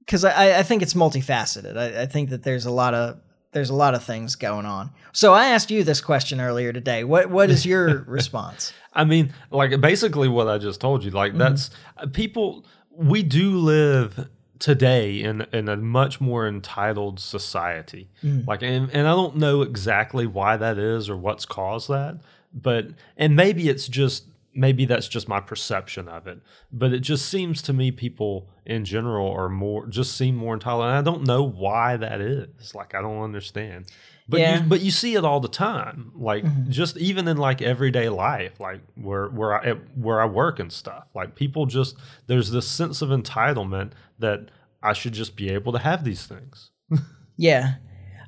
Because 0.00 0.24
I, 0.24 0.58
I 0.58 0.62
think 0.64 0.82
it's 0.82 0.94
multifaceted. 0.94 1.76
I, 1.76 2.02
I 2.02 2.06
think 2.06 2.30
that 2.30 2.42
there's 2.42 2.66
a 2.66 2.70
lot 2.70 2.92
of 2.94 3.18
there's 3.52 3.70
a 3.70 3.74
lot 3.74 3.94
of 3.94 4.02
things 4.04 4.36
going 4.36 4.64
on. 4.66 4.90
So 5.12 5.32
I 5.34 5.46
asked 5.48 5.70
you 5.70 5.84
this 5.84 6.00
question 6.00 6.40
earlier 6.40 6.72
today. 6.72 7.04
What 7.04 7.30
what 7.30 7.50
is 7.50 7.64
your 7.66 8.02
response? 8.06 8.72
I 8.92 9.04
mean, 9.04 9.32
like 9.50 9.80
basically 9.80 10.28
what 10.28 10.48
I 10.48 10.58
just 10.58 10.80
told 10.80 11.04
you. 11.04 11.10
Mm-hmm. 11.10 11.16
Like 11.16 11.36
that's 11.36 11.70
uh, 11.96 12.06
people. 12.06 12.64
We 12.94 13.22
do 13.22 13.56
live 13.56 14.28
today 14.58 15.20
in 15.20 15.46
in 15.52 15.68
a 15.68 15.76
much 15.76 16.20
more 16.20 16.46
entitled 16.46 17.18
society. 17.18 18.08
Mm. 18.22 18.46
Like, 18.46 18.62
and 18.62 18.90
and 18.90 19.08
I 19.08 19.10
don't 19.10 19.36
know 19.36 19.62
exactly 19.62 20.26
why 20.26 20.56
that 20.56 20.78
is 20.78 21.08
or 21.08 21.16
what's 21.16 21.44
caused 21.44 21.88
that, 21.88 22.20
but 22.52 22.86
and 23.16 23.34
maybe 23.34 23.68
it's 23.68 23.88
just 23.88 24.26
maybe 24.54 24.84
that's 24.84 25.08
just 25.08 25.28
my 25.28 25.40
perception 25.40 26.08
of 26.08 26.26
it. 26.26 26.40
But 26.72 26.92
it 26.92 27.00
just 27.00 27.26
seems 27.28 27.60
to 27.62 27.72
me 27.72 27.90
people 27.90 28.48
in 28.64 28.84
general 28.84 29.30
are 29.32 29.48
more 29.48 29.86
just 29.86 30.16
seem 30.16 30.36
more 30.36 30.54
entitled. 30.54 30.84
And 30.84 30.92
I 30.96 31.02
don't 31.02 31.26
know 31.26 31.42
why 31.42 31.96
that 31.96 32.20
is. 32.20 32.74
Like, 32.74 32.94
I 32.94 33.00
don't 33.02 33.22
understand. 33.22 33.86
But 34.28 34.40
Yeah. 34.40 34.62
you, 34.62 34.68
but 34.68 34.80
you 34.80 34.90
see 34.92 35.14
it 35.16 35.24
all 35.24 35.40
the 35.40 35.48
time, 35.48 36.12
like 36.14 36.44
Mm-hmm. 36.44 36.70
just 36.70 36.96
even 36.96 37.26
in 37.28 37.36
like 37.38 37.60
everyday 37.60 38.08
life, 38.08 38.60
like 38.60 38.80
where 38.94 39.26
where 39.28 39.54
I 39.54 39.72
where 39.96 40.20
I 40.20 40.26
work 40.26 40.60
and 40.60 40.72
stuff. 40.72 41.04
Like 41.14 41.34
people 41.34 41.66
just 41.66 41.96
there's 42.28 42.50
this 42.52 42.68
sense 42.68 43.02
of 43.02 43.08
entitlement 43.10 43.92
that 44.20 44.50
I 44.82 44.92
should 44.92 45.12
just 45.12 45.34
be 45.36 45.50
able 45.50 45.72
to 45.72 45.78
have 45.80 46.04
these 46.04 46.26
things. 46.26 46.70
Yeah. 47.36 47.74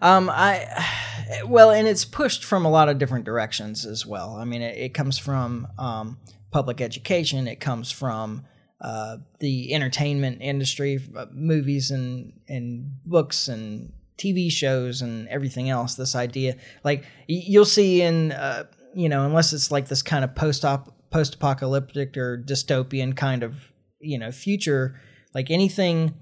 Um, 0.03 0.29
I, 0.29 0.67
well, 1.47 1.71
and 1.71 1.87
it's 1.87 2.05
pushed 2.05 2.45
from 2.45 2.65
a 2.65 2.71
lot 2.71 2.89
of 2.89 2.99
different 2.99 3.25
directions 3.25 3.87
as 3.87 4.05
well. 4.05 4.37
I 4.37 4.45
mean, 4.45 4.61
it, 4.63 4.77
it 4.77 4.95
comes 4.95 5.19
from 5.19 5.69
um, 5.79 6.19
public 6.51 6.81
education, 6.81 7.47
it 7.47 7.61
comes 7.61 7.91
from 7.93 8.45
uh, 8.85 9.17
the 9.41 9.73
entertainment 9.73 10.43
industry, 10.43 11.01
uh, 11.17 11.25
movies 11.33 11.91
and, 11.91 12.35
and 12.51 12.95
books 13.07 13.49
and 13.49 13.91
TV 14.19 14.53
shows 14.53 15.01
and 15.01 15.27
everything 15.29 15.71
else. 15.71 15.95
This 15.95 16.15
idea, 16.15 16.57
like 16.85 17.07
you'll 17.27 17.65
see 17.65 18.03
in, 18.03 18.33
uh, 18.33 18.65
you 18.95 19.09
know, 19.09 19.25
unless 19.25 19.55
it's 19.55 19.71
like 19.71 19.89
this 19.89 20.03
kind 20.03 20.23
of 20.23 20.35
post 20.35 20.67
op 20.67 20.95
post 21.11 21.37
apocalyptic 21.37 22.15
or 22.19 22.37
dystopian 22.37 23.17
kind 23.17 23.43
of 23.43 23.55
you 24.01 24.19
know 24.19 24.31
future, 24.31 25.01
like 25.35 25.51
anything, 25.51 26.13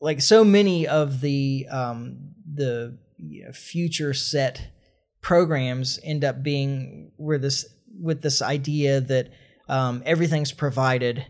like 0.00 0.20
so 0.20 0.42
many 0.42 0.88
of 0.88 1.20
the 1.20 1.68
um, 1.70 2.32
the 2.52 2.98
you 3.16 3.44
know, 3.44 3.52
future 3.52 4.12
set 4.12 4.72
programs 5.20 6.00
end 6.02 6.24
up 6.24 6.42
being 6.42 7.12
where 7.16 7.38
this 7.38 7.64
with 8.00 8.22
this 8.22 8.42
idea 8.42 9.00
that 9.00 9.28
um, 9.68 10.02
everything's 10.04 10.50
provided 10.50 11.24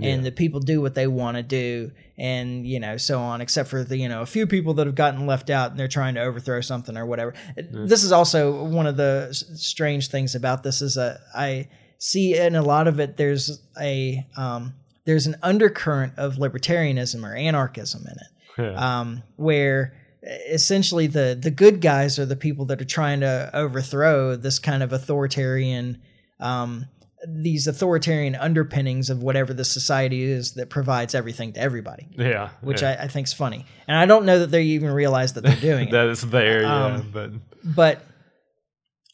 and 0.00 0.24
the 0.24 0.30
people 0.30 0.60
do 0.60 0.80
what 0.80 0.94
they 0.94 1.06
want 1.06 1.36
to 1.36 1.42
do 1.42 1.90
and 2.18 2.66
you 2.66 2.78
know 2.78 2.96
so 2.96 3.18
on 3.18 3.40
except 3.40 3.68
for 3.68 3.82
the 3.82 3.96
you 3.96 4.08
know 4.08 4.22
a 4.22 4.26
few 4.26 4.46
people 4.46 4.74
that 4.74 4.86
have 4.86 4.94
gotten 4.94 5.26
left 5.26 5.50
out 5.50 5.70
and 5.70 5.80
they're 5.80 5.88
trying 5.88 6.14
to 6.14 6.20
overthrow 6.20 6.60
something 6.60 6.96
or 6.96 7.06
whatever. 7.06 7.34
This 7.56 8.04
is 8.04 8.12
also 8.12 8.64
one 8.64 8.86
of 8.86 8.96
the 8.96 9.28
strange 9.32 10.08
things 10.08 10.34
about 10.34 10.62
this 10.62 10.82
is 10.82 10.94
that 10.94 11.18
i 11.34 11.68
see 11.98 12.38
in 12.38 12.54
a 12.54 12.62
lot 12.62 12.86
of 12.86 13.00
it 13.00 13.16
there's 13.16 13.60
a 13.80 14.24
um, 14.36 14.74
there's 15.04 15.26
an 15.26 15.36
undercurrent 15.42 16.12
of 16.16 16.36
libertarianism 16.36 17.24
or 17.24 17.34
anarchism 17.34 18.02
in 18.06 18.12
it. 18.12 18.72
Yeah. 18.72 19.00
um, 19.00 19.22
where 19.36 19.94
essentially 20.22 21.06
the 21.06 21.38
the 21.40 21.50
good 21.50 21.80
guys 21.80 22.18
are 22.18 22.26
the 22.26 22.36
people 22.36 22.66
that 22.66 22.80
are 22.80 22.84
trying 22.86 23.20
to 23.20 23.50
overthrow 23.54 24.36
this 24.36 24.58
kind 24.58 24.82
of 24.82 24.92
authoritarian 24.92 26.02
um, 26.40 26.86
these 27.26 27.66
authoritarian 27.66 28.34
underpinnings 28.36 29.10
of 29.10 29.22
whatever 29.22 29.52
the 29.52 29.64
society 29.64 30.22
is 30.22 30.54
that 30.54 30.70
provides 30.70 31.14
everything 31.14 31.52
to 31.52 31.60
everybody 31.60 32.06
yeah. 32.12 32.50
which 32.60 32.82
yeah. 32.82 32.96
I, 33.00 33.04
I 33.04 33.08
think 33.08 33.26
is 33.26 33.32
funny 33.32 33.66
and 33.88 33.96
i 33.96 34.06
don't 34.06 34.24
know 34.24 34.38
that 34.38 34.50
they 34.50 34.62
even 34.62 34.90
realize 34.92 35.32
that 35.32 35.42
they're 35.42 35.56
doing 35.56 35.88
it 35.92 35.92
that 35.92 36.08
is 36.08 36.22
there, 36.22 36.62
yeah. 36.62 36.84
Um, 36.84 37.10
but 37.12 37.30
but 37.64 38.02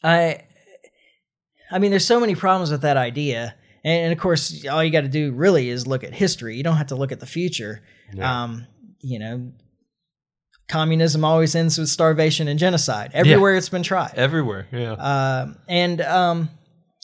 I, 0.05 0.43
I 1.71 1.79
mean, 1.79 1.89
there's 1.89 2.05
so 2.05 2.19
many 2.19 2.35
problems 2.35 2.71
with 2.71 2.81
that 2.81 2.97
idea, 2.97 3.55
and, 3.83 4.03
and 4.05 4.13
of 4.13 4.19
course, 4.19 4.65
all 4.67 4.83
you 4.83 4.91
got 4.91 5.01
to 5.01 5.09
do 5.09 5.31
really 5.31 5.69
is 5.69 5.87
look 5.87 6.03
at 6.03 6.13
history. 6.13 6.55
You 6.55 6.63
don't 6.63 6.77
have 6.77 6.87
to 6.87 6.95
look 6.95 7.11
at 7.11 7.19
the 7.19 7.25
future. 7.25 7.81
Yeah. 8.13 8.43
Um, 8.43 8.67
you 8.99 9.19
know, 9.19 9.51
communism 10.67 11.25
always 11.25 11.55
ends 11.55 11.77
with 11.77 11.89
starvation 11.89 12.47
and 12.47 12.59
genocide 12.59 13.11
everywhere 13.13 13.55
it's 13.55 13.69
been 13.69 13.83
tried. 13.83 14.13
everywhere, 14.15 14.67
yeah. 14.71 14.93
Um, 14.93 15.57
and 15.67 16.01
um, 16.01 16.49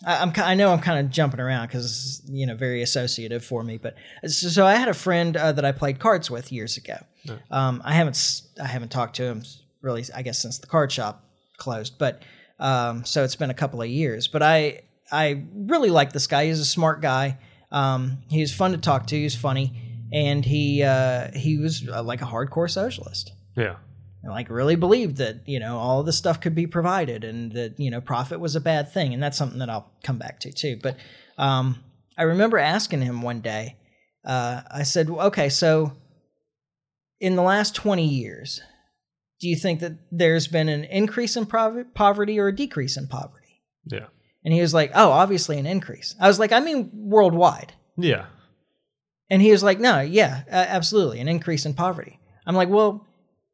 I, 0.05 0.17
I'm 0.17 0.33
I 0.37 0.55
know 0.55 0.71
I'm 0.71 0.79
kind 0.79 1.05
of 1.05 1.11
jumping 1.11 1.39
around 1.39 1.67
because 1.67 2.21
you 2.27 2.45
know 2.45 2.55
very 2.55 2.81
associative 2.81 3.43
for 3.43 3.63
me, 3.63 3.77
but 3.77 3.95
so, 4.25 4.49
so 4.49 4.65
I 4.65 4.75
had 4.75 4.87
a 4.87 4.93
friend 4.93 5.37
uh, 5.37 5.51
that 5.51 5.65
I 5.65 5.71
played 5.71 5.99
cards 5.99 6.29
with 6.29 6.51
years 6.51 6.77
ago. 6.77 6.97
Um, 7.49 7.81
I 7.85 7.93
haven't 7.93 8.41
I 8.61 8.67
haven't 8.67 8.91
talked 8.91 9.15
to 9.17 9.23
him 9.23 9.43
really 9.81 10.03
I 10.15 10.21
guess 10.21 10.39
since 10.39 10.59
the 10.59 10.67
card 10.67 10.91
shop 10.91 11.25
closed, 11.57 11.97
but 11.97 12.23
um, 12.59 13.05
so 13.05 13.23
it's 13.23 13.35
been 13.35 13.49
a 13.49 13.55
couple 13.55 13.81
of 13.81 13.87
years. 13.89 14.27
But 14.27 14.43
I 14.43 14.81
I 15.11 15.43
really 15.53 15.89
like 15.89 16.13
this 16.13 16.27
guy. 16.27 16.45
He's 16.45 16.59
a 16.59 16.65
smart 16.65 17.01
guy. 17.01 17.37
Um, 17.71 18.19
he 18.29 18.41
was 18.41 18.53
fun 18.53 18.71
to 18.71 18.77
talk 18.77 19.07
to. 19.07 19.15
He 19.15 19.23
was 19.23 19.35
funny, 19.35 20.07
and 20.11 20.43
he 20.43 20.83
uh, 20.83 21.31
he 21.33 21.57
was 21.57 21.87
uh, 21.87 22.03
like 22.03 22.21
a 22.21 22.25
hardcore 22.25 22.69
socialist 22.69 23.31
yeah. 23.55 23.75
And 24.23 24.31
like 24.31 24.49
really 24.49 24.75
believed 24.75 25.17
that 25.17 25.47
you 25.47 25.60
know 25.60 25.77
all 25.77 26.03
this 26.03 26.17
stuff 26.17 26.41
could 26.41 26.55
be 26.55 26.67
provided 26.67 27.23
and 27.23 27.51
that 27.53 27.79
you 27.79 27.89
know 27.89 28.01
profit 28.01 28.39
was 28.39 28.55
a 28.55 28.62
bad 28.62 28.91
thing 28.91 29.13
and 29.13 29.21
that's 29.21 29.38
something 29.38 29.60
that 29.60 29.69
i'll 29.69 29.91
come 30.03 30.17
back 30.17 30.39
to 30.39 30.51
too. 30.51 30.79
But 30.81 30.97
um, 31.38 31.84
i 32.17 32.23
remember 32.23 32.57
asking 32.57 33.01
him 33.01 33.21
one 33.21 33.41
day 33.41 33.77
uh, 34.25 34.62
i 34.69 34.84
said 34.84 35.10
well, 35.10 35.27
okay 35.27 35.49
so 35.49 35.93
in 37.19 37.36
the 37.36 37.41
last 37.41 37.75
20 37.75 38.05
years 38.05 38.62
do 39.39 39.47
you 39.47 39.55
think 39.55 39.79
that 39.79 39.93
there's 40.12 40.47
been 40.47 40.69
an 40.69 40.84
increase 40.84 41.36
in 41.36 41.47
prov- 41.47 41.93
poverty 41.95 42.39
or 42.39 42.47
a 42.47 42.55
decrease 42.55 42.95
in 42.97 43.07
poverty? 43.07 43.63
Yeah. 43.86 44.07
and 44.45 44.53
he 44.53 44.62
was 44.62 44.73
like 44.73 44.91
oh 44.93 45.10
obviously 45.10 45.57
an 45.57 45.65
increase. 45.65 46.15
I 46.19 46.27
was 46.27 46.38
like 46.39 46.51
i 46.51 46.60
mean 46.60 46.91
worldwide. 46.93 47.73
Yeah. 47.97 48.25
and 49.29 49.41
he 49.41 49.51
was 49.51 49.63
like 49.63 49.79
no 49.79 49.99
yeah 50.01 50.43
absolutely 50.49 51.19
an 51.19 51.27
increase 51.27 51.65
in 51.65 51.73
poverty. 51.73 52.19
I'm 52.45 52.55
like 52.55 52.69
well 52.69 53.07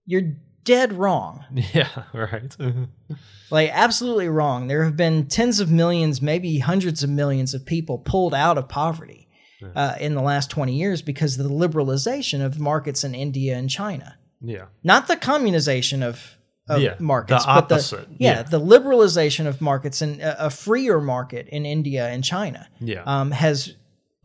you're 0.06 0.34
dead 0.68 0.94
wrong 0.94 1.44
Yeah. 1.74 1.88
Right. 2.14 2.56
like 3.52 3.70
absolutely 3.74 4.28
wrong. 4.30 4.68
There 4.68 4.84
have 4.84 4.98
been 4.98 5.28
tens 5.28 5.60
of 5.60 5.72
millions, 5.72 6.22
maybe 6.22 6.60
hundreds 6.60 7.04
of 7.04 7.10
millions 7.10 7.54
of 7.54 7.66
people 7.66 7.98
pulled 8.00 8.34
out 8.34 8.58
of 8.58 8.68
poverty 8.68 9.28
uh, 9.76 9.96
in 10.00 10.14
the 10.14 10.22
last 10.22 10.52
20 10.52 10.76
years 10.76 11.02
because 11.02 11.40
of 11.40 11.48
the 11.48 11.54
liberalization 11.54 12.46
of 12.46 12.60
markets 12.60 13.04
in 13.04 13.16
India 13.16 13.56
and 13.58 13.70
China. 13.70 14.18
yeah. 14.42 14.66
Not 14.84 15.08
the 15.08 15.16
communization 15.16 16.04
of, 16.04 16.38
of 16.70 16.82
Yeah, 16.82 16.96
markets, 17.00 17.44
the 17.46 17.48
but 17.54 17.58
opposite. 17.64 18.10
The, 18.10 18.16
yeah, 18.20 18.32
Yeah. 18.36 18.44
the 18.44 18.60
liberalization 18.60 19.48
of 19.48 19.62
markets 19.62 20.02
and 20.02 20.22
a, 20.22 20.46
a 20.48 20.50
freer 20.50 21.00
market 21.02 21.48
in 21.48 21.66
India 21.66 22.08
and 22.08 22.24
China 22.24 22.68
Yeah. 22.82 23.04
um, 23.06 23.32
has 23.32 23.74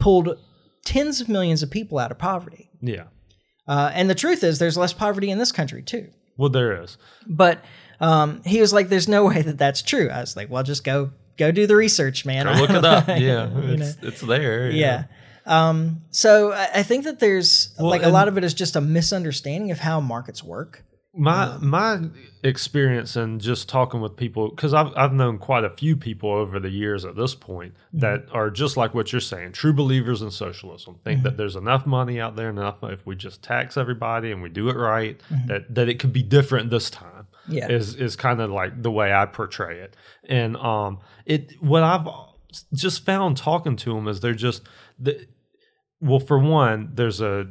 pulled 0.01 0.37
tens 0.85 1.21
of 1.21 1.29
millions 1.29 1.63
of 1.63 1.71
people 1.71 1.99
out 1.99 2.11
of 2.11 2.19
poverty. 2.19 2.69
yeah. 2.83 3.05
Uh, 3.69 3.93
and 3.95 4.11
the 4.11 4.15
truth 4.17 4.43
is, 4.43 4.59
there's 4.59 4.77
less 4.77 4.93
poverty 4.93 5.31
in 5.31 5.39
this 5.39 5.53
country 5.53 5.83
too. 5.85 6.09
Well, 6.37 6.49
there 6.51 6.83
is. 6.83 6.97
But 7.27 7.65
um, 8.01 8.43
he 8.45 8.61
was 8.61 8.73
like, 8.73 8.89
"There's 8.89 9.09
no 9.09 9.27
way 9.27 9.43
that 9.43 9.59
that's 9.59 9.83
true." 9.83 10.09
I 10.11 10.21
was 10.21 10.37
like, 10.37 10.51
"Well, 10.51 10.63
just 10.63 10.85
go 10.85 11.11
go 11.37 11.53
do 11.53 11.67
the 11.67 11.77
research, 11.77 12.25
man. 12.25 12.47
Go 12.47 12.53
look 12.53 12.71
it 12.71 12.85
up. 12.85 13.07
Yeah. 13.09 13.49
You 13.49 13.77
know? 13.77 13.87
It's, 13.87 13.97
it's 14.03 14.21
there. 14.21 14.71
yeah." 14.71 15.05
Um, 15.45 16.03
so 16.11 16.53
I, 16.53 16.69
I 16.77 16.83
think 16.85 17.05
that 17.05 17.19
there's 17.19 17.75
Well, 17.79 17.89
like 17.91 18.05
a 18.05 18.09
lot 18.09 18.29
of 18.29 18.39
it 18.39 18.45
is 18.45 18.55
just 18.55 18.77
a 18.77 18.81
misunderstanding 18.81 19.71
of 19.73 19.79
how 19.81 20.01
markets 20.01 20.43
work. 20.43 20.85
My 21.15 21.59
my 21.59 22.01
experience 22.43 23.17
and 23.17 23.39
just 23.39 23.69
talking 23.69 24.01
with 24.01 24.17
people 24.17 24.49
because 24.49 24.73
I've 24.73 24.93
I've 24.97 25.13
known 25.13 25.37
quite 25.37 25.63
a 25.63 25.69
few 25.69 25.95
people 25.95 26.31
over 26.31 26.59
the 26.59 26.71
years 26.71 27.05
at 27.05 27.17
this 27.17 27.35
point 27.35 27.75
mm-hmm. 27.75 27.99
that 27.99 28.25
are 28.33 28.51
just 28.51 28.79
like 28.79 28.95
what 28.95 29.13
you're 29.13 29.21
saying, 29.21 29.53
true 29.53 29.75
believers 29.75 30.23
in 30.23 30.31
socialism. 30.31 30.99
Think 31.05 31.23
that 31.23 31.31
mm-hmm. 31.31 31.37
there's 31.37 31.55
enough 31.55 31.85
money 31.85 32.19
out 32.19 32.35
there, 32.35 32.49
enough 32.49 32.83
if 32.83 33.05
we 33.05 33.15
just 33.15 33.43
tax 33.43 33.77
everybody 33.77 34.33
and 34.33 34.43
we 34.43 34.49
do 34.49 34.71
it 34.71 34.77
right, 34.77 35.21
mm-hmm. 35.31 35.49
that 35.49 35.75
that 35.75 35.91
it 35.91 35.99
could 35.99 36.15
be 36.15 36.23
different 36.23 36.71
this 36.71 36.89
time. 36.89 37.27
Yeah. 37.47 37.69
is 37.69 37.95
is 37.95 38.17
kind 38.17 38.41
of 38.41 38.51
like 38.51 38.83
the 38.83 38.91
way 38.91 39.13
I 39.13 39.27
portray 39.27 39.81
it, 39.81 39.97
and 40.25 40.57
um, 40.57 41.01
it 41.27 41.53
what 41.61 41.83
I've 41.83 42.07
just 42.73 43.05
found 43.05 43.37
talking 43.37 43.77
to 43.77 43.95
them 43.95 44.09
is 44.09 44.21
they're 44.21 44.33
just 44.33 44.63
the 44.99 45.27
well 46.01 46.21
for 46.21 46.39
one 46.39 46.93
there's 46.95 47.21
a 47.21 47.49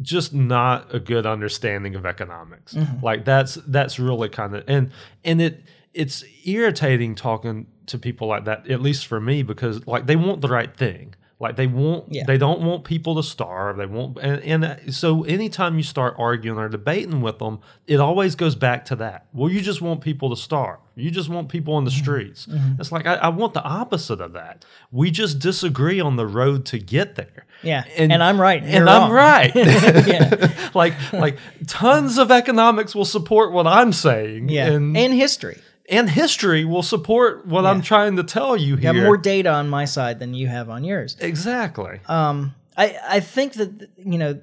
just 0.00 0.34
not 0.34 0.92
a 0.94 1.00
good 1.00 1.26
understanding 1.26 1.94
of 1.94 2.04
economics. 2.04 2.74
Mm-hmm. 2.74 3.04
Like 3.04 3.24
that's 3.24 3.54
that's 3.66 3.98
really 3.98 4.28
kind 4.28 4.54
of 4.56 4.64
and 4.66 4.90
and 5.24 5.40
it 5.40 5.62
it's 5.92 6.24
irritating 6.44 7.14
talking 7.14 7.66
to 7.86 7.98
people 7.98 8.26
like 8.26 8.44
that 8.44 8.68
at 8.70 8.80
least 8.80 9.06
for 9.06 9.20
me 9.20 9.42
because 9.42 9.86
like 9.86 10.06
they 10.06 10.16
want 10.16 10.40
the 10.40 10.48
right 10.48 10.76
thing. 10.76 11.14
Like 11.40 11.56
they 11.56 11.66
want 11.66 12.06
Yeah. 12.10 12.22
they 12.26 12.38
don't 12.38 12.60
want 12.62 12.84
people 12.84 13.16
to 13.16 13.22
starve. 13.22 13.76
They 13.76 13.86
want 13.86 14.18
and, 14.22 14.40
and 14.42 14.64
uh, 14.64 14.90
so 14.92 15.24
anytime 15.24 15.76
you 15.76 15.82
start 15.82 16.14
arguing 16.16 16.58
or 16.58 16.68
debating 16.68 17.20
with 17.22 17.38
them, 17.38 17.58
it 17.86 17.98
always 18.00 18.34
goes 18.36 18.54
back 18.54 18.84
to 18.86 18.96
that. 18.96 19.26
Well, 19.32 19.50
you 19.50 19.60
just 19.60 19.82
want 19.82 20.00
people 20.00 20.30
to 20.30 20.36
starve. 20.36 20.78
You 20.94 21.10
just 21.10 21.28
want 21.28 21.48
people 21.48 21.74
on 21.74 21.84
the 21.84 21.90
streets. 21.90 22.46
It's 22.78 22.92
like 22.92 23.04
I, 23.04 23.14
I 23.16 23.28
want 23.28 23.52
the 23.52 23.62
opposite 23.64 24.20
of 24.20 24.32
that. 24.34 24.64
We 24.92 25.10
just 25.10 25.40
disagree 25.40 26.00
on 26.00 26.14
the 26.14 26.26
road 26.26 26.64
to 26.66 26.78
get 26.78 27.16
there. 27.16 27.46
Yeah, 27.64 27.84
and, 27.96 28.12
I'm 28.22 28.40
right, 28.40 28.62
And 28.62 28.72
you're 28.72 28.88
I'm 28.88 29.10
right. 29.10 29.52
Like 30.74 30.94
like 31.12 31.38
tons 31.66 32.18
of 32.18 32.30
economics 32.30 32.94
will 32.94 33.04
support 33.04 33.52
what 33.52 33.66
I'm 33.66 33.92
saying. 33.92 34.48
Yeah, 34.48 34.70
And 34.70 34.96
and 34.96 35.12
history. 35.12 35.60
And 35.90 36.08
history 36.08 36.64
will 36.64 36.82
support 36.82 37.46
what 37.46 37.66
I'm 37.66 37.82
trying 37.82 38.16
to 38.16 38.24
tell 38.24 38.56
you 38.56 38.76
I 38.76 38.80
here. 38.80 38.94
have 38.94 39.02
more 39.02 39.16
data 39.16 39.50
on 39.50 39.68
my 39.68 39.84
side 39.84 40.18
than 40.18 40.34
you 40.34 40.46
have 40.46 40.70
on 40.70 40.84
yours. 40.84 41.16
exactly. 41.20 42.00
Um, 42.06 42.54
I 42.76 42.98
I 43.08 43.20
think 43.20 43.54
that 43.54 43.88
you 43.96 44.18
know 44.18 44.40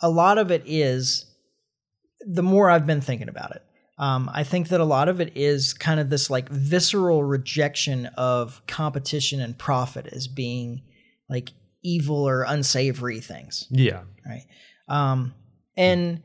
a 0.00 0.08
lot 0.08 0.38
of 0.38 0.50
it 0.50 0.62
is 0.66 1.26
the 2.20 2.42
more 2.42 2.70
I've 2.70 2.86
been 2.86 3.00
thinking 3.00 3.28
about 3.28 3.56
it. 3.56 3.62
Um, 3.96 4.28
I 4.32 4.42
think 4.42 4.68
that 4.68 4.80
a 4.80 4.84
lot 4.84 5.08
of 5.08 5.20
it 5.20 5.36
is 5.36 5.72
kind 5.72 6.00
of 6.00 6.10
this 6.10 6.28
like 6.28 6.48
visceral 6.48 7.22
rejection 7.22 8.06
of 8.16 8.60
competition 8.66 9.40
and 9.40 9.56
profit 9.56 10.06
as 10.06 10.26
being 10.26 10.82
like 11.28 11.52
evil 11.82 12.28
or 12.28 12.42
unsavory 12.42 13.20
things, 13.20 13.66
yeah. 13.70 14.02
right? 14.26 14.44
Um, 14.88 15.34
and 15.76 16.22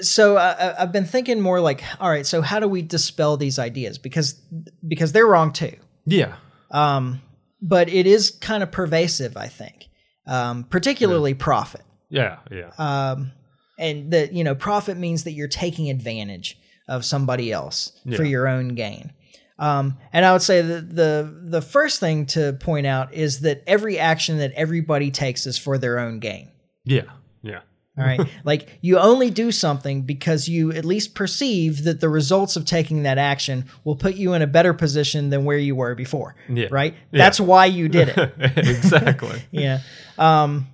so 0.00 0.36
I, 0.36 0.52
I- 0.52 0.82
I've 0.82 0.92
been 0.92 1.04
thinking 1.04 1.40
more 1.40 1.60
like, 1.60 1.82
all 2.00 2.10
right, 2.10 2.26
so 2.26 2.42
how 2.42 2.60
do 2.60 2.68
we 2.68 2.82
dispel 2.82 3.36
these 3.36 3.58
ideas 3.58 3.98
because 3.98 4.40
because 4.86 5.12
they're 5.12 5.26
wrong 5.26 5.52
too. 5.52 5.74
Yeah. 6.06 6.36
Um, 6.70 7.20
but 7.62 7.88
it 7.88 8.06
is 8.06 8.30
kind 8.30 8.62
of 8.62 8.70
pervasive, 8.70 9.36
I 9.36 9.48
think, 9.48 9.86
um, 10.26 10.64
particularly 10.64 11.34
profit. 11.34 11.82
Yeah. 12.10 12.38
Yeah. 12.50 12.70
Um, 12.78 13.32
and 13.78 14.10
that 14.12 14.32
you 14.32 14.44
know, 14.44 14.54
profit 14.54 14.96
means 14.96 15.24
that 15.24 15.32
you're 15.32 15.48
taking 15.48 15.90
advantage 15.90 16.58
of 16.88 17.04
somebody 17.04 17.50
else 17.52 17.92
for 18.16 18.24
your 18.24 18.46
own 18.46 18.68
gain. 18.74 19.12
Um, 19.58 19.96
and 20.12 20.24
I 20.26 20.32
would 20.32 20.42
say 20.42 20.60
that 20.62 20.94
the 20.94 21.34
the 21.44 21.62
first 21.62 21.98
thing 21.98 22.26
to 22.26 22.52
point 22.60 22.86
out 22.86 23.14
is 23.14 23.40
that 23.40 23.62
every 23.66 23.98
action 23.98 24.38
that 24.38 24.52
everybody 24.52 25.10
takes 25.10 25.46
is 25.46 25.56
for 25.58 25.78
their 25.78 25.98
own 25.98 26.18
gain. 26.20 26.50
yeah. 26.84 27.02
Yeah. 27.42 27.60
All 27.98 28.04
right. 28.04 28.20
like 28.44 28.78
you 28.80 28.98
only 28.98 29.30
do 29.30 29.50
something 29.50 30.02
because 30.02 30.48
you 30.48 30.72
at 30.72 30.84
least 30.84 31.14
perceive 31.14 31.84
that 31.84 32.00
the 32.00 32.08
results 32.08 32.56
of 32.56 32.64
taking 32.64 33.04
that 33.04 33.18
action 33.18 33.64
will 33.84 33.96
put 33.96 34.14
you 34.14 34.34
in 34.34 34.42
a 34.42 34.46
better 34.46 34.74
position 34.74 35.30
than 35.30 35.44
where 35.44 35.58
you 35.58 35.74
were 35.74 35.94
before. 35.94 36.36
Yeah. 36.48 36.68
Right? 36.70 36.94
Yeah. 37.12 37.18
That's 37.18 37.40
why 37.40 37.66
you 37.66 37.88
did 37.88 38.10
it. 38.10 38.32
exactly. 38.56 39.42
yeah. 39.50 39.80
Um, 40.18 40.66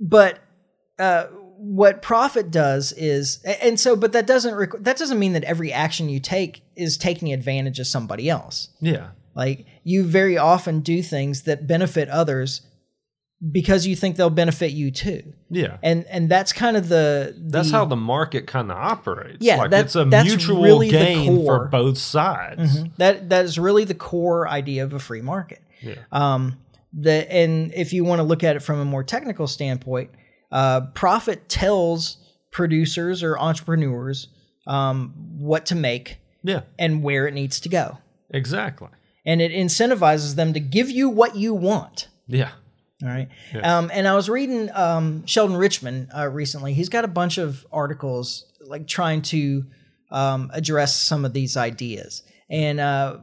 but 0.00 0.40
uh, 0.98 1.24
what 1.56 2.02
profit 2.02 2.50
does 2.50 2.92
is, 2.92 3.42
and 3.44 3.78
so, 3.78 3.96
but 3.96 4.12
that 4.12 4.26
doesn't 4.26 4.54
requ- 4.54 4.82
that 4.84 4.96
doesn't 4.96 5.18
mean 5.18 5.32
that 5.32 5.44
every 5.44 5.72
action 5.72 6.08
you 6.08 6.20
take 6.20 6.62
is 6.76 6.96
taking 6.96 7.32
advantage 7.32 7.78
of 7.78 7.86
somebody 7.86 8.28
else. 8.28 8.68
Yeah. 8.80 9.10
Like 9.34 9.66
you 9.82 10.04
very 10.04 10.36
often 10.36 10.80
do 10.80 11.02
things 11.02 11.42
that 11.42 11.66
benefit 11.66 12.08
others 12.08 12.62
because 13.52 13.86
you 13.86 13.94
think 13.96 14.16
they'll 14.16 14.30
benefit 14.30 14.72
you 14.72 14.90
too, 14.90 15.34
Yeah. 15.50 15.76
and 15.82 16.04
and 16.06 16.28
that's 16.28 16.52
kind 16.52 16.76
of 16.76 16.88
the, 16.88 17.34
That's 17.38 17.70
how 17.70 17.84
the 17.84 17.96
market 17.96 18.46
kind 18.46 18.70
of 18.70 18.76
operates. 18.76 19.38
Yeah, 19.40 19.56
like 19.56 19.70
that- 19.70 19.84
it's 19.86 19.96
a 19.96 20.06
mutual 20.06 20.62
really 20.62 20.88
gain 20.90 21.44
for 21.44 21.66
both 21.68 21.98
sides. 21.98 22.82
that 22.98 23.28
that 23.30 23.44
is 23.44 23.58
really 23.58 23.84
the 23.84 23.94
core 23.94 24.48
idea 24.48 24.84
of 24.84 24.92
a 24.94 24.98
free 24.98 25.20
market. 25.22 25.60
Yeah. 25.82 25.96
Um, 26.12 26.58
the 26.92 27.30
and 27.32 27.72
if 27.74 27.92
you 27.92 28.04
want 28.04 28.20
to 28.20 28.22
look 28.22 28.42
at 28.44 28.56
it 28.56 28.60
from 28.60 28.78
a 28.80 28.84
more 28.84 29.02
technical 29.04 29.46
standpoint, 29.46 30.10
uh, 30.52 30.82
profit 30.94 31.48
tells 31.48 32.18
producers 32.52 33.22
or 33.22 33.36
entrepreneurs 33.38 34.28
um, 34.66 35.12
what 35.36 35.66
to 35.66 35.74
make 35.74 36.18
Yeah. 36.42 36.60
and 36.78 37.02
where 37.02 37.26
it 37.26 37.34
needs 37.34 37.60
to 37.60 37.68
go, 37.68 37.98
Exactly. 38.30 38.88
and 39.26 39.42
it 39.42 39.52
incentivizes 39.52 40.36
them 40.36 40.52
to 40.54 40.60
give 40.60 40.88
you 40.88 41.08
what 41.10 41.36
you 41.36 41.52
want. 41.52 42.08
Yeah. 42.26 42.50
All 43.04 43.10
right. 43.10 43.28
Um, 43.62 43.90
and 43.92 44.08
I 44.08 44.14
was 44.14 44.30
reading 44.30 44.70
um, 44.72 45.26
Sheldon 45.26 45.56
Richman 45.56 46.08
uh, 46.16 46.28
recently. 46.28 46.72
He's 46.72 46.88
got 46.88 47.04
a 47.04 47.08
bunch 47.08 47.36
of 47.36 47.66
articles 47.70 48.46
like 48.62 48.86
trying 48.88 49.20
to 49.22 49.64
um, 50.10 50.50
address 50.54 50.98
some 51.00 51.24
of 51.26 51.34
these 51.34 51.56
ideas. 51.58 52.22
And 52.48 52.80
uh, 52.80 53.18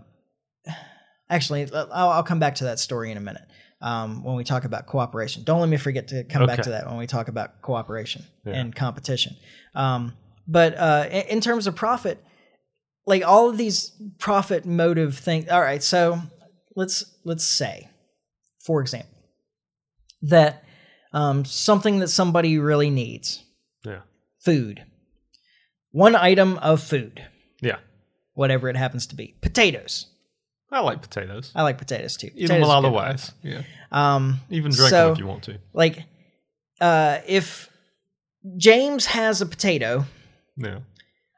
actually, 1.29 1.67
I'll, 1.73 2.09
I'll 2.09 2.23
come 2.23 2.39
back 2.39 2.55
to 2.55 2.65
that 2.65 2.77
story 2.79 3.11
in 3.11 3.17
a 3.17 3.21
minute 3.21 3.41
um, 3.81 4.23
when 4.23 4.35
we 4.35 4.43
talk 4.43 4.65
about 4.65 4.85
cooperation. 4.85 5.43
Don't 5.43 5.59
let 5.59 5.69
me 5.69 5.77
forget 5.77 6.09
to 6.09 6.23
come 6.25 6.45
back 6.45 6.61
to 6.61 6.69
that 6.71 6.87
when 6.87 6.97
we 6.97 7.07
talk 7.07 7.27
about 7.27 7.61
cooperation 7.61 8.23
Yeah. 8.45 8.53
and 8.53 8.75
competition. 8.75 9.35
Um, 9.73 10.13
but 10.47 10.77
uh, 10.77 11.07
in, 11.09 11.21
in 11.37 11.41
terms 11.41 11.65
of 11.65 11.75
profit, 11.75 12.23
like 13.07 13.25
all 13.25 13.49
of 13.49 13.57
these 13.57 13.91
profit 14.19 14.65
motive 14.65 15.17
things. 15.17 15.49
All 15.49 15.61
right, 15.61 15.81
so 15.81 16.19
let's 16.75 17.03
let's 17.23 17.43
say, 17.43 17.89
for 18.63 18.81
example, 18.81 19.10
that 20.23 20.63
um, 21.13 21.43
something 21.45 21.99
that 21.99 22.07
somebody 22.07 22.57
really 22.57 22.89
needs, 22.89 23.43
Yeah. 23.85 24.01
food, 24.39 24.85
one 25.91 26.15
item 26.15 26.57
of 26.59 26.81
food, 26.81 27.21
Yeah. 27.61 27.79
whatever 28.33 28.69
it 28.69 28.77
happens 28.77 29.07
to 29.07 29.15
be, 29.15 29.35
potatoes. 29.41 30.05
I 30.71 30.79
like 30.79 31.01
potatoes. 31.01 31.51
I 31.53 31.63
like 31.63 31.77
potatoes 31.77 32.15
too. 32.15 32.27
Eat 32.27 32.47
them 32.47 32.61
Potatoes 32.61 32.65
a 32.65 32.67
lot 32.69 32.85
of 32.85 32.93
ways. 32.93 33.31
Yeah. 33.43 33.63
Um, 33.91 34.39
Even 34.49 34.71
drink 34.71 34.89
So- 34.89 35.03
them 35.07 35.13
if 35.13 35.19
you 35.19 35.27
want 35.27 35.43
to. 35.43 35.59
like, 35.73 36.03
uh, 36.79 37.17
if 37.27 37.69
James 38.57 39.05
has 39.07 39.41
a 39.41 39.45
potato 39.45 40.05
Yeah. 40.55 40.79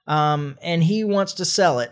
um, 0.06 0.60
and 0.62 0.84
he 0.84 1.04
wants 1.04 1.34
to 1.36 1.46
sell 1.46 1.80
it, 1.80 1.92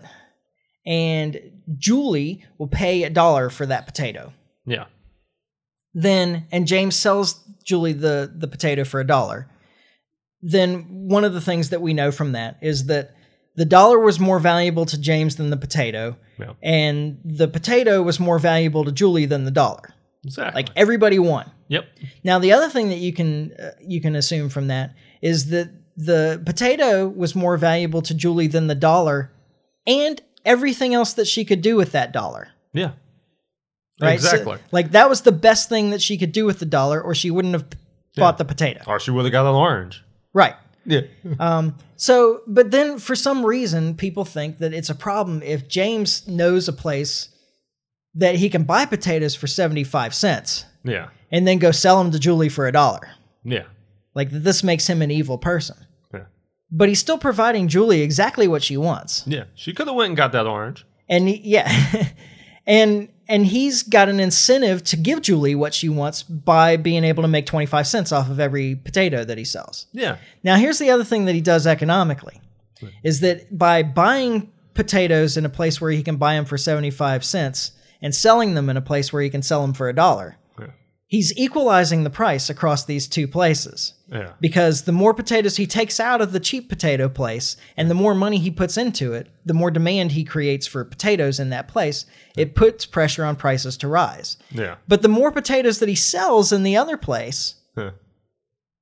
and 0.85 1.39
Julie 1.79 2.45
will 2.59 2.67
pay 2.67 3.03
a 3.03 3.09
dollar 3.09 3.49
for 3.49 3.65
that 3.65 3.87
potato. 3.87 4.33
Yeah. 4.67 4.85
Then 5.93 6.45
and 6.51 6.67
James 6.67 6.95
sells 6.95 7.43
Julie 7.63 7.93
the 7.93 8.31
the 8.35 8.47
potato 8.47 8.83
for 8.83 8.99
a 8.99 9.07
dollar, 9.07 9.47
then 10.41 10.85
one 11.07 11.23
of 11.23 11.33
the 11.33 11.41
things 11.41 11.69
that 11.69 11.81
we 11.81 11.93
know 11.93 12.11
from 12.11 12.31
that 12.33 12.57
is 12.61 12.85
that 12.85 13.15
the 13.55 13.65
dollar 13.65 13.99
was 13.99 14.19
more 14.19 14.39
valuable 14.39 14.85
to 14.85 14.99
James 14.99 15.35
than 15.35 15.49
the 15.49 15.57
potato, 15.57 16.15
Yeah. 16.39 16.53
and 16.63 17.19
the 17.25 17.47
potato 17.47 18.01
was 18.01 18.19
more 18.19 18.39
valuable 18.39 18.85
to 18.85 18.91
Julie 18.91 19.25
than 19.25 19.43
the 19.43 19.51
dollar. 19.51 19.93
Exactly. 20.23 20.61
Like 20.63 20.69
everybody 20.75 21.19
won. 21.19 21.49
yep. 21.67 21.85
Now 22.23 22.39
the 22.39 22.53
other 22.53 22.69
thing 22.69 22.89
that 22.89 22.99
you 22.99 23.11
can 23.13 23.53
uh, 23.53 23.71
you 23.85 23.99
can 24.01 24.15
assume 24.15 24.49
from 24.49 24.67
that 24.67 24.95
is 25.21 25.49
that 25.49 25.69
the 25.97 26.41
potato 26.45 27.07
was 27.09 27.35
more 27.35 27.57
valuable 27.57 28.01
to 28.03 28.13
Julie 28.13 28.47
than 28.47 28.67
the 28.67 28.75
dollar, 28.75 29.31
and 29.85 30.21
everything 30.45 30.93
else 30.93 31.13
that 31.13 31.27
she 31.27 31.43
could 31.45 31.61
do 31.61 31.75
with 31.75 31.91
that 31.91 32.13
dollar. 32.13 32.47
Yeah. 32.73 32.91
Right? 34.01 34.19
So, 34.19 34.29
Exactly. 34.29 34.57
like 34.71 34.91
that 34.91 35.09
was 35.09 35.21
the 35.21 35.31
best 35.31 35.69
thing 35.69 35.91
that 35.91 36.01
she 36.01 36.17
could 36.17 36.31
do 36.31 36.45
with 36.45 36.59
the 36.59 36.65
dollar, 36.65 37.01
or 37.01 37.13
she 37.15 37.31
wouldn't 37.31 37.53
have 37.53 37.65
bought 38.15 38.37
the 38.37 38.45
potato. 38.45 38.81
or 38.87 38.99
she 38.99 39.11
would 39.11 39.25
have 39.25 39.31
got 39.31 39.47
an 39.47 39.55
orange. 39.55 40.03
Right. 40.33 40.55
Yeah. 40.85 41.01
Um, 41.39 41.75
so, 41.95 42.41
but 42.47 42.71
then 42.71 42.97
for 42.97 43.15
some 43.15 43.45
reason, 43.45 43.95
people 43.95 44.25
think 44.25 44.57
that 44.57 44.73
it's 44.73 44.89
a 44.89 44.95
problem 44.95 45.43
if 45.43 45.67
James 45.67 46.27
knows 46.27 46.67
a 46.67 46.73
place 46.73 47.29
that 48.15 48.35
he 48.35 48.49
can 48.49 48.63
buy 48.63 48.85
potatoes 48.85 49.35
for 49.35 49.45
75 49.47 50.13
cents 50.15 50.65
yeah. 50.83 51.09
and 51.31 51.47
then 51.47 51.59
go 51.59 51.69
sell 51.71 52.01
them 52.01 52.11
to 52.11 52.19
Julie 52.19 52.49
for 52.49 52.67
a 52.67 52.71
dollar. 52.71 53.07
Yeah. 53.43 53.63
Like 54.15 54.31
this 54.31 54.63
makes 54.63 54.87
him 54.87 55.01
an 55.03 55.11
evil 55.11 55.37
person. 55.37 55.77
Yeah. 56.13 56.25
But 56.71 56.89
he's 56.89 56.99
still 56.99 57.19
providing 57.19 57.67
Julie 57.67 58.01
exactly 58.01 58.47
what 58.47 58.63
she 58.63 58.77
wants. 58.77 59.23
Yeah. 59.27 59.43
She 59.53 59.71
could 59.73 59.85
have 59.87 59.95
went 59.95 60.07
and 60.09 60.17
got 60.17 60.31
that 60.31 60.47
orange. 60.47 60.85
And 61.07 61.27
he- 61.29 61.41
yeah. 61.43 61.71
and 62.65 63.09
and 63.31 63.45
he's 63.45 63.81
got 63.81 64.09
an 64.09 64.19
incentive 64.19 64.83
to 64.83 64.97
give 64.97 65.21
Julie 65.21 65.55
what 65.55 65.73
she 65.73 65.87
wants 65.87 66.21
by 66.21 66.75
being 66.75 67.05
able 67.05 67.23
to 67.23 67.29
make 67.29 67.45
25 67.45 67.87
cents 67.87 68.11
off 68.11 68.29
of 68.29 68.41
every 68.41 68.75
potato 68.75 69.23
that 69.23 69.37
he 69.37 69.45
sells. 69.45 69.87
Yeah. 69.93 70.17
Now, 70.43 70.57
here's 70.57 70.79
the 70.79 70.89
other 70.89 71.05
thing 71.05 71.23
that 71.25 71.33
he 71.33 71.39
does 71.39 71.65
economically 71.65 72.41
is 73.03 73.21
that 73.21 73.57
by 73.57 73.83
buying 73.83 74.51
potatoes 74.73 75.37
in 75.37 75.45
a 75.45 75.49
place 75.49 75.79
where 75.79 75.91
he 75.91 76.03
can 76.03 76.17
buy 76.17 76.33
them 76.33 76.43
for 76.43 76.57
75 76.57 77.23
cents 77.23 77.71
and 78.01 78.13
selling 78.13 78.53
them 78.53 78.69
in 78.69 78.75
a 78.75 78.81
place 78.81 79.13
where 79.13 79.21
he 79.21 79.29
can 79.29 79.41
sell 79.41 79.61
them 79.61 79.73
for 79.73 79.87
a 79.87 79.95
dollar. 79.95 80.35
He's 81.11 81.37
equalizing 81.37 82.05
the 82.05 82.09
price 82.09 82.49
across 82.49 82.85
these 82.85 83.05
two 83.05 83.27
places. 83.27 83.95
Yeah. 84.09 84.31
Because 84.39 84.83
the 84.83 84.93
more 84.93 85.13
potatoes 85.13 85.57
he 85.57 85.67
takes 85.67 85.99
out 85.99 86.21
of 86.21 86.31
the 86.31 86.39
cheap 86.39 86.69
potato 86.69 87.09
place 87.09 87.57
and 87.75 87.89
the 87.89 87.93
more 87.95 88.15
money 88.15 88.37
he 88.37 88.49
puts 88.49 88.77
into 88.77 89.11
it, 89.11 89.27
the 89.45 89.53
more 89.53 89.69
demand 89.71 90.13
he 90.13 90.23
creates 90.23 90.65
for 90.65 90.85
potatoes 90.85 91.37
in 91.37 91.49
that 91.49 91.67
place, 91.67 92.05
it 92.37 92.55
puts 92.55 92.85
pressure 92.85 93.25
on 93.25 93.35
prices 93.35 93.75
to 93.77 93.89
rise. 93.89 94.37
Yeah. 94.51 94.75
But 94.87 95.01
the 95.01 95.09
more 95.09 95.33
potatoes 95.33 95.79
that 95.79 95.89
he 95.89 95.95
sells 95.95 96.53
in 96.53 96.63
the 96.63 96.77
other 96.77 96.95
place 96.95 97.55
Huh. 97.75 97.91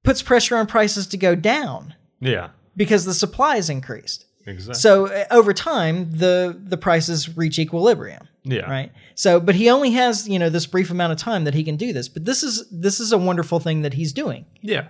puts 0.03 0.21
pressure 0.21 0.55
on 0.55 0.67
prices 0.67 1.07
to 1.07 1.17
go 1.17 1.33
down 1.33 1.95
Yeah. 2.21 2.49
because 2.75 3.05
the 3.05 3.13
supply 3.15 3.55
is 3.55 3.71
increased. 3.71 4.25
Exactly. 4.49 4.79
So 4.79 5.07
uh, 5.07 5.25
over 5.31 5.53
time, 5.53 6.11
the 6.11 6.59
the 6.61 6.77
prices 6.77 7.37
reach 7.37 7.59
equilibrium, 7.59 8.27
yeah. 8.43 8.69
right? 8.69 8.91
So, 9.15 9.39
but 9.39 9.55
he 9.55 9.69
only 9.69 9.91
has 9.91 10.27
you 10.27 10.39
know 10.39 10.49
this 10.49 10.65
brief 10.65 10.89
amount 10.89 11.13
of 11.13 11.19
time 11.19 11.43
that 11.43 11.53
he 11.53 11.63
can 11.63 11.77
do 11.77 11.93
this. 11.93 12.09
But 12.09 12.25
this 12.25 12.43
is 12.43 12.67
this 12.71 12.99
is 12.99 13.11
a 13.11 13.17
wonderful 13.17 13.59
thing 13.59 13.83
that 13.83 13.93
he's 13.93 14.11
doing. 14.11 14.45
Yeah. 14.61 14.87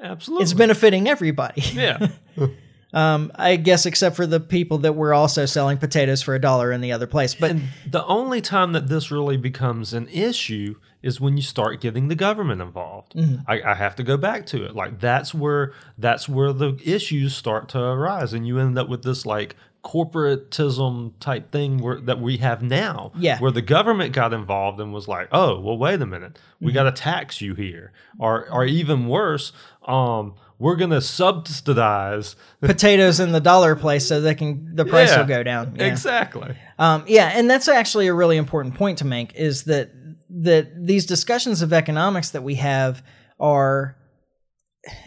Absolutely. 0.00 0.44
It's 0.44 0.52
benefiting 0.52 1.08
everybody. 1.08 1.62
yeah. 1.72 2.08
Um, 2.94 3.30
I 3.34 3.56
guess 3.56 3.84
except 3.84 4.16
for 4.16 4.26
the 4.26 4.40
people 4.40 4.78
that 4.78 4.94
were 4.94 5.12
also 5.12 5.44
selling 5.44 5.76
potatoes 5.76 6.22
for 6.22 6.34
a 6.34 6.40
dollar 6.40 6.72
in 6.72 6.80
the 6.80 6.92
other 6.92 7.06
place. 7.06 7.34
But 7.34 7.50
And 7.50 7.62
the 7.86 8.04
only 8.06 8.40
time 8.40 8.72
that 8.72 8.88
this 8.88 9.10
really 9.10 9.36
becomes 9.36 9.92
an 9.92 10.08
issue 10.08 10.76
is 11.02 11.20
when 11.20 11.36
you 11.36 11.42
start 11.42 11.80
getting 11.82 12.08
the 12.08 12.14
government 12.14 12.60
involved. 12.62 13.12
Mm-hmm. 13.14 13.42
I, 13.46 13.60
I 13.62 13.74
have 13.74 13.94
to 13.96 14.02
go 14.02 14.16
back 14.16 14.46
to 14.46 14.64
it. 14.64 14.74
Like 14.74 15.00
that's 15.00 15.34
where 15.34 15.74
that's 15.98 16.28
where 16.30 16.52
the 16.52 16.80
issues 16.82 17.36
start 17.36 17.68
to 17.70 17.78
arise, 17.80 18.32
and 18.32 18.46
you 18.46 18.58
end 18.58 18.78
up 18.78 18.88
with 18.88 19.02
this 19.02 19.26
like 19.26 19.54
corporatism 19.84 21.12
type 21.20 21.50
thing 21.50 21.78
where, 21.78 22.00
that 22.00 22.20
we 22.20 22.38
have 22.38 22.62
now. 22.62 23.12
Yeah. 23.18 23.38
Where 23.38 23.50
the 23.50 23.62
government 23.62 24.12
got 24.12 24.32
involved 24.32 24.80
and 24.80 24.92
was 24.92 25.08
like, 25.08 25.28
"Oh, 25.32 25.60
well, 25.60 25.78
wait 25.78 26.00
a 26.02 26.06
minute, 26.06 26.34
Mm-hmm. 26.34 26.66
we 26.66 26.72
got 26.72 26.84
to 26.84 26.92
tax 26.92 27.40
you 27.40 27.54
here," 27.54 27.92
or 28.18 28.48
or 28.50 28.64
even 28.64 29.06
worse, 29.08 29.52
um, 29.86 30.34
we're 30.58 30.76
gonna 30.76 31.00
subsidize. 31.00 32.36
potatoes 32.60 33.20
in 33.20 33.32
the 33.32 33.40
dollar 33.40 33.76
place 33.76 34.06
so 34.06 34.20
they 34.20 34.34
can 34.34 34.74
the 34.74 34.84
price 34.84 35.10
Yeah. 35.10 35.18
will 35.20 35.26
go 35.28 35.42
down. 35.42 35.76
Yeah. 35.76 35.84
Exactly. 35.86 36.54
Um, 36.78 37.04
yeah, 37.06 37.32
and 37.34 37.48
that's 37.50 37.68
actually 37.68 38.06
a 38.08 38.14
really 38.14 38.36
important 38.36 38.74
point 38.74 38.98
to 38.98 39.04
make 39.06 39.34
is 39.34 39.64
that 39.64 39.90
that 40.30 40.86
these 40.86 41.06
discussions 41.06 41.62
of 41.62 41.72
economics 41.72 42.30
that 42.30 42.42
we 42.42 42.56
have 42.56 43.02
are 43.40 43.96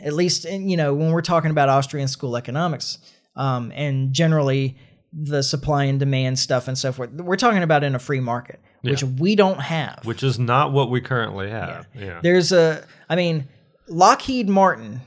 at 0.04 0.14
least 0.14 0.46
in, 0.46 0.70
you 0.70 0.78
know 0.78 0.94
when 0.94 1.12
we're 1.12 1.22
talking 1.22 1.52
about 1.52 1.70
Austrian 1.70 2.08
school 2.08 2.36
economics 2.38 2.98
um, 3.36 3.72
and 3.76 4.14
generally 4.14 4.78
the 5.14 5.42
supply 5.44 5.86
and 5.86 6.00
demand 6.00 6.40
stuff 6.40 6.68
and 6.68 6.78
so 6.78 6.92
forth 6.92 7.12
we're 7.12 7.36
talking 7.36 7.64
about 7.64 7.84
in 7.84 7.96
a 7.96 8.00
free 8.00 8.20
market 8.20 8.60
which 8.82 9.04
we 9.04 9.36
don't 9.36 9.60
have 9.60 10.00
Which 10.06 10.24
is 10.24 10.40
not 10.40 10.72
what 10.72 10.90
we 10.90 11.02
currently 11.02 11.50
have. 11.50 11.88
Yeah. 11.94 12.20
there's 12.24 12.52
a 12.52 12.86
i 13.10 13.16
mean 13.16 13.48
lockheed 13.88 14.48
martin 14.50 15.02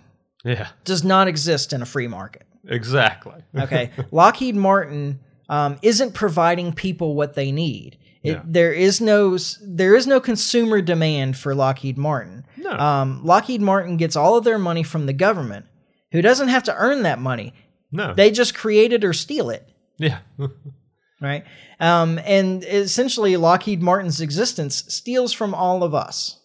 Yeah. 0.44 0.68
does 0.84 1.02
not 1.04 1.26
exist 1.28 1.72
in 1.72 1.82
a 1.82 1.86
free 1.86 2.08
market 2.08 2.46
Exactly. 2.68 3.42
Okay. 3.56 3.90
Lockheed 4.10 4.56
Martin 4.56 5.20
um, 5.48 5.78
isn't 5.82 6.12
providing 6.14 6.72
people 6.72 7.14
what 7.14 7.34
they 7.34 7.52
need. 7.52 7.98
It, 8.22 8.32
Yeah. 8.32 8.42
There 8.44 8.72
is 8.72 9.00
no 9.00 9.36
there 9.62 9.94
is 9.94 10.06
no 10.06 10.20
consumer 10.20 10.80
demand 10.80 11.36
for 11.36 11.54
Lockheed 11.54 11.98
Martin. 11.98 12.44
No. 12.56 12.72
Um, 12.72 13.24
Lockheed 13.24 13.60
Martin 13.60 13.96
gets 13.96 14.16
all 14.16 14.36
of 14.36 14.44
their 14.44 14.58
money 14.58 14.82
from 14.82 15.06
the 15.06 15.12
government, 15.12 15.66
who 16.12 16.22
doesn't 16.22 16.48
have 16.48 16.62
to 16.64 16.74
earn 16.74 17.02
that 17.02 17.20
money. 17.20 17.52
no. 17.92 18.14
They 18.14 18.30
just 18.30 18.54
create 18.54 18.92
it 18.92 19.04
or 19.04 19.12
steal 19.12 19.50
it. 19.50 19.68
yeah. 19.98 20.20
right? 21.20 21.44
Um, 21.80 22.18
and 22.24 22.64
essentially, 22.64 23.36
Lockheed 23.36 23.82
Martin's 23.82 24.20
existence 24.20 24.84
steals 24.88 25.32
from 25.32 25.54
all 25.54 25.82
of 25.82 25.94
us. 25.94 26.40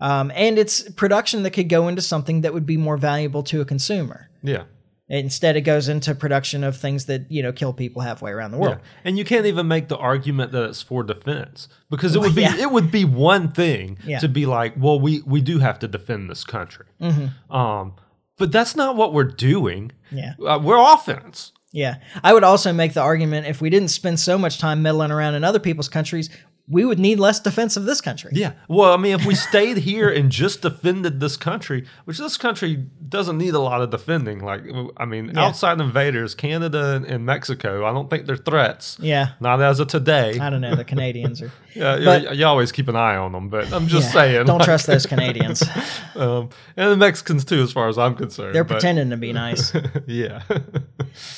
Um, 0.00 0.32
and 0.34 0.58
it's 0.58 0.88
production 0.92 1.42
that 1.44 1.50
could 1.50 1.68
go 1.68 1.88
into 1.88 2.02
something 2.02 2.40
that 2.42 2.52
would 2.52 2.66
be 2.66 2.76
more 2.76 2.96
valuable 2.96 3.42
to 3.44 3.60
a 3.60 3.64
consumer. 3.64 4.28
yeah. 4.42 4.64
Instead, 5.06 5.54
it 5.54 5.60
goes 5.60 5.90
into 5.90 6.14
production 6.14 6.64
of 6.64 6.78
things 6.78 7.04
that 7.04 7.30
you 7.30 7.42
know 7.42 7.52
kill 7.52 7.74
people 7.74 8.00
halfway 8.00 8.30
around 8.30 8.52
the 8.52 8.56
world. 8.58 8.78
Yeah. 8.80 8.88
And 9.04 9.18
you 9.18 9.24
can't 9.26 9.44
even 9.44 9.68
make 9.68 9.88
the 9.88 9.98
argument 9.98 10.50
that 10.52 10.64
it's 10.64 10.80
for 10.80 11.02
defense 11.02 11.68
because 11.90 12.16
it 12.16 12.20
would 12.20 12.34
be 12.40 12.40
yeah. 12.40 12.56
it 12.56 12.70
would 12.72 12.90
be 12.90 13.04
one 13.04 13.52
thing 13.52 13.98
Yeah. 14.06 14.20
to 14.20 14.28
be 14.28 14.46
like, 14.46 14.72
well, 14.78 14.98
we 14.98 15.20
we 15.26 15.42
do 15.42 15.58
have 15.58 15.78
to 15.80 15.88
defend 15.88 16.30
this 16.30 16.42
country. 16.42 16.86
Mm-hmm. 17.02 17.54
Um, 17.54 17.96
but 18.38 18.50
that's 18.50 18.74
not 18.74 18.96
what 18.96 19.12
we're 19.12 19.24
doing. 19.24 19.92
Yeah. 20.10 20.32
Uh, 20.42 20.58
we're 20.62 20.78
offense. 20.78 21.52
Yeah. 21.70 21.96
I 22.22 22.32
would 22.32 22.42
also 22.44 22.72
make 22.72 22.94
the 22.94 23.02
argument 23.02 23.46
if 23.46 23.60
we 23.60 23.68
didn't 23.68 23.88
spend 23.88 24.18
so 24.18 24.38
much 24.38 24.58
time 24.58 24.80
meddling 24.80 25.10
around 25.10 25.34
in 25.34 25.44
other 25.44 25.58
people's 25.60 25.90
countries, 25.90 26.30
we 26.66 26.82
would 26.86 26.98
need 26.98 27.18
less 27.20 27.40
defense 27.40 27.76
of 27.76 27.84
this 27.84 28.00
country. 28.00 28.30
Yeah. 28.34 28.52
Well, 28.68 28.94
I 28.94 28.96
mean, 28.96 29.12
if 29.14 29.26
we 29.26 29.34
stayed 29.34 29.76
here 29.76 30.08
and 30.08 30.30
just 30.30 30.62
defended 30.62 31.20
this 31.20 31.36
country, 31.36 31.84
which 32.06 32.16
this 32.16 32.38
country 32.38 32.86
doesn't 33.06 33.36
need 33.36 33.52
a 33.52 33.58
lot 33.58 33.82
of 33.82 33.90
defending. 33.90 34.42
Like, 34.42 34.62
I 34.96 35.04
mean, 35.04 35.32
Yeah. 35.34 35.44
outside 35.44 35.78
invaders, 35.78 36.34
Canada 36.34 37.04
and, 37.06 37.26
Mexico, 37.26 37.84
I 37.84 37.92
don't 37.92 38.08
think 38.08 38.24
they're 38.24 38.36
threats. 38.38 38.96
Yeah. 38.98 39.32
Not 39.40 39.60
as 39.60 39.78
of 39.78 39.88
today. 39.88 40.38
I 40.40 40.48
don't 40.48 40.62
know. 40.62 40.74
The 40.74 40.84
Canadians 40.84 41.42
are. 41.42 41.52
Yeah, 41.74 41.96
you- 41.96 42.04
but- 42.04 42.36
you, 42.36 42.46
always 42.46 42.70
keep 42.70 42.86
an 42.88 42.94
eye 42.96 43.16
on 43.16 43.32
them, 43.32 43.48
but 43.48 43.70
I'm 43.72 43.88
just 43.88 44.06
Yeah, 44.06 44.12
saying. 44.12 44.46
Don't 44.46 44.58
like- 44.58 44.64
trust 44.66 44.86
those 44.86 45.06
Canadians. 45.14 45.62
um, 46.14 46.48
and 46.76 46.92
the 46.92 46.96
Mexicans 46.96 47.44
too, 47.44 47.62
as 47.62 47.72
far 47.72 47.88
as 47.88 47.98
I'm 47.98 48.14
concerned. 48.14 48.54
They're 48.54 48.62
but- 48.64 48.74
pretending 48.74 49.10
to 49.10 49.16
be 49.16 49.32
nice. 49.34 49.72
yeah. 50.06 50.42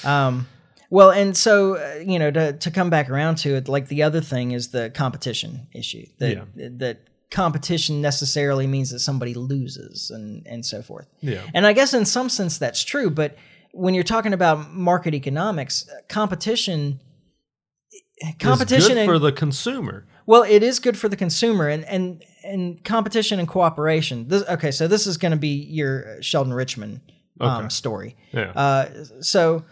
Um, 0.05 0.47
well, 0.91 1.11
and 1.11 1.37
so 1.37 1.77
uh, 1.77 2.03
you 2.07 2.19
know, 2.19 2.31
to 2.31 2.53
to 2.55 2.71
come 2.71 2.91
back 2.91 3.11
around 3.11 3.37
to 3.39 3.57
it, 3.57 3.69
like 3.69 3.89
the 3.89 4.03
other 4.03 4.21
thing 4.21 4.53
is 4.53 4.69
the 4.69 4.91
competition 4.91 5.69
issue. 5.75 6.07
That 6.19 6.47
that 6.79 6.99
competition 7.31 8.01
necessarily 8.01 8.67
means 8.67 8.91
that 8.91 9.01
somebody 9.01 9.35
loses, 9.35 10.11
and 10.11 10.47
and 10.47 10.65
so 10.65 10.83
forth. 10.83 11.07
Yeah. 11.21 11.43
And 11.55 11.67
I 11.67 11.73
guess 11.73 11.93
in 11.95 12.05
some 12.05 12.29
sense 12.29 12.59
that's 12.59 12.83
true, 12.85 13.11
but 13.11 13.37
when 13.73 13.95
you're 13.95 14.05
talking 14.05 14.33
about 14.33 14.73
market 14.73 15.15
economics, 15.15 15.89
uh, 15.89 16.01
competition. 16.09 17.01
Competition 18.39 18.77
is 18.81 18.89
good 18.89 18.97
and 18.99 19.07
for 19.09 19.19
the 19.19 19.31
consumer. 19.33 20.07
well, 20.25 20.43
it 20.43 20.63
is 20.63 20.79
good 20.79 20.97
for 20.97 21.09
the 21.09 21.17
consumer 21.17 21.69
and 21.69 21.85
and 21.85 22.25
and 22.45 22.83
competition 22.85 23.39
and 23.39 23.47
cooperation. 23.47 24.29
This, 24.29 24.43
okay, 24.49 24.71
so 24.71 24.89
this 24.89 25.07
is 25.07 25.19
going 25.19 25.33
to 25.33 25.37
be 25.39 25.67
your 25.69 26.23
Sheldon 26.23 26.55
Richman 26.55 27.03
um, 27.41 27.65
Okay. 27.65 27.69
story. 27.69 28.17
Yeah. 28.33 28.53
Uh, 28.53 29.05
so 29.21 29.65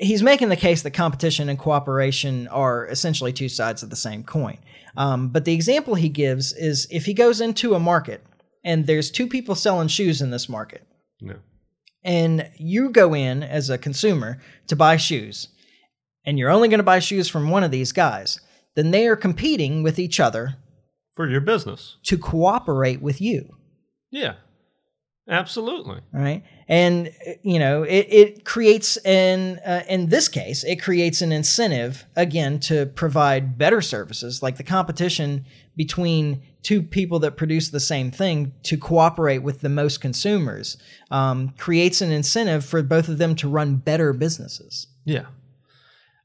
he's 0.00 0.22
making 0.22 0.48
the 0.48 0.56
case 0.56 0.82
that 0.82 0.92
competition 0.92 1.48
and 1.48 1.58
cooperation 1.58 2.48
are 2.48 2.86
essentially 2.86 3.32
two 3.32 3.48
sides 3.48 3.82
of 3.82 3.90
the 3.90 3.96
same 3.96 4.24
coin. 4.24 4.58
Um, 4.96 5.28
but 5.28 5.44
the 5.44 5.52
example 5.52 5.94
he 5.94 6.08
gives 6.08 6.52
is 6.52 6.88
if 6.90 7.04
he 7.04 7.14
goes 7.14 7.40
into 7.40 7.74
a 7.74 7.78
market 7.80 8.24
and 8.64 8.86
there's 8.86 9.10
two 9.10 9.26
people 9.28 9.54
selling 9.54 9.88
shoes 9.88 10.20
in 10.20 10.30
this 10.30 10.48
market, 10.48 10.86
yeah. 11.20 11.34
and 12.02 12.48
you 12.56 12.90
go 12.90 13.14
in 13.14 13.42
as 13.42 13.70
a 13.70 13.78
consumer 13.78 14.40
to 14.66 14.74
buy 14.76 14.96
shoes, 14.96 15.48
and 16.24 16.38
you're 16.38 16.50
only 16.50 16.68
going 16.68 16.78
to 16.78 16.84
buy 16.84 16.98
shoes 16.98 17.28
from 17.28 17.50
one 17.50 17.62
of 17.62 17.70
these 17.70 17.92
guys, 17.92 18.40
then 18.74 18.90
they 18.90 19.06
are 19.06 19.16
competing 19.16 19.82
with 19.82 19.98
each 19.98 20.18
other 20.18 20.56
For 21.14 21.28
your 21.28 21.40
business. 21.40 21.96
to 22.04 22.18
cooperate 22.18 23.00
with 23.00 23.20
you. 23.20 23.54
Yeah. 24.10 24.34
Absolutely. 25.30 26.00
right 26.12 26.42
and 26.68 27.10
you 27.42 27.58
know 27.58 27.84
it, 27.84 28.06
it 28.10 28.44
creates 28.44 28.96
an 28.98 29.58
uh, 29.64 29.82
in 29.88 30.06
this 30.06 30.28
case 30.28 30.64
it 30.64 30.82
creates 30.82 31.22
an 31.22 31.30
incentive 31.32 32.04
again 32.16 32.58
to 32.60 32.86
provide 32.86 33.56
better 33.56 33.80
services 33.80 34.42
like 34.42 34.56
the 34.56 34.64
competition 34.64 35.44
between 35.76 36.42
two 36.62 36.82
people 36.82 37.20
that 37.20 37.36
produce 37.36 37.70
the 37.70 37.80
same 37.80 38.10
thing 38.10 38.52
to 38.64 38.76
cooperate 38.76 39.38
with 39.38 39.60
the 39.60 39.68
most 39.68 40.00
consumers 40.00 40.76
um, 41.10 41.54
creates 41.56 42.00
an 42.02 42.10
incentive 42.10 42.64
for 42.64 42.82
both 42.82 43.08
of 43.08 43.18
them 43.18 43.34
to 43.36 43.48
run 43.48 43.76
better 43.76 44.12
businesses 44.12 44.88
Yeah. 45.04 45.26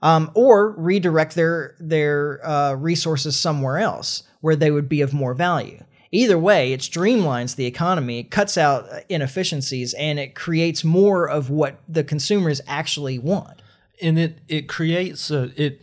um, 0.01 0.32
or 0.34 0.72
redirect 0.78 1.36
their 1.36 1.76
their 1.80 2.45
uh, 2.45 2.74
resources 2.74 3.36
somewhere 3.39 3.78
else 3.78 4.24
where 4.41 4.56
they 4.56 4.72
would 4.72 4.89
be 4.89 5.01
of 5.01 5.14
more 5.14 5.34
value. 5.34 5.84
Either 6.16 6.38
way, 6.39 6.74
it 6.74 6.80
streamlines 6.82 7.55
the 7.55 7.66
economy, 7.66 8.20
it 8.20 8.32
cuts 8.32 8.57
out 8.57 8.89
uh, 8.91 8.99
inefficiencies, 9.09 9.93
and 9.95 10.18
it 10.20 10.36
creates 10.36 10.84
more 10.84 11.28
of 11.30 11.49
what 11.49 11.80
the 11.88 12.03
consumers 12.03 12.61
actually 12.68 13.20
want. 13.20 13.61
and 14.01 14.18
it 14.20 14.39
it 14.47 14.68
creates 14.68 15.32
a 15.32 15.51
it 15.55 15.82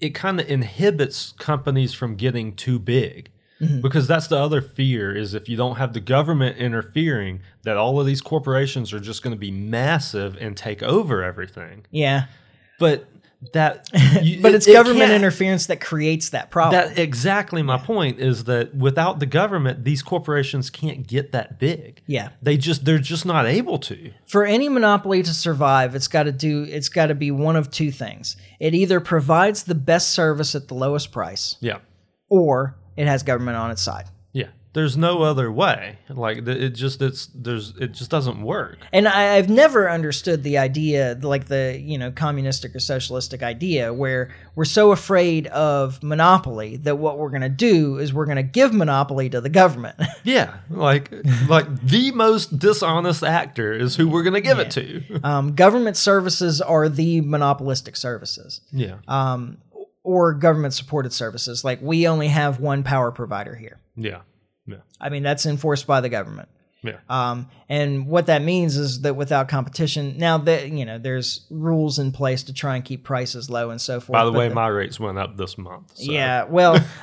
it 0.00 0.10
kind 0.10 0.38
of 0.40 0.48
inhibits 0.48 1.32
companies 1.38 1.94
from 1.94 2.16
getting 2.16 2.54
too 2.54 2.78
big. 2.78 3.30
Because 3.80 4.06
that's 4.06 4.26
the 4.26 4.36
other 4.36 4.60
fear 4.60 5.16
is 5.16 5.32
if 5.32 5.48
you 5.48 5.56
don't 5.56 5.76
have 5.76 5.94
the 5.94 6.00
government 6.00 6.58
interfering 6.58 7.40
that 7.62 7.78
all 7.78 7.98
of 7.98 8.04
these 8.04 8.20
corporations 8.20 8.92
are 8.92 9.00
just 9.00 9.22
going 9.22 9.34
to 9.34 9.40
be 9.40 9.50
massive 9.50 10.36
and 10.38 10.54
take 10.54 10.82
over 10.82 11.24
everything. 11.24 11.86
Yeah, 11.90 12.26
but 12.78 13.06
that 13.52 13.88
you- 14.22 14.40
but 14.42 14.54
it's 14.54 14.66
it 14.66 14.72
government 14.72 15.06
can't- 15.10 15.12
interference 15.22 15.66
that 15.66 15.80
creates 15.80 16.30
that 16.30 16.50
problem. 16.50 16.88
that 16.88 16.98
exactly 16.98 17.62
my 17.62 17.78
point 17.78 18.18
is 18.18 18.44
that 18.44 18.74
without 18.74 19.18
the 19.20 19.26
government 19.26 19.84
these 19.84 20.02
corporations 20.02 20.70
can't 20.70 21.06
get 21.06 21.32
that 21.32 21.58
big 21.58 22.02
yeah, 22.06 22.30
they 22.42 22.56
just 22.56 22.84
they're 22.84 22.98
just 22.98 23.26
not 23.26 23.46
able 23.46 23.78
to 23.78 24.12
for 24.26 24.44
any 24.44 24.68
monopoly 24.68 25.22
to 25.22 25.32
survive, 25.34 25.94
it's 25.94 26.08
got 26.08 26.24
to 26.24 26.32
do 26.32 26.64
it's 26.64 26.88
got 26.88 27.06
to 27.06 27.14
be 27.14 27.30
one 27.30 27.56
of 27.56 27.70
two 27.70 27.90
things. 27.90 28.36
It 28.60 28.74
either 28.74 29.00
provides 29.00 29.64
the 29.64 29.74
best 29.74 30.10
service 30.10 30.54
at 30.54 30.68
the 30.68 30.74
lowest 30.74 31.12
price, 31.12 31.56
yeah 31.60 31.78
or 32.28 32.76
it 32.96 33.06
has 33.06 33.22
government 33.22 33.56
on 33.56 33.70
its 33.70 33.82
side. 33.82 34.06
Yeah 34.76 34.82
there's 34.82 34.96
no 34.96 35.22
other 35.22 35.50
way 35.50 35.98
like 36.10 36.46
it 36.46 36.70
just 36.70 37.00
it's 37.00 37.26
there's 37.34 37.74
it 37.80 37.92
just 37.92 38.10
doesn't 38.10 38.42
work 38.42 38.78
And 38.92 39.08
I, 39.08 39.36
I've 39.36 39.48
never 39.48 39.90
understood 39.90 40.42
the 40.42 40.58
idea, 40.58 41.18
like 41.22 41.46
the 41.46 41.78
you 41.80 41.98
know 41.98 42.10
communistic 42.12 42.74
or 42.76 42.80
socialistic 42.80 43.42
idea, 43.42 43.92
where 43.92 44.30
we're 44.54 44.64
so 44.80 44.92
afraid 44.92 45.46
of 45.48 46.02
monopoly 46.02 46.76
that 46.78 46.96
what 46.98 47.18
we're 47.18 47.30
going 47.30 47.42
to 47.42 47.48
do 47.70 47.98
is 47.98 48.12
we're 48.12 48.26
going 48.26 48.36
to 48.36 48.42
give 48.60 48.72
monopoly 48.74 49.28
to 49.30 49.40
the 49.40 49.48
government. 49.48 49.96
Yeah, 50.24 50.54
like 50.70 51.10
like 51.48 51.68
the 51.86 52.10
most 52.10 52.58
dishonest 52.58 53.22
actor 53.22 53.72
is 53.72 53.96
who 53.96 54.08
we're 54.08 54.24
gonna 54.24 54.40
give 54.40 54.58
it 54.58 54.70
to. 54.72 55.20
um, 55.24 55.54
government 55.54 55.96
services 55.96 56.60
are 56.60 56.88
the 56.88 57.20
monopolistic 57.20 57.96
services, 57.96 58.60
Yeah, 58.72 58.96
um, 59.06 59.58
or 60.02 60.34
government 60.34 60.74
supported 60.74 61.12
services. 61.12 61.64
Like 61.64 61.80
we 61.80 62.08
only 62.08 62.28
have 62.28 62.58
one 62.60 62.82
power 62.82 63.10
provider 63.12 63.54
here. 63.54 63.78
yeah, 63.96 64.20
yeah, 64.66 64.76
I 65.00 65.08
mean 65.08 65.22
that's 65.22 65.46
enforced 65.46 65.86
by 65.86 66.00
the 66.00 66.08
government. 66.08 66.48
yeah. 66.82 66.98
Um, 67.08 67.48
and 67.68 68.06
what 68.06 68.26
that 68.26 68.42
means 68.42 68.76
is 68.76 69.00
that 69.02 69.16
without 69.16 69.48
competition, 69.48 70.18
now 70.18 70.38
that 70.38 70.68
you 70.70 70.84
know, 70.84 70.98
there's 70.98 71.46
rules 71.50 71.98
in 71.98 72.12
place 72.12 72.44
to 72.44 72.52
try 72.52 72.76
and 72.76 72.84
keep 72.84 73.02
prices 73.04 73.50
low 73.50 73.70
and 73.70 73.80
so 73.80 73.98
forth. 74.00 74.12
By 74.14 74.24
the 74.24 74.32
way, 74.32 74.48
my 74.50 74.68
rates 74.68 75.00
went 75.00 75.18
up 75.18 75.36
this 75.36 75.58
month. 75.58 75.92
So. 75.96 76.12
yeah, 76.12 76.44
well, 76.44 76.74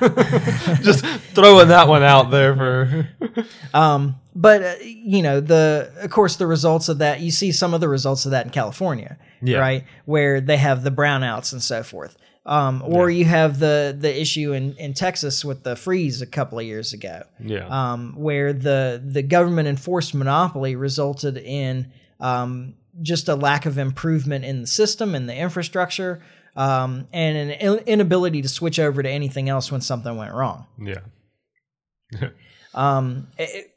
just 0.82 1.04
throwing 1.34 1.68
that 1.68 1.86
one 1.88 2.02
out 2.02 2.30
there 2.30 2.56
for. 2.56 3.08
um, 3.74 4.16
but 4.34 4.62
uh, 4.62 4.74
you 4.82 5.22
know, 5.22 5.40
the 5.40 5.92
of 6.00 6.10
course 6.10 6.36
the 6.36 6.46
results 6.46 6.88
of 6.88 6.98
that, 6.98 7.20
you 7.20 7.30
see 7.30 7.52
some 7.52 7.74
of 7.74 7.80
the 7.80 7.88
results 7.88 8.24
of 8.24 8.30
that 8.32 8.46
in 8.46 8.52
California, 8.52 9.18
Yeah. 9.42 9.58
right, 9.58 9.84
where 10.06 10.40
they 10.40 10.56
have 10.56 10.82
the 10.82 10.90
brownouts 10.90 11.52
and 11.52 11.62
so 11.62 11.82
forth. 11.82 12.16
Um, 12.46 12.82
or 12.84 13.08
you 13.08 13.24
have 13.24 13.58
the 13.58 13.96
the 13.98 14.20
issue 14.20 14.52
in, 14.52 14.76
in 14.76 14.92
Texas 14.92 15.44
with 15.44 15.62
the 15.62 15.76
freeze 15.76 16.20
a 16.20 16.26
couple 16.26 16.58
of 16.58 16.66
years 16.66 16.92
ago. 16.92 17.22
Yeah, 17.40 17.66
um, 17.68 18.14
where 18.16 18.52
the 18.52 19.02
the 19.04 19.22
government 19.22 19.66
enforced 19.68 20.14
monopoly 20.14 20.76
resulted 20.76 21.38
in 21.38 21.90
um, 22.20 22.74
just 23.00 23.28
a 23.30 23.34
lack 23.34 23.64
of 23.64 23.78
improvement 23.78 24.44
in 24.44 24.60
the 24.60 24.66
system 24.66 25.14
and 25.14 25.26
the 25.26 25.34
infrastructure, 25.34 26.22
um, 26.54 27.06
and 27.14 27.36
an 27.38 27.50
in- 27.52 27.84
inability 27.86 28.42
to 28.42 28.48
switch 28.48 28.78
over 28.78 29.02
to 29.02 29.08
anything 29.08 29.48
else 29.48 29.72
when 29.72 29.80
something 29.80 30.14
went 30.16 30.34
wrong. 30.34 30.66
yeah, 30.78 31.00
Um, 32.74 33.28
it- 33.38 33.70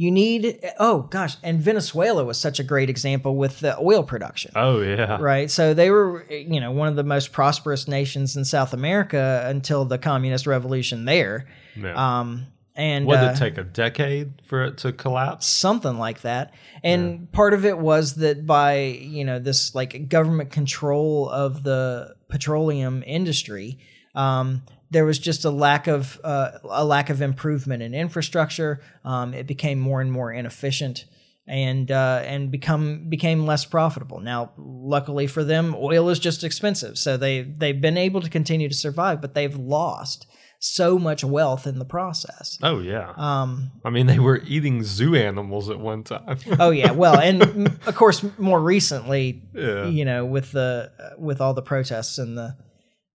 you 0.00 0.10
need 0.10 0.58
oh 0.78 1.02
gosh, 1.10 1.36
and 1.42 1.60
Venezuela 1.60 2.24
was 2.24 2.40
such 2.40 2.58
a 2.58 2.64
great 2.64 2.88
example 2.88 3.36
with 3.36 3.60
the 3.60 3.78
oil 3.78 4.02
production. 4.02 4.50
oh 4.56 4.80
yeah, 4.80 5.18
Right. 5.20 5.50
So 5.50 5.74
they 5.74 5.90
were, 5.90 6.24
you 6.30 6.58
know, 6.58 6.72
one 6.72 6.88
of 6.88 6.96
the 6.96 7.04
most 7.04 7.32
prosperous 7.32 7.86
nations 7.86 8.34
in 8.34 8.46
South 8.46 8.72
America 8.72 9.44
until 9.44 9.84
the 9.84 9.98
communist 9.98 10.46
revolution 10.46 11.04
there. 11.04 11.46
yeah. 11.76 11.92
Um, 12.20 12.46
and 12.74 13.04
what 13.04 13.20
did 13.20 13.28
uh, 13.28 13.32
it 13.32 13.36
take 13.36 13.58
a 13.58 13.62
decade 13.62 14.40
for 14.42 14.64
it 14.64 14.78
to 14.78 14.92
collapse? 14.94 15.44
something 15.44 15.98
like 15.98 16.22
that 16.22 16.54
and 16.82 17.30
part 17.30 17.52
of 17.52 17.66
it 17.66 17.76
was 17.76 18.14
that 18.14 18.46
by 18.46 18.76
you 18.78 19.24
know 19.24 19.38
this 19.38 19.74
like 19.74 20.08
government 20.08 20.50
control 20.50 21.28
of 21.28 21.62
the 21.62 22.14
petroleum 22.30 23.02
industry 23.06 23.78
Um, 24.14 24.62
there 24.90 25.04
was 25.04 25.18
just 25.18 25.44
a 25.44 25.50
lack 25.50 25.86
of 25.86 26.20
uh, 26.24 26.50
a 26.64 26.84
lack 26.84 27.10
of 27.10 27.22
improvement 27.22 27.82
in 27.82 27.94
infrastructure. 27.94 28.80
Um, 29.04 29.34
it 29.34 29.46
became 29.46 29.78
more 29.78 30.00
and 30.00 30.10
more 30.10 30.32
inefficient, 30.32 31.04
and 31.46 31.90
uh, 31.90 32.22
and 32.24 32.50
become 32.50 33.08
became 33.08 33.46
less 33.46 33.64
profitable. 33.64 34.20
Now, 34.20 34.52
luckily 34.56 35.26
for 35.26 35.44
them, 35.44 35.74
oil 35.78 36.08
is 36.08 36.18
just 36.18 36.44
expensive, 36.44 36.98
so 36.98 37.16
they 37.16 37.42
they've 37.42 37.80
been 37.80 37.96
able 37.98 38.20
to 38.20 38.28
continue 38.30 38.68
to 38.68 38.74
survive, 38.74 39.20
but 39.20 39.34
they've 39.34 39.56
lost 39.56 40.26
so 40.62 40.98
much 40.98 41.24
wealth 41.24 41.66
in 41.66 41.78
the 41.78 41.86
process. 41.86 42.58
Oh 42.62 42.80
yeah. 42.80 43.14
Um, 43.16 43.70
I 43.82 43.88
mean, 43.88 44.06
they 44.06 44.18
were 44.18 44.42
eating 44.46 44.82
zoo 44.82 45.14
animals 45.14 45.70
at 45.70 45.80
one 45.80 46.04
time. 46.04 46.36
oh 46.58 46.70
yeah, 46.70 46.90
well, 47.02 47.18
and 47.18 47.42
of 47.86 47.94
course, 47.94 48.22
more 48.38 48.60
recently, 48.60 49.42
Yeah. 49.54 49.86
you 49.86 50.04
know, 50.04 50.26
with 50.26 50.52
the 50.52 50.92
with 51.16 51.40
all 51.40 51.54
the 51.54 51.62
protests 51.62 52.18
and 52.18 52.36
the 52.36 52.56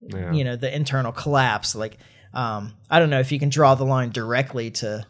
Yeah. 0.00 0.32
you 0.32 0.44
know 0.44 0.56
the 0.56 0.74
internal 0.74 1.12
collapse, 1.12 1.74
like 1.74 1.98
um, 2.34 2.74
I 2.90 2.98
don't 2.98 3.10
know 3.10 3.20
if 3.20 3.32
you 3.32 3.38
can 3.38 3.48
draw 3.48 3.74
the 3.74 3.84
line 3.84 4.10
directly 4.10 4.70
to 4.72 5.06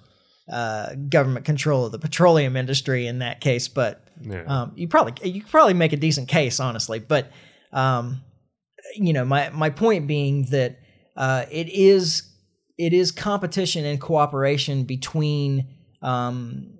uh, 0.51 0.95
government 1.09 1.45
control 1.45 1.87
of 1.87 1.93
the 1.93 1.99
petroleum 1.99 2.57
industry 2.57 3.07
in 3.07 3.19
that 3.19 3.41
case, 3.41 3.69
but 3.69 4.07
yeah. 4.21 4.45
um, 4.45 4.73
you 4.77 4.89
probably 4.89 5.29
you 5.29 5.41
could 5.41 5.51
probably 5.51 5.75
make 5.75 5.93
a 5.93 5.97
decent 5.97 6.29
case, 6.29 6.61
honestly. 6.61 6.99
But 6.99 7.31
um, 7.73 8.23
you 8.95 9.13
know, 9.13 9.25
my 9.25 9.51
my 9.51 9.71
point 9.71 10.07
being 10.07 10.47
that 10.51 10.79
uh, 11.17 11.47
it 11.51 11.69
is 11.69 12.31
it 12.79 12.93
is 12.93 13.11
competition 13.11 13.85
and 13.85 14.01
cooperation 14.01 14.85
between 14.85 15.67
um, 16.03 16.79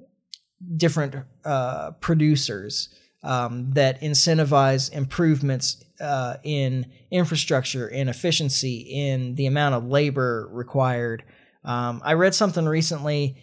different 0.77 1.17
uh, 1.45 1.93
producers 2.01 2.89
um, 3.27 3.71
that 3.71 4.01
incentivize 4.01 4.93
improvements 4.93 5.85
uh, 6.01 6.37
in 6.45 6.87
infrastructure, 7.11 7.89
in 7.89 8.09
efficiency, 8.09 8.77
in 8.79 9.35
the 9.35 9.47
amount 9.47 9.75
of 9.75 9.85
labor 9.85 10.49
required. 10.53 11.25
Um, 11.65 12.01
I 12.05 12.13
read 12.13 12.35
something 12.35 12.67
recently. 12.67 13.37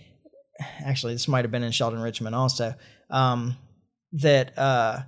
Actually, 0.86 1.14
this 1.14 1.28
might 1.28 1.44
have 1.44 1.52
been 1.52 1.64
in 1.64 1.74
Sheldon 1.74 2.00
Richman 2.00 2.34
also. 2.34 2.76
Um, 3.10 3.58
that 4.14 4.58
uh, 4.58 5.02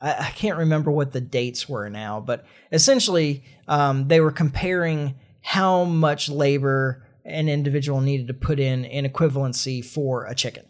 I, 0.00 0.12
I 0.12 0.30
can't 0.36 0.58
remember 0.58 0.92
what 0.92 1.12
the 1.12 1.20
dates 1.20 1.68
were 1.68 1.90
now, 1.90 2.20
but 2.20 2.44
essentially 2.70 3.42
um, 3.66 4.06
they 4.06 4.20
were 4.20 4.30
comparing 4.30 5.16
how 5.42 5.84
much 5.84 6.28
labor 6.28 7.04
an 7.24 7.48
individual 7.48 8.00
needed 8.00 8.28
to 8.28 8.34
put 8.34 8.60
in 8.60 8.84
in 8.84 9.04
equivalency 9.04 9.84
for 9.84 10.26
a 10.26 10.34
chicken, 10.34 10.66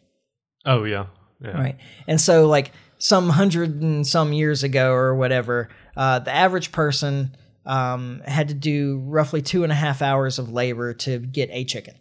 oh 0.64 0.84
yeah. 0.84 1.06
Yeah. 1.42 1.50
right? 1.52 1.76
And 2.06 2.20
so, 2.20 2.46
like 2.46 2.72
some 2.98 3.28
hundred 3.30 3.80
and 3.82 4.06
some 4.06 4.32
years 4.32 4.62
ago 4.62 4.92
or 4.92 5.14
whatever, 5.14 5.68
uh, 5.96 6.18
the 6.20 6.30
average 6.32 6.70
person 6.72 7.34
um, 7.66 8.20
had 8.26 8.48
to 8.48 8.54
do 8.54 9.02
roughly 9.06 9.42
two 9.42 9.62
and 9.64 9.72
a 9.72 9.74
half 9.76 10.02
hours 10.02 10.38
of 10.38 10.50
labor 10.52 10.92
to 10.94 11.18
get 11.18 11.48
a 11.52 11.64
chicken. 11.64 11.94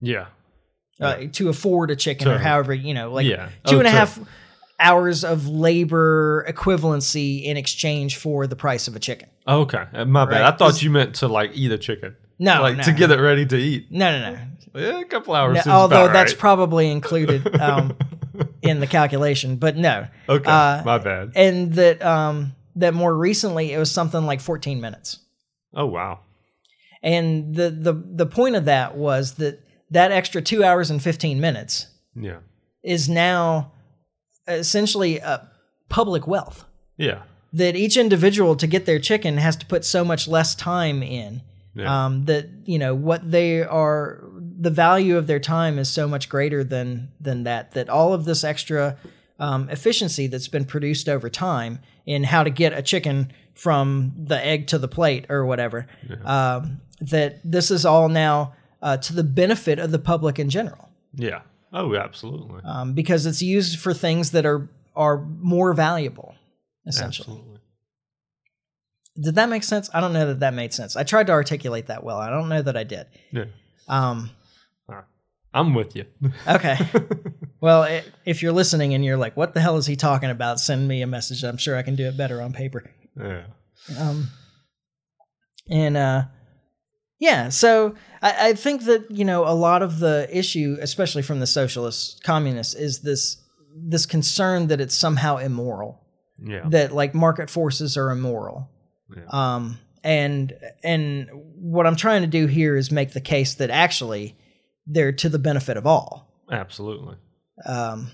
Yeah. 0.00 0.26
Uh, 1.00 1.24
to 1.32 1.48
afford 1.48 1.90
a 1.90 1.96
chicken 1.96 2.28
or 2.28 2.38
however 2.38 2.72
you 2.72 2.94
know 2.94 3.10
like 3.12 3.26
Yeah. 3.26 3.48
two 3.66 3.76
Oh, 3.76 3.78
and 3.80 3.88
a 3.88 3.90
half 3.90 4.20
hours 4.78 5.24
of 5.24 5.48
labor 5.48 6.46
equivalency 6.48 7.42
in 7.44 7.56
exchange 7.56 8.16
for 8.18 8.46
the 8.46 8.54
price 8.56 8.86
of 8.88 8.94
a 8.94 9.00
chicken 9.00 9.28
Okay. 9.48 9.84
Uh, 9.92 10.04
My 10.04 10.24
bad. 10.26 10.32
Right, 10.42 10.52
I 10.52 10.56
thought 10.56 10.80
you 10.82 10.90
meant 10.90 11.16
to 11.16 11.28
like 11.28 11.50
eat 11.54 11.72
a 11.72 11.78
chicken. 11.78 12.14
no 12.38 12.62
like 12.62 12.76
no, 12.76 12.82
to 12.84 12.92
get 12.92 13.10
it 13.10 13.18
ready 13.20 13.44
to 13.46 13.56
eat. 13.56 13.90
no 13.90 14.16
no 14.18 14.32
no, 14.34 14.40
Yeah, 14.80 15.00
a 15.00 15.04
couple 15.04 15.34
hours. 15.34 15.66
No, 15.66 15.72
although 15.72 16.06
that's 16.08 16.32
right. 16.32 16.38
probably 16.38 16.90
included 16.90 17.52
um, 17.60 17.96
in 18.62 18.80
the 18.80 18.86
calculation 18.86 19.56
but 19.56 19.76
no 19.76 20.06
okay. 20.28 20.50
uh, 20.50 20.82
my 20.84 20.98
bad. 20.98 21.32
and 21.34 21.72
that 21.74 22.00
um, 22.02 22.52
that 22.76 22.94
more 22.94 23.14
recently 23.14 23.72
it 23.72 23.78
was 23.78 23.90
something 23.90 24.24
like 24.24 24.40
14 24.40 24.80
minutes 24.80 25.18
Oh 25.74 25.86
wow. 25.86 26.20
and 27.02 27.54
the 27.54 27.70
the 27.70 27.92
the 27.92 28.26
point 28.26 28.56
of 28.56 28.64
that 28.66 28.96
was 28.96 29.34
that 29.34 29.60
that 29.90 30.10
extra 30.12 30.40
two 30.40 30.64
hours 30.64 30.90
and 30.90 31.02
15 31.02 31.40
minutes 31.40 31.86
Yeah. 32.14 32.38
is 32.82 33.08
now 33.08 33.72
essentially 34.48 35.18
a 35.18 35.48
public 35.88 36.26
wealth 36.26 36.64
Yeah. 36.96 37.22
that 37.52 37.76
each 37.76 37.96
individual 37.96 38.56
to 38.56 38.66
get 38.66 38.86
their 38.86 38.98
chicken 38.98 39.36
has 39.38 39.56
to 39.56 39.66
put 39.66 39.84
so 39.84 40.04
much 40.04 40.26
less 40.28 40.54
time 40.54 41.02
in 41.02 41.42
Yeah. 41.74 42.04
um, 42.06 42.24
that 42.26 42.48
you 42.64 42.78
know 42.78 42.94
what 42.94 43.30
they 43.30 43.62
are 43.62 44.22
the 44.56 44.70
value 44.70 45.16
of 45.16 45.26
their 45.26 45.40
time 45.40 45.78
is 45.78 45.88
so 45.88 46.06
much 46.08 46.28
greater 46.28 46.62
than 46.64 47.10
than 47.20 47.44
that 47.44 47.72
that 47.72 47.88
all 47.88 48.12
of 48.12 48.24
this 48.24 48.44
extra 48.44 48.96
um, 49.38 49.68
efficiency 49.70 50.26
that's 50.26 50.48
been 50.48 50.64
produced 50.64 51.08
over 51.08 51.28
time 51.30 51.78
in 52.06 52.24
how 52.24 52.42
to 52.44 52.50
get 52.50 52.72
a 52.72 52.82
chicken 52.82 53.32
from 53.54 54.12
the 54.16 54.44
egg 54.44 54.66
to 54.68 54.78
the 54.78 54.88
plate 54.88 55.26
or 55.28 55.44
whatever 55.46 55.86
um, 56.24 56.80
that 57.00 57.40
this 57.44 57.70
is 57.70 57.84
all 57.84 58.08
now 58.08 58.54
uh, 58.82 58.96
to 58.96 59.12
the 59.14 59.22
benefit 59.24 59.78
of 59.78 59.90
the 59.90 59.98
public 59.98 60.38
in 60.38 60.48
general 60.50 60.88
yeah. 61.14 61.40
Oh, 61.74 61.94
absolutely. 61.94 62.60
um, 62.64 62.92
because 62.94 63.24
it's 63.26 63.40
used 63.42 63.78
for 63.78 63.94
things 63.94 64.30
that 64.32 64.44
are 64.46 64.68
are 64.94 65.18
more 65.40 65.72
valuable 65.74 66.34
essentially 66.86 67.28
Absolutely. 67.38 67.60
did 69.20 69.34
that 69.36 69.48
make 69.48 69.62
sense 69.62 69.88
i 69.94 70.00
don't 70.00 70.12
know 70.12 70.26
that 70.26 70.40
that 70.40 70.54
made 70.54 70.72
sense 70.74 70.96
i 70.96 71.02
tried 71.02 71.26
to 71.28 71.32
articulate 71.32 71.86
that 71.86 72.02
well 72.04 72.18
i 72.18 72.28
don't 72.30 72.48
know 72.48 72.60
that 72.62 72.76
i 72.76 72.84
did 72.84 73.06
Yeah. 73.30 73.44
um, 73.88 74.30
I'm 75.54 75.74
with 75.74 75.94
you. 75.96 76.04
okay 76.48 76.78
well 77.60 77.82
i 77.82 78.02
if 78.24 78.42
you're 78.42 78.52
listening 78.52 78.94
and 78.94 79.04
you're 79.04 79.16
like 79.16 79.36
what 79.36 79.54
the 79.54 79.60
hell 79.60 79.76
is 79.76 79.86
he 79.86 79.96
talking 79.96 80.30
about 80.30 80.58
send 80.60 80.86
me 80.88 81.02
a 81.02 81.06
message 81.06 81.42
i'm 81.44 81.56
sure 81.58 81.76
i 81.76 81.82
can 81.82 81.94
do 81.94 82.06
it 82.06 82.16
better 82.16 82.40
on 82.40 82.52
paper 82.52 82.90
yeah. 83.18 83.44
um, 83.98 84.28
and 85.70 85.96
uh, 85.96 86.22
yeah 87.18 87.48
so 87.50 87.94
I, 88.22 88.48
I 88.48 88.52
think 88.54 88.84
that 88.84 89.10
you 89.10 89.24
know 89.24 89.46
a 89.46 89.54
lot 89.54 89.82
of 89.82 89.98
the 89.98 90.26
issue 90.30 90.76
especially 90.80 91.22
from 91.22 91.40
the 91.40 91.46
socialists 91.46 92.18
communists 92.20 92.74
is 92.74 93.00
this 93.00 93.36
this 93.76 94.06
concern 94.06 94.66
that 94.68 94.80
it's 94.80 94.96
somehow 94.96 95.36
immoral 95.38 96.00
Yeah. 96.44 96.68
that 96.70 96.92
like 96.92 97.14
market 97.14 97.48
forces 97.50 97.96
are 97.96 98.10
immoral. 98.10 98.68
Yeah. 99.16 99.22
Um, 99.28 99.78
and 100.04 100.52
and 100.84 101.28
what 101.56 101.86
I'm 101.86 101.96
trying 101.96 102.20
to 102.22 102.26
do 102.28 102.46
here 102.46 102.76
is 102.76 102.90
make 102.90 103.12
the 103.12 103.20
case 103.20 103.54
that 103.54 103.70
actually 103.70 104.36
they're 104.86 105.12
to 105.12 105.28
the 105.28 105.38
benefit 105.38 105.76
of 105.76 105.86
all. 105.86 106.28
Absolutely. 106.50 107.16
Um, 107.64 108.10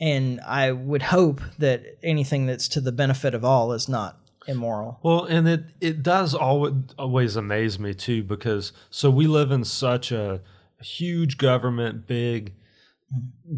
and 0.00 0.40
I 0.40 0.72
would 0.72 1.02
hope 1.02 1.42
that 1.58 1.84
anything 2.02 2.46
that's 2.46 2.68
to 2.68 2.80
the 2.80 2.92
benefit 2.92 3.34
of 3.34 3.44
all 3.44 3.72
is 3.72 3.88
not 3.88 4.18
immoral. 4.46 4.98
Well, 5.02 5.24
and 5.24 5.46
it 5.46 5.64
it 5.80 6.02
does 6.02 6.34
always 6.34 6.74
always 6.98 7.36
amaze 7.36 7.78
me 7.78 7.94
too 7.94 8.22
because 8.22 8.72
so 8.88 9.10
we 9.10 9.26
live 9.26 9.50
in 9.50 9.64
such 9.64 10.10
a 10.10 10.40
huge 10.80 11.36
government, 11.36 12.06
big, 12.06 12.54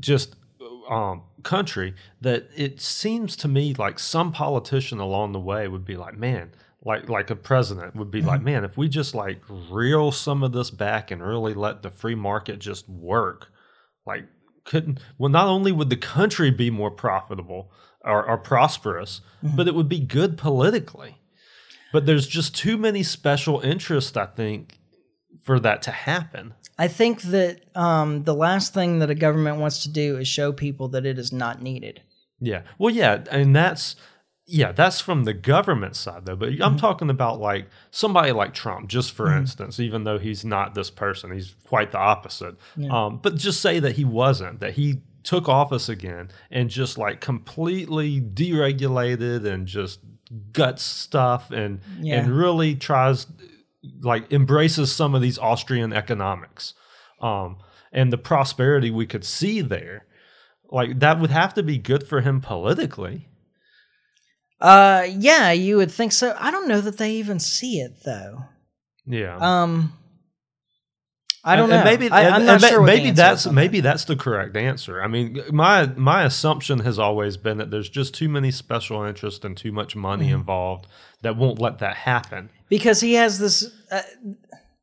just 0.00 0.34
um, 0.88 1.22
country 1.42 1.94
that 2.20 2.48
it 2.56 2.80
seems 2.80 3.36
to 3.36 3.48
me 3.48 3.74
like 3.74 3.98
some 3.98 4.32
politician 4.32 4.98
along 4.98 5.32
the 5.32 5.40
way 5.40 5.68
would 5.68 5.84
be 5.84 5.96
like, 5.96 6.16
man, 6.16 6.50
like 6.84 7.08
like 7.08 7.30
a 7.30 7.36
president 7.36 7.94
would 7.96 8.10
be 8.10 8.22
like, 8.22 8.42
man, 8.42 8.64
if 8.64 8.76
we 8.76 8.88
just 8.88 9.14
like 9.14 9.42
reel 9.48 10.12
some 10.12 10.42
of 10.42 10.52
this 10.52 10.70
back 10.70 11.10
and 11.10 11.22
really 11.22 11.54
let 11.54 11.82
the 11.82 11.90
free 11.90 12.14
market 12.14 12.58
just 12.58 12.88
work, 12.88 13.50
like 14.06 14.24
couldn't 14.64 15.00
well 15.18 15.30
not 15.30 15.48
only 15.48 15.72
would 15.72 15.90
the 15.90 15.96
country 15.96 16.50
be 16.50 16.70
more 16.70 16.90
profitable 16.90 17.72
or, 18.04 18.24
or 18.24 18.38
prosperous 18.38 19.20
but 19.42 19.66
it 19.66 19.74
would 19.74 19.88
be 19.88 19.98
good 20.00 20.38
politically. 20.38 21.18
But 21.92 22.06
there's 22.06 22.26
just 22.26 22.56
too 22.56 22.78
many 22.78 23.02
special 23.02 23.60
interests 23.60 24.16
i 24.16 24.24
think 24.26 24.78
for 25.42 25.58
that 25.60 25.82
to 25.82 25.90
happen. 25.90 26.54
I 26.78 26.88
think 26.88 27.22
that 27.22 27.60
um, 27.76 28.22
the 28.24 28.34
last 28.34 28.72
thing 28.72 29.00
that 29.00 29.10
a 29.10 29.14
government 29.14 29.58
wants 29.58 29.82
to 29.82 29.90
do 29.90 30.16
is 30.16 30.28
show 30.28 30.52
people 30.52 30.88
that 30.88 31.04
it 31.04 31.18
is 31.18 31.32
not 31.32 31.60
needed. 31.60 32.02
yeah. 32.40 32.62
Well 32.78 32.94
yeah 32.94 33.24
and 33.30 33.54
that's 33.54 33.96
yeah 34.54 34.70
that's 34.70 35.00
from 35.00 35.24
the 35.24 35.32
government 35.32 35.96
side 35.96 36.26
though 36.26 36.36
but 36.36 36.50
i'm 36.60 36.76
talking 36.76 37.08
about 37.08 37.40
like 37.40 37.66
somebody 37.90 38.32
like 38.32 38.52
trump 38.52 38.86
just 38.88 39.10
for 39.12 39.34
instance 39.34 39.80
even 39.80 40.04
though 40.04 40.18
he's 40.18 40.44
not 40.44 40.74
this 40.74 40.90
person 40.90 41.32
he's 41.32 41.54
quite 41.66 41.90
the 41.90 41.98
opposite. 41.98 42.54
Um, 42.90 43.18
but 43.22 43.36
just 43.36 43.62
say 43.62 43.78
that 43.80 43.96
he 43.96 44.04
wasn't 44.04 44.60
that 44.60 44.74
he 44.74 45.00
took 45.22 45.48
office 45.48 45.88
again 45.88 46.28
and 46.50 46.68
just 46.68 46.98
like 46.98 47.20
completely 47.20 48.20
deregulated 48.20 49.44
and 49.46 49.66
just 49.66 50.00
guts 50.52 50.82
stuff 50.82 51.50
and 51.50 51.80
Yeah. 52.00 52.20
and 52.20 52.36
really 52.36 52.74
tries 52.74 53.26
like 54.00 54.30
embraces 54.32 54.92
some 54.92 55.14
of 55.14 55.22
these 55.22 55.38
austrian 55.38 55.92
economics. 55.92 56.74
Um, 57.20 57.56
and 57.92 58.12
the 58.12 58.18
prosperity 58.18 58.90
we 58.90 59.06
could 59.06 59.24
see 59.24 59.60
there 59.60 60.06
like 60.70 60.98
that 61.00 61.20
would 61.20 61.30
have 61.30 61.54
to 61.54 61.62
be 61.62 61.78
good 61.78 62.06
for 62.06 62.20
him 62.20 62.40
politically 62.40 63.28
Uh, 64.62 65.06
yeah, 65.18 65.50
you 65.52 65.76
would 65.76 65.90
think 65.90 66.12
so. 66.12 66.34
I 66.38 66.50
don't 66.50 66.68
know 66.68 66.80
that 66.80 66.96
they 66.98 67.12
even 67.16 67.38
see 67.40 67.80
it 67.80 67.96
though. 68.04 68.44
yeah 69.06 69.36
Um, 69.40 69.92
I 71.44 71.56
don't 71.56 71.64
And- 71.64 71.72
and 71.72 71.84
know. 71.84 71.90
Maybe 71.90 72.08
I, 72.10 72.28
I'm 72.36 72.44
not 72.46 72.62
and 72.62 72.70
sure. 72.70 72.80
What 72.80 72.86
maybe 72.86 73.10
that's 73.10 73.46
maybe 73.48 73.80
that. 73.80 73.90
that's 73.90 74.04
the 74.04 74.14
correct 74.14 74.56
answer. 74.56 75.02
I 75.02 75.08
mean, 75.08 75.40
my 75.50 75.86
my 75.96 76.22
assumption 76.22 76.78
has 76.80 77.00
always 77.00 77.36
been 77.36 77.58
that 77.58 77.72
there's 77.72 77.88
just 77.88 78.14
too 78.14 78.28
many 78.28 78.52
special 78.52 79.02
interests 79.02 79.44
and 79.44 79.56
too 79.56 79.72
much 79.72 79.96
money 79.96 80.26
Mm-hmm. 80.26 80.34
involved 80.36 80.86
that 81.22 81.36
won't 81.36 81.58
let 81.60 81.80
that 81.80 81.96
happen. 81.96 82.50
because 82.68 83.00
he 83.00 83.14
has 83.14 83.40
this. 83.40 83.66
Uh, 83.90 84.02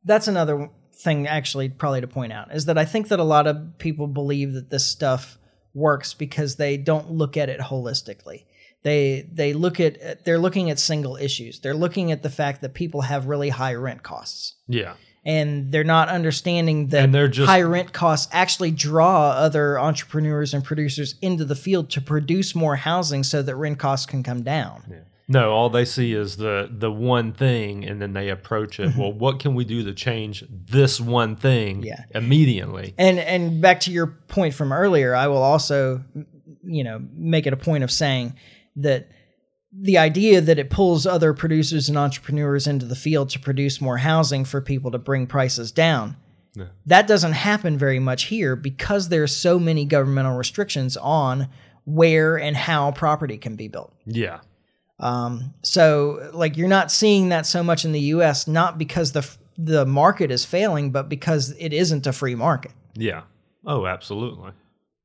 that's 0.04 0.28
another 0.28 0.68
thing, 1.02 1.26
actually, 1.26 1.70
probably 1.70 2.02
to 2.02 2.06
point 2.06 2.32
out 2.34 2.54
is 2.54 2.66
that 2.66 2.76
I 2.76 2.84
think 2.84 3.08
that 3.08 3.18
a 3.20 3.24
lot 3.24 3.46
of 3.46 3.78
people 3.78 4.06
believe 4.06 4.52
that 4.52 4.68
this 4.68 4.86
stuff 4.86 5.38
works 5.72 6.12
because 6.12 6.56
they 6.56 6.76
don't 6.76 7.10
look 7.10 7.38
at 7.38 7.48
it 7.48 7.58
holistically. 7.60 8.44
They 8.82 9.28
they 9.32 9.52
look 9.52 9.78
at 9.80 10.24
they're 10.24 10.38
looking 10.38 10.70
at 10.70 10.78
single 10.78 11.16
issues. 11.16 11.60
They're 11.60 11.74
looking 11.74 12.12
at 12.12 12.22
the 12.22 12.30
fact 12.30 12.62
that 12.62 12.72
people 12.74 13.02
have 13.02 13.26
really 13.26 13.50
high 13.50 13.74
rent 13.74 14.02
costs. 14.02 14.54
Yeah, 14.68 14.94
and 15.24 15.70
they're 15.70 15.84
not 15.84 16.08
understanding 16.08 16.88
that 16.88 17.10
just- 17.30 17.48
high 17.48 17.60
rent 17.62 17.92
costs 17.92 18.28
actually 18.32 18.70
draw 18.70 19.30
other 19.32 19.78
entrepreneurs 19.78 20.54
and 20.54 20.64
producers 20.64 21.16
into 21.20 21.44
the 21.44 21.54
field 21.56 21.90
to 21.90 22.00
produce 22.00 22.54
more 22.54 22.76
housing 22.76 23.22
so 23.22 23.42
that 23.42 23.54
rent 23.56 23.78
costs 23.78 24.06
can 24.06 24.22
come 24.22 24.42
down. 24.42 24.82
no, 25.28 25.50
all 25.52 25.68
they 25.68 25.84
see 25.84 26.14
is 26.14 26.38
the 26.38 26.68
the 26.72 26.90
one 26.90 27.32
thing, 27.34 27.84
and 27.84 28.00
then 28.00 28.14
they 28.14 28.30
approach 28.30 28.80
it. 28.80 28.96
Well, 28.96 29.12
what 29.12 29.40
can 29.40 29.54
we 29.54 29.66
do 29.66 29.84
to 29.84 29.92
change 29.92 30.42
this 30.50 30.98
one 30.98 31.36
thing? 31.36 31.76
Mm-hmm. 31.82 31.84
Yeah. 31.84 32.04
immediately. 32.14 32.94
And 32.96 33.18
and 33.18 33.60
back 33.60 33.80
to 33.80 33.92
your 33.92 34.06
point 34.06 34.54
from 34.54 34.72
earlier, 34.72 35.14
I 35.14 35.26
will 35.28 35.42
also 35.42 36.02
you 36.64 36.82
know 36.82 37.02
make 37.14 37.46
it 37.46 37.52
a 37.52 37.56
point 37.58 37.84
of 37.84 37.90
saying 37.90 38.34
that 38.82 39.08
the 39.72 39.98
idea 39.98 40.40
that 40.40 40.58
it 40.58 40.68
pulls 40.70 41.06
other 41.06 41.32
producers 41.32 41.88
and 41.88 41.96
entrepreneurs 41.96 42.66
into 42.66 42.86
the 42.86 42.96
field 42.96 43.30
to 43.30 43.38
produce 43.38 43.80
more 43.80 43.96
housing 43.98 44.44
for 44.44 44.60
people 44.60 44.90
to 44.90 44.98
bring 44.98 45.26
prices 45.28 45.70
down 45.72 46.16
Yeah. 46.56 46.64
that 46.86 47.06
doesn't 47.06 47.32
happen 47.34 47.78
very 47.78 48.00
much 48.00 48.24
here 48.24 48.56
because 48.56 49.08
there's 49.08 49.34
so 49.36 49.58
many 49.58 49.84
governmental 49.84 50.36
restrictions 50.36 50.96
on 50.96 51.48
where 51.84 52.36
and 52.36 52.56
how 52.56 52.90
property 52.92 53.38
can 53.38 53.54
be 53.56 53.68
built 53.68 53.92
Yeah, 54.06 54.40
um, 54.98 55.54
so 55.62 56.30
like 56.34 56.56
you're 56.56 56.68
not 56.68 56.90
seeing 56.90 57.28
that 57.28 57.46
so 57.46 57.62
much 57.62 57.84
in 57.84 57.92
the 57.92 58.00
us 58.00 58.48
not 58.48 58.76
because 58.78 59.12
the 59.12 59.24
the 59.56 59.84
market 59.86 60.30
is 60.30 60.44
failing 60.44 60.90
but 60.90 61.08
because 61.08 61.54
it 61.58 61.72
isn't 61.72 62.06
a 62.06 62.12
free 62.12 62.34
market 62.34 62.72
yeah. 62.94 63.22
Oh, 63.64 63.86
absolutely. 63.86 64.50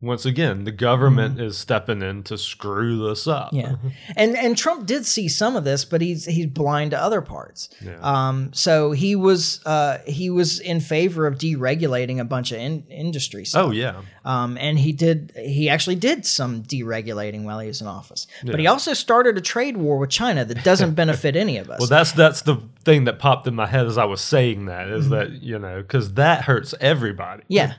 Once 0.06 0.26
again, 0.26 0.64
the 0.64 0.72
government 0.72 1.40
is 1.40 1.58
stepping 1.58 2.02
in 2.02 2.22
to 2.24 2.38
screw 2.38 3.08
this 3.08 3.28
up. 3.28 3.52
Mm-hmm. 3.52 3.88
Yeah, 3.88 3.94
and 4.16 4.38
and 4.38 4.58
Trump 4.58 4.86
did 4.86 5.06
see 5.06 5.28
some 5.28 5.56
of 5.56 5.64
this, 5.64 5.84
but 5.84 6.02
he's 6.02 6.26
he's 6.26 6.46
blind 6.46 6.92
to 6.92 7.02
other 7.02 7.22
parts. 7.22 7.70
Yeah. 7.84 7.98
Um, 8.02 8.54
so 8.54 8.92
he 8.92 9.16
was 9.16 9.66
uh, 9.66 10.00
he 10.06 10.30
was 10.30 10.60
in 10.60 10.80
favor 10.80 11.26
of 11.26 11.40
deregulating 11.40 12.20
a 12.20 12.24
bunch 12.24 12.52
of 12.52 12.60
in, 12.60 12.84
industry 12.90 13.46
stuff. 13.46 13.68
Oh 13.68 13.72
yeah. 13.72 14.02
Um, 14.24 14.58
and 14.60 14.78
he 14.78 14.92
did 14.92 15.34
he 15.36 15.70
actually 15.70 15.96
did 15.96 16.26
some 16.26 16.64
deregulating 16.64 17.44
while 17.44 17.60
he 17.60 17.68
was 17.68 17.82
in 17.82 17.88
office. 17.88 18.28
But 18.44 18.60
he 18.60 18.68
also 18.68 18.94
started 18.94 19.38
a 19.38 19.42
trade 19.42 19.78
war 19.78 19.98
with 19.98 20.12
China 20.12 20.46
that 20.46 20.64
doesn't 20.64 20.94
benefit 20.96 21.36
any 21.36 21.58
of 21.58 21.70
us. 21.70 21.80
Well, 21.80 21.90
that's 21.90 22.12
that's 22.12 22.44
the 22.44 22.58
thing 22.84 23.06
that 23.06 23.18
popped 23.18 23.48
in 23.48 23.56
my 23.56 23.66
head 23.66 23.88
as 23.88 23.98
I 23.98 24.06
was 24.06 24.22
saying 24.22 24.66
that 24.66 24.88
is 24.88 25.10
that 25.10 25.32
you 25.42 25.58
know 25.58 25.82
because 25.82 26.14
that 26.14 26.44
hurts 26.44 26.76
everybody. 26.80 27.42
Mm-hmm. 27.44 27.54
yeah. 27.54 27.74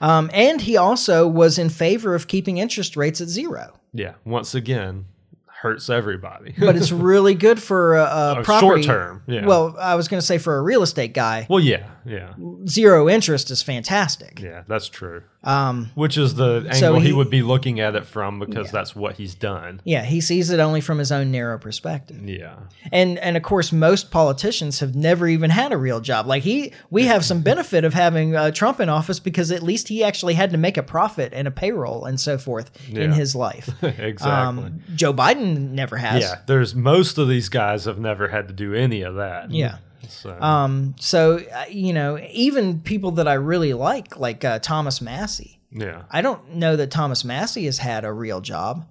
Um, 0.00 0.30
and 0.32 0.60
he 0.60 0.76
also 0.76 1.26
was 1.28 1.58
in 1.58 1.68
favor 1.68 2.14
of 2.14 2.26
keeping 2.26 2.58
interest 2.58 2.96
rates 2.96 3.20
at 3.20 3.28
zero. 3.28 3.74
Yeah. 3.92 4.14
Once 4.24 4.54
again, 4.54 5.06
hurts 5.46 5.90
everybody. 5.90 6.54
But 6.58 6.76
it's 6.76 6.90
really 6.90 7.34
good 7.34 7.60
for 7.60 7.96
a, 7.96 8.02
a 8.04 8.40
A 8.40 8.42
property. 8.42 8.82
short 8.82 8.84
term, 8.84 9.22
yeah. 9.26 9.44
Well, 9.46 9.76
I 9.78 9.94
was 9.94 10.08
going 10.08 10.20
to 10.20 10.26
say 10.26 10.38
for 10.38 10.56
a 10.56 10.62
real 10.62 10.82
estate 10.82 11.12
guy, 11.12 11.46
well, 11.50 11.60
yeah, 11.60 11.86
yeah, 12.04 12.34
zero 12.66 13.08
interest 13.08 13.50
is 13.50 13.62
fantastic. 13.62 14.40
yeah. 14.40 14.62
That's 14.68 14.88
true. 14.88 15.22
Um, 15.42 15.90
Which 15.94 16.18
is 16.18 16.34
the 16.34 16.56
angle 16.66 16.74
So 16.74 16.94
he, 16.98 17.06
he- 17.08 17.12
would 17.14 17.30
be 17.30 17.40
looking 17.42 17.80
at 17.80 17.96
it 17.96 18.04
from 18.04 18.38
because 18.38 18.66
Yeah. 18.66 18.72
that's 18.72 18.94
what 18.94 19.16
he's 19.16 19.34
done. 19.34 19.80
yeah, 19.84 20.04
he 20.04 20.20
sees 20.20 20.50
it 20.50 20.60
only 20.60 20.82
from 20.82 20.98
his 20.98 21.10
own 21.10 21.30
narrow 21.30 21.58
perspective. 21.58 22.20
Yeah. 22.28 22.56
And 22.92 23.18
and 23.18 23.36
of 23.38 23.42
course, 23.42 23.72
most 23.72 24.10
politicians 24.10 24.80
have 24.80 24.94
never 24.94 25.26
even 25.26 25.48
had 25.50 25.72
a 25.72 25.78
real 25.78 26.00
job. 26.00 26.26
Like 26.26 26.42
he, 26.42 26.72
we 26.90 27.06
have 27.06 27.24
some 27.24 27.40
benefit 27.42 27.84
of 27.84 27.94
having 27.94 28.36
uh, 28.36 28.50
Trump 28.50 28.80
in 28.80 28.88
office 28.90 29.18
because 29.18 29.50
at 29.50 29.62
least 29.62 29.88
he 29.88 30.04
actually 30.04 30.34
had 30.34 30.50
to 30.50 30.58
make 30.58 30.76
a 30.76 30.82
profit 30.82 31.32
and 31.34 31.48
a 31.48 31.50
payroll 31.50 32.04
and 32.04 32.20
so 32.20 32.36
forth 32.36 32.70
in 32.90 33.12
his 33.12 33.34
life. 33.34 33.70
exactly. 33.82 34.30
Um, 34.64 34.80
Joe 34.94 35.14
Biden 35.14 35.70
never 35.70 35.96
has. 35.96 36.22
yeah. 36.22 36.34
There's 36.46 36.74
most 36.74 37.16
of 37.16 37.28
these 37.28 37.48
guys 37.48 37.86
have 37.86 37.98
never 37.98 38.28
had 38.28 38.48
to 38.48 38.54
do 38.54 38.74
any 38.74 39.02
of 39.02 39.14
that. 39.14 39.50
Yeah. 39.50 39.78
So 40.08 40.30
Um, 40.40 40.94
so 40.98 41.38
uh, 41.38 41.64
you 41.68 41.92
know, 41.92 42.18
even 42.30 42.80
people 42.80 43.12
that 43.12 43.28
I 43.28 43.34
really 43.34 43.72
like, 43.74 44.16
like 44.18 44.44
uh, 44.44 44.58
Thomas 44.58 45.00
Massie, 45.00 45.60
yeah. 45.70 46.02
I 46.10 46.22
don't 46.22 46.54
know 46.54 46.76
that 46.76 46.90
Thomas 46.90 47.24
Massie 47.24 47.66
has 47.66 47.78
had 47.78 48.04
a 48.04 48.12
real 48.12 48.40
job. 48.40 48.86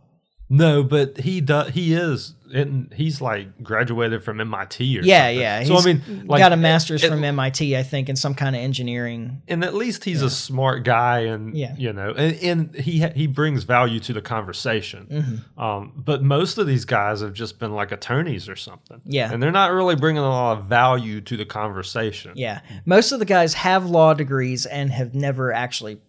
No, 0.51 0.81
but 0.83 1.17
he 1.19 1.41
does. 1.41 1.69
He 1.75 1.93
is, 1.93 2.33
and 2.51 2.91
he's 2.95 3.21
like 3.21 3.61
graduated 3.61 4.23
from 4.23 4.41
MIT 4.41 4.97
or 4.97 5.03
Yeah, 5.03 5.27
something. 5.27 5.39
yeah. 5.39 5.63
So 5.65 5.77
I 5.77 5.85
mean, 5.85 6.25
like, 6.27 6.39
got 6.39 6.51
a 6.53 6.57
master's 6.57 7.03
it- 7.03 7.09
from 7.09 7.23
MIT, 7.23 7.77
I 7.77 7.83
think, 7.83 8.09
in 8.09 8.15
some 8.15 8.33
kind 8.33 8.55
of 8.55 8.61
engineering. 8.63 9.43
and 9.47 9.63
at 9.63 9.75
least 9.75 10.05
he's 10.05 10.23
a 10.23 10.29
smart 10.29 10.83
guy, 10.83 11.19
and 11.19 11.55
Yeah. 11.55 11.75
you 11.77 11.93
know, 11.93 12.15
and, 12.17 12.35
and 12.41 12.75
he 12.75 13.07
he 13.09 13.27
brings 13.27 13.61
value 13.63 13.99
to 13.99 14.11
the 14.11 14.21
conversation. 14.23 15.05
Mm-hmm. 15.11 15.61
Um, 15.61 15.93
but 15.95 16.23
most 16.23 16.57
of 16.57 16.65
these 16.65 16.83
guys 16.85 17.21
have 17.21 17.33
just 17.33 17.59
been 17.59 17.73
like 17.75 17.91
attorneys 17.91 18.49
or 18.49 18.55
something. 18.55 19.01
Yeah. 19.05 19.31
and 19.31 19.43
they're 19.43 19.51
not 19.51 19.71
really 19.71 19.95
bringing 19.95 20.23
a 20.23 20.29
lot 20.29 20.57
of 20.57 20.65
value 20.65 21.21
to 21.21 21.37
the 21.37 21.45
conversation. 21.45 22.31
Yeah, 22.35 22.61
most 22.87 23.11
of 23.11 23.19
the 23.19 23.25
guys 23.25 23.53
have 23.53 23.85
law 23.85 24.15
degrees 24.15 24.65
and 24.65 24.89
have 24.91 25.13
never 25.13 25.53
actually 25.53 25.99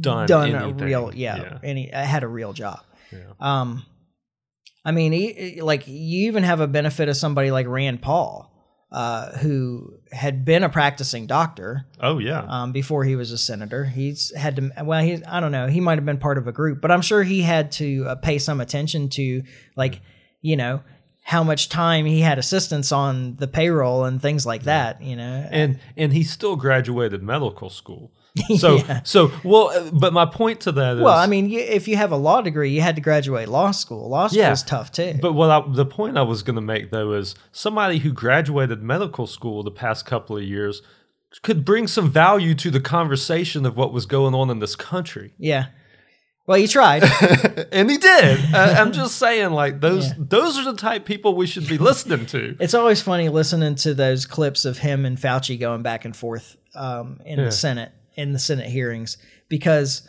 done 0.00 0.26
done 0.26 0.54
anything. 0.54 0.80
a 0.80 0.84
real, 0.86 1.12
yeah, 1.14 1.36
yeah, 1.36 1.58
any 1.62 1.92
uh, 1.92 2.02
had 2.02 2.22
a 2.22 2.28
real 2.28 2.52
job. 2.54 2.80
Yeah. 3.12 3.32
Um, 3.40 3.84
I 4.84 4.92
mean, 4.92 5.12
he, 5.12 5.60
like 5.60 5.86
you 5.86 6.28
even 6.28 6.44
have 6.44 6.60
a 6.60 6.66
benefit 6.66 7.08
of 7.08 7.16
somebody 7.16 7.50
like 7.50 7.66
Rand 7.66 8.00
Paul, 8.00 8.50
uh, 8.90 9.36
who 9.38 9.98
had 10.10 10.44
been 10.44 10.64
a 10.64 10.68
practicing 10.68 11.26
doctor 11.26 11.86
Oh 12.00 12.18
yeah, 12.18 12.44
um, 12.48 12.72
before 12.72 13.04
he 13.04 13.16
was 13.16 13.30
a 13.30 13.38
senator. 13.38 13.84
He's 13.84 14.34
had 14.34 14.56
to, 14.56 14.72
well, 14.82 15.02
he, 15.02 15.22
I 15.24 15.40
don't 15.40 15.52
know, 15.52 15.66
he 15.66 15.80
might 15.80 15.98
have 15.98 16.06
been 16.06 16.18
part 16.18 16.38
of 16.38 16.46
a 16.46 16.52
group, 16.52 16.80
but 16.80 16.90
I'm 16.90 17.02
sure 17.02 17.22
he 17.22 17.42
had 17.42 17.72
to 17.72 18.04
uh, 18.06 18.14
pay 18.14 18.38
some 18.38 18.60
attention 18.60 19.10
to, 19.10 19.42
like, 19.76 20.00
you 20.40 20.56
know, 20.56 20.80
how 21.22 21.44
much 21.44 21.68
time 21.68 22.06
he 22.06 22.22
had 22.22 22.38
assistance 22.38 22.90
on 22.90 23.36
the 23.36 23.46
payroll 23.46 24.06
and 24.06 24.22
things 24.22 24.46
like 24.46 24.62
that, 24.62 25.02
you 25.02 25.14
know. 25.14 25.46
and 25.50 25.78
and 25.94 26.14
he 26.14 26.22
still 26.22 26.56
graduated 26.56 27.22
medical 27.22 27.68
school. 27.68 28.12
So 28.58 28.76
Yeah. 28.76 29.00
so 29.04 29.32
well, 29.44 29.70
uh, 29.70 29.90
but 29.92 30.12
my 30.12 30.24
point 30.26 30.60
to 30.60 30.72
that 30.72 30.96
is 30.96 31.02
well, 31.02 31.16
I 31.16 31.26
mean, 31.26 31.50
you, 31.50 31.60
if 31.60 31.88
you 31.88 31.96
have 31.96 32.12
a 32.12 32.16
law 32.16 32.40
degree, 32.40 32.70
you 32.70 32.80
had 32.80 32.94
to 32.96 33.02
graduate 33.02 33.48
law 33.48 33.70
school. 33.72 34.08
Law 34.08 34.28
school 34.28 34.38
Yeah. 34.38 34.52
is 34.52 34.62
tough 34.62 34.92
too. 34.92 35.18
But 35.20 35.32
what 35.32 35.50
I, 35.50 35.62
the 35.68 35.86
point 35.86 36.16
I 36.18 36.22
was 36.22 36.42
going 36.42 36.56
to 36.56 36.62
make 36.62 36.90
though 36.90 37.12
is 37.12 37.34
somebody 37.52 37.98
who 37.98 38.12
graduated 38.12 38.82
medical 38.82 39.26
school 39.26 39.62
the 39.62 39.70
past 39.70 40.06
couple 40.06 40.36
of 40.36 40.42
years 40.44 40.82
could 41.42 41.64
bring 41.64 41.86
some 41.86 42.10
value 42.10 42.54
to 42.54 42.70
the 42.70 42.80
conversation 42.80 43.66
of 43.66 43.76
what 43.76 43.92
was 43.92 44.06
going 44.06 44.34
on 44.34 44.48
in 44.50 44.60
this 44.60 44.74
country, 44.76 45.34
yeah. 45.38 45.66
Well, 46.46 46.56
he 46.58 46.66
tried. 46.66 47.02
and 47.72 47.90
he 47.90 47.98
did. 47.98 48.54
I, 48.54 48.80
I'm 48.80 48.92
just 48.92 49.16
saying, 49.16 49.50
like 49.50 49.80
those 49.82 50.06
Yeah. 50.08 50.14
those 50.16 50.56
are 50.58 50.64
the 50.64 50.78
type 50.78 51.04
people 51.04 51.34
we 51.34 51.46
should 51.46 51.68
be 51.68 51.76
listening 51.76 52.24
to. 52.26 52.56
it's 52.60 52.72
always 52.72 53.02
funny 53.02 53.28
listening 53.28 53.74
to 53.76 53.92
those 53.92 54.24
clips 54.24 54.64
of 54.64 54.78
him 54.78 55.04
and 55.04 55.18
Fauci 55.18 55.60
going 55.60 55.82
back 55.82 56.06
and 56.06 56.16
forth 56.16 56.56
um, 56.74 57.20
in 57.26 57.38
Yeah. 57.38 57.44
the 57.46 57.52
Senate 57.52 57.92
in 58.18 58.32
the 58.32 58.38
Senate 58.38 58.66
hearings 58.66 59.16
because 59.48 60.06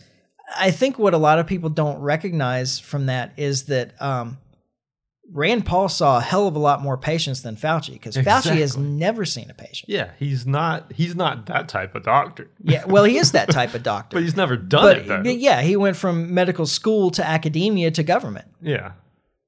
I 0.57 0.71
think 0.71 0.97
what 0.99 1.13
a 1.13 1.17
lot 1.17 1.39
of 1.39 1.47
people 1.47 1.69
don't 1.69 1.99
recognize 1.99 2.79
from 2.79 3.05
that 3.05 3.33
is 3.37 3.65
that 3.65 3.93
um, 4.01 4.37
Rand 5.31 5.65
Paul 5.65 5.89
saw 5.89 6.17
a 6.17 6.21
hell 6.21 6.47
of 6.47 6.55
a 6.55 6.59
lot 6.59 6.81
more 6.81 6.97
patients 6.97 7.43
than 7.43 7.55
Fauci 7.55 7.93
because 7.93 8.17
Fauci 8.17 8.57
has 8.57 8.75
never 8.75 9.25
seen 9.25 9.49
a 9.51 9.53
patient. 9.53 9.89
Yeah, 9.89 10.09
he's 10.17 10.47
not 10.47 10.91
he's 10.91 11.15
not 11.15 11.45
that 11.45 11.69
type 11.69 11.93
of 11.93 12.03
doctor, 12.03 12.49
Yeah, 12.63 12.83
well, 12.85 13.03
he 13.03 13.17
is 13.17 13.31
that 13.33 13.49
type 13.51 13.75
of 13.75 13.83
doctor. 13.83 14.15
but 14.17 14.23
he's 14.23 14.35
never 14.35 14.57
done 14.57 14.81
but 14.81 14.97
it 14.97 15.07
though. 15.07 15.21
yeah, 15.21 15.61
he 15.61 15.75
went 15.75 15.95
from 15.95 16.33
medical 16.33 16.65
school 16.65 17.11
to 17.11 17.25
academia 17.25 17.91
to 17.91 18.01
government. 18.03 18.47
Yeah, 18.61 18.93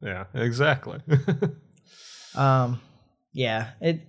yeah, 0.01 0.25
exactly. 0.33 0.99
Um, 2.35 2.79
yeah, 3.33 3.71
it. 3.81 4.01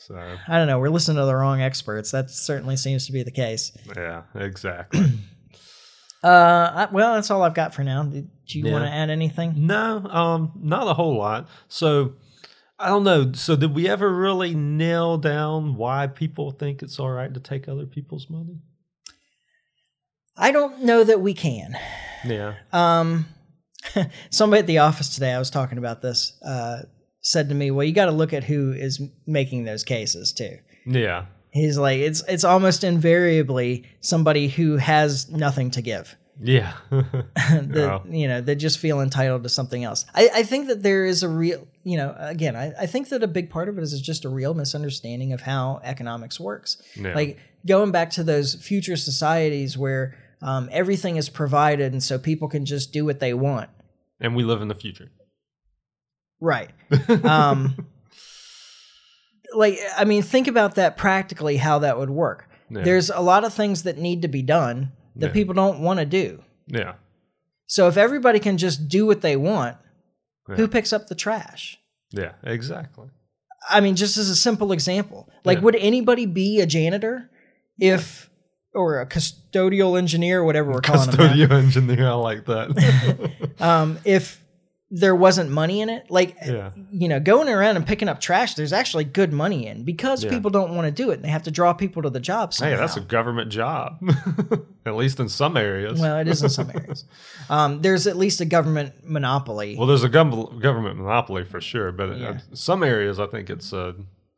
So 0.00 0.16
I 0.48 0.58
don't 0.58 0.66
know. 0.66 0.78
We're 0.78 0.88
listening 0.90 1.16
to 1.18 1.24
the 1.26 1.34
wrong 1.36 1.60
experts. 1.62 2.10
That 2.10 2.30
certainly 2.30 2.76
seems 2.76 3.06
to 3.06 3.12
be 3.12 3.22
the 3.22 3.30
case. 3.30 3.72
yeah, 3.96 4.22
exactly. 4.34 5.00
Uh, 6.22 6.70
I, 6.74 6.92
well, 6.92 7.14
that's 7.14 7.30
all 7.30 7.42
I've 7.42 7.54
got 7.54 7.74
for 7.74 7.82
now. 7.82 8.02
Did 8.02 8.28
you 8.48 8.66
Yeah. 8.66 8.72
want 8.72 8.84
to 8.84 8.90
add 8.90 9.08
anything? 9.08 9.54
No, 9.66 10.04
um, 10.06 10.52
not 10.54 10.86
a 10.86 10.92
whole 10.92 11.16
lot. 11.16 11.48
So 11.68 12.12
I 12.78 12.88
don't 12.88 13.04
know. 13.04 13.32
So 13.32 13.56
did 13.56 13.74
we 13.74 13.88
ever 13.88 14.14
really 14.14 14.54
nail 14.54 15.16
down 15.16 15.76
why 15.76 16.08
people 16.08 16.50
think 16.50 16.82
it's 16.82 16.98
all 17.00 17.08
right 17.08 17.32
to 17.32 17.40
take 17.40 17.68
other 17.70 17.86
people's 17.86 18.28
money? 18.28 18.58
I 20.36 20.50
don't 20.52 20.82
know 20.82 21.04
that 21.04 21.22
we 21.22 21.32
can. 21.32 21.74
Yeah. 22.26 22.56
Um, 22.70 23.24
somebody 24.30 24.60
at 24.60 24.66
the 24.66 24.78
office 24.78 25.14
today, 25.14 25.32
I 25.32 25.38
was 25.38 25.48
talking 25.48 25.78
about 25.78 26.02
this, 26.02 26.38
uh, 26.44 26.82
said 27.22 27.48
to 27.48 27.54
me, 27.54 27.70
"Well, 27.70 27.86
you 27.86 27.92
got 27.92 28.06
to 28.06 28.12
look 28.12 28.32
at 28.32 28.44
who 28.44 28.72
is 28.72 29.00
making 29.26 29.64
those 29.64 29.84
cases 29.84 30.32
too." 30.32 30.58
Yeah. 30.86 31.26
He's 31.52 31.76
like 31.76 31.98
it's 31.98 32.22
it's 32.28 32.44
almost 32.44 32.84
invariably 32.84 33.84
somebody 34.00 34.48
who 34.48 34.76
has 34.76 35.28
nothing 35.30 35.70
to 35.72 35.82
give. 35.82 36.16
Yeah. 36.40 36.72
that 36.90 38.02
you 38.08 38.28
know 38.28 38.40
they 38.40 38.54
just 38.54 38.78
feel 38.78 39.00
entitled 39.00 39.42
to 39.42 39.48
something 39.48 39.84
else. 39.84 40.06
I, 40.14 40.30
I 40.36 40.42
think 40.44 40.68
that 40.68 40.82
there 40.82 41.04
is 41.04 41.22
a 41.22 41.28
real 41.28 41.66
you 41.82 41.96
know 41.96 42.14
again 42.18 42.56
I, 42.56 42.72
I 42.80 42.86
think 42.86 43.08
that 43.08 43.22
a 43.22 43.28
big 43.28 43.50
part 43.50 43.68
of 43.68 43.78
it 43.78 43.82
is 43.82 44.00
just 44.00 44.24
a 44.24 44.28
real 44.28 44.54
misunderstanding 44.54 45.32
of 45.32 45.40
how 45.40 45.80
economics 45.82 46.38
works. 46.38 46.80
Yeah. 46.94 47.14
Like 47.14 47.38
going 47.66 47.90
back 47.90 48.10
to 48.10 48.22
those 48.22 48.54
future 48.54 48.96
societies 48.96 49.76
where 49.76 50.16
um, 50.42 50.68
everything 50.72 51.16
is 51.16 51.28
provided 51.28 51.92
and 51.92 52.02
so 52.02 52.18
people 52.18 52.48
can 52.48 52.64
just 52.64 52.92
do 52.92 53.04
what 53.04 53.20
they 53.20 53.34
want. 53.34 53.68
and 54.20 54.34
we 54.34 54.44
live 54.44 54.62
in 54.62 54.68
the 54.68 54.74
future. 54.74 55.10
Right. 56.40 56.70
Um, 57.24 57.86
like 59.54 59.78
I 59.96 60.04
mean, 60.04 60.22
think 60.22 60.48
about 60.48 60.76
that 60.76 60.96
practically 60.96 61.56
how 61.56 61.80
that 61.80 61.98
would 61.98 62.10
work. 62.10 62.48
Yeah. 62.70 62.82
There's 62.82 63.10
a 63.10 63.20
lot 63.20 63.44
of 63.44 63.52
things 63.52 63.82
that 63.84 63.98
need 63.98 64.22
to 64.22 64.28
be 64.28 64.42
done 64.42 64.92
that 65.16 65.28
Yeah. 65.28 65.32
people 65.32 65.54
don't 65.54 65.80
want 65.80 65.98
to 66.00 66.06
do. 66.06 66.42
Yeah. 66.66 66.94
So 67.66 67.88
if 67.88 67.96
everybody 67.96 68.38
can 68.38 68.58
just 68.58 68.88
do 68.88 69.06
what 69.06 69.20
they 69.22 69.36
want, 69.36 69.76
Yeah. 70.48 70.54
who 70.56 70.68
picks 70.68 70.92
up 70.92 71.08
the 71.08 71.14
trash? 71.14 71.78
Yeah. 72.12 72.32
Exactly. 72.44 73.08
I 73.68 73.80
mean, 73.80 73.94
just 73.96 74.16
as 74.16 74.30
a 74.30 74.36
simple 74.36 74.72
example, 74.72 75.28
like, 75.44 75.60
would 75.60 75.76
anybody 75.76 76.26
be 76.26 76.60
a 76.60 76.66
janitor 76.66 77.28
if, 77.78 78.30
or 78.74 79.00
a 79.00 79.06
custodial 79.06 79.98
engineer, 79.98 80.42
whatever 80.42 80.70
we're 80.72 80.80
calling 80.80 81.10
them, 81.10 81.18
Custodial 81.18 81.50
engineer. 81.52 82.08
I 82.08 82.12
like 82.14 82.46
that. 82.46 83.50
um, 83.60 83.98
if 84.04 84.42
there 84.92 85.14
wasn't 85.14 85.50
money 85.50 85.80
in 85.80 85.88
it? 85.88 86.10
Like, 86.10 86.36
yeah. 86.44 86.70
you 86.90 87.06
know, 87.08 87.20
going 87.20 87.48
around 87.48 87.76
and 87.76 87.86
picking 87.86 88.08
up 88.08 88.20
trash, 88.20 88.54
there's 88.54 88.72
actually 88.72 89.04
good 89.04 89.32
money 89.32 89.66
in 89.68 89.84
because 89.84 90.24
Yeah. 90.24 90.30
people 90.30 90.50
don't 90.50 90.74
want 90.74 90.86
to 90.86 90.90
do 90.90 91.10
it 91.10 91.14
and 91.14 91.24
they 91.24 91.28
have 91.28 91.44
to 91.44 91.50
draw 91.52 91.72
people 91.72 92.02
to 92.02 92.10
the 92.10 92.18
job. 92.18 92.52
Somehow. 92.52 92.74
Hey, 92.74 92.80
that's 92.80 92.96
a 92.96 93.00
government 93.00 93.50
job. 93.52 93.98
At 94.86 94.96
least 94.96 95.20
in 95.20 95.28
some 95.28 95.56
areas. 95.56 96.00
well, 96.00 96.18
it 96.18 96.26
is 96.26 96.42
in 96.42 96.48
some 96.48 96.70
areas. 96.74 97.04
Um, 97.48 97.82
there's 97.82 98.06
at 98.06 98.16
least 98.16 98.40
a 98.40 98.44
government 98.46 98.94
monopoly. 99.08 99.76
Well, 99.76 99.86
there's 99.86 100.02
a 100.04 100.08
gov- 100.08 100.60
government 100.60 100.98
monopoly 100.98 101.44
for 101.44 101.60
sure, 101.60 101.92
but 101.92 102.18
Yeah. 102.18 102.38
some 102.54 102.82
areas 102.82 103.20
I 103.20 103.26
think 103.26 103.48
it's. 103.50 103.72
Uh, 103.72 103.92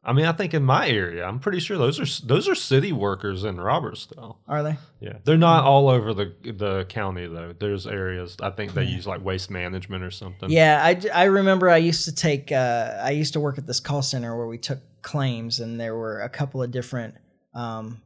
I 0.05 0.13
mean, 0.13 0.25
I 0.27 0.33
think 0.33 0.53
in 0.53 0.65
my 0.65 0.89
area, 0.89 1.25
I'm 1.25 1.39
pretty 1.39 1.61
sure 1.61 1.79
those 1.79 2.01
are 2.01 2.27
those 2.27 2.49
are 2.49 2.57
city 2.57 2.93
workers 2.93 3.45
in 3.45 3.61
Robertsville. 3.61 4.39
are 4.49 4.63
they? 4.65 4.77
Yeah, 4.99 5.19
they're 5.25 5.37
not 5.39 5.63
all 5.65 5.89
over 5.89 6.13
the 6.13 6.35
the 6.43 6.87
county 6.89 7.27
though. 7.29 7.55
There's 7.57 7.87
areas 7.87 8.37
I 8.43 8.51
think 8.51 8.75
they 8.75 8.83
use 8.85 9.07
like 9.07 9.25
waste 9.25 9.49
management 9.51 10.03
or 10.03 10.11
something. 10.11 10.51
Yeah, 10.51 10.81
I, 10.83 11.01
I 11.15 11.25
remember 11.25 11.71
I 11.71 11.77
used 11.77 12.05
to 12.07 12.15
take 12.15 12.51
uh, 12.51 12.99
I 13.01 13.11
used 13.11 13.35
to 13.35 13.41
work 13.41 13.59
at 13.59 13.67
this 13.69 13.79
call 13.79 14.03
center 14.03 14.37
where 14.37 14.49
we 14.49 14.59
took 14.59 14.81
claims 15.03 15.61
and 15.61 15.79
there 15.79 15.95
were 15.97 16.21
a 16.23 16.29
couple 16.29 16.63
of 16.65 16.73
different 16.73 17.15
um, 17.55 18.03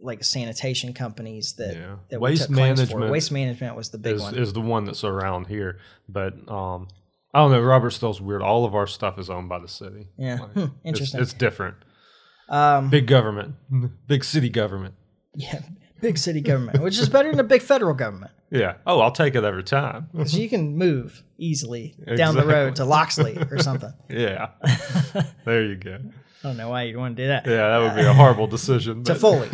like 0.00 0.24
sanitation 0.24 0.92
companies 0.94 1.54
that, 1.54 1.74
Yeah. 1.76 1.96
that 2.10 2.20
we 2.20 2.30
Waste 2.30 2.46
took 2.48 2.54
claims 2.56 2.80
for. 2.80 2.86
management 2.86 3.12
Waste 3.12 3.32
management 3.32 3.76
was 3.76 3.90
the 3.90 3.98
big 3.98 4.16
is 4.16 4.22
one. 4.22 4.34
is 4.34 4.52
the 4.52 4.60
one 4.60 4.84
that's 4.84 5.04
around 5.04 5.46
here, 5.46 5.78
but 6.08 6.34
um, 6.50 6.88
I 7.36 7.40
don't 7.40 7.50
know. 7.50 7.60
Robertsville's 7.60 8.20
weird. 8.20 8.40
All 8.40 8.64
of 8.64 8.74
our 8.74 8.86
stuff 8.86 9.18
is 9.18 9.28
owned 9.28 9.48
by 9.48 9.58
the 9.58 9.68
city. 9.68 10.08
yeah, 10.16 10.38
Like, 10.40 10.52
Hmm, 10.52 10.64
interesting. 10.84 11.20
It's, 11.20 11.34
different. 11.34 11.76
um, 12.48 12.88
Big 12.88 13.06
government, 13.06 13.56
big 14.06 14.24
city 14.24 14.48
government. 14.48 14.94
yeah, 15.34 15.60
big 16.00 16.16
city 16.16 16.40
government, 16.40 16.80
which 16.82 16.98
is 16.98 17.08
better 17.10 17.30
than 17.30 17.40
a 17.40 17.44
big 17.44 17.60
federal 17.62 17.92
government 17.94 18.30
Yeah. 18.50 18.76
Oh, 18.86 19.00
I'll 19.00 19.12
take 19.12 19.34
it 19.34 19.44
every 19.44 19.64
time. 19.64 20.08
because 20.14 20.34
you 20.38 20.48
can 20.48 20.76
move 20.78 21.22
easily 21.36 21.94
down 22.16 22.36
the 22.36 22.46
road 22.46 22.76
to 22.76 22.84
Loxley 22.86 23.36
or 23.50 23.58
something. 23.58 23.92
yeah. 24.08 24.50
there 25.44 25.64
you 25.64 25.74
go. 25.76 25.98
I 26.44 26.48
don't 26.48 26.56
know 26.56 26.68
why 26.70 26.84
you'd 26.84 26.96
want 26.96 27.16
to 27.16 27.22
do 27.24 27.28
that. 27.28 27.46
Yeah, 27.46 27.68
that 27.68 27.78
would 27.82 27.94
be 28.00 28.06
a 28.06 28.12
horrible 28.14 28.46
decision. 28.46 29.04
To 29.04 29.14
Foley, 29.14 29.48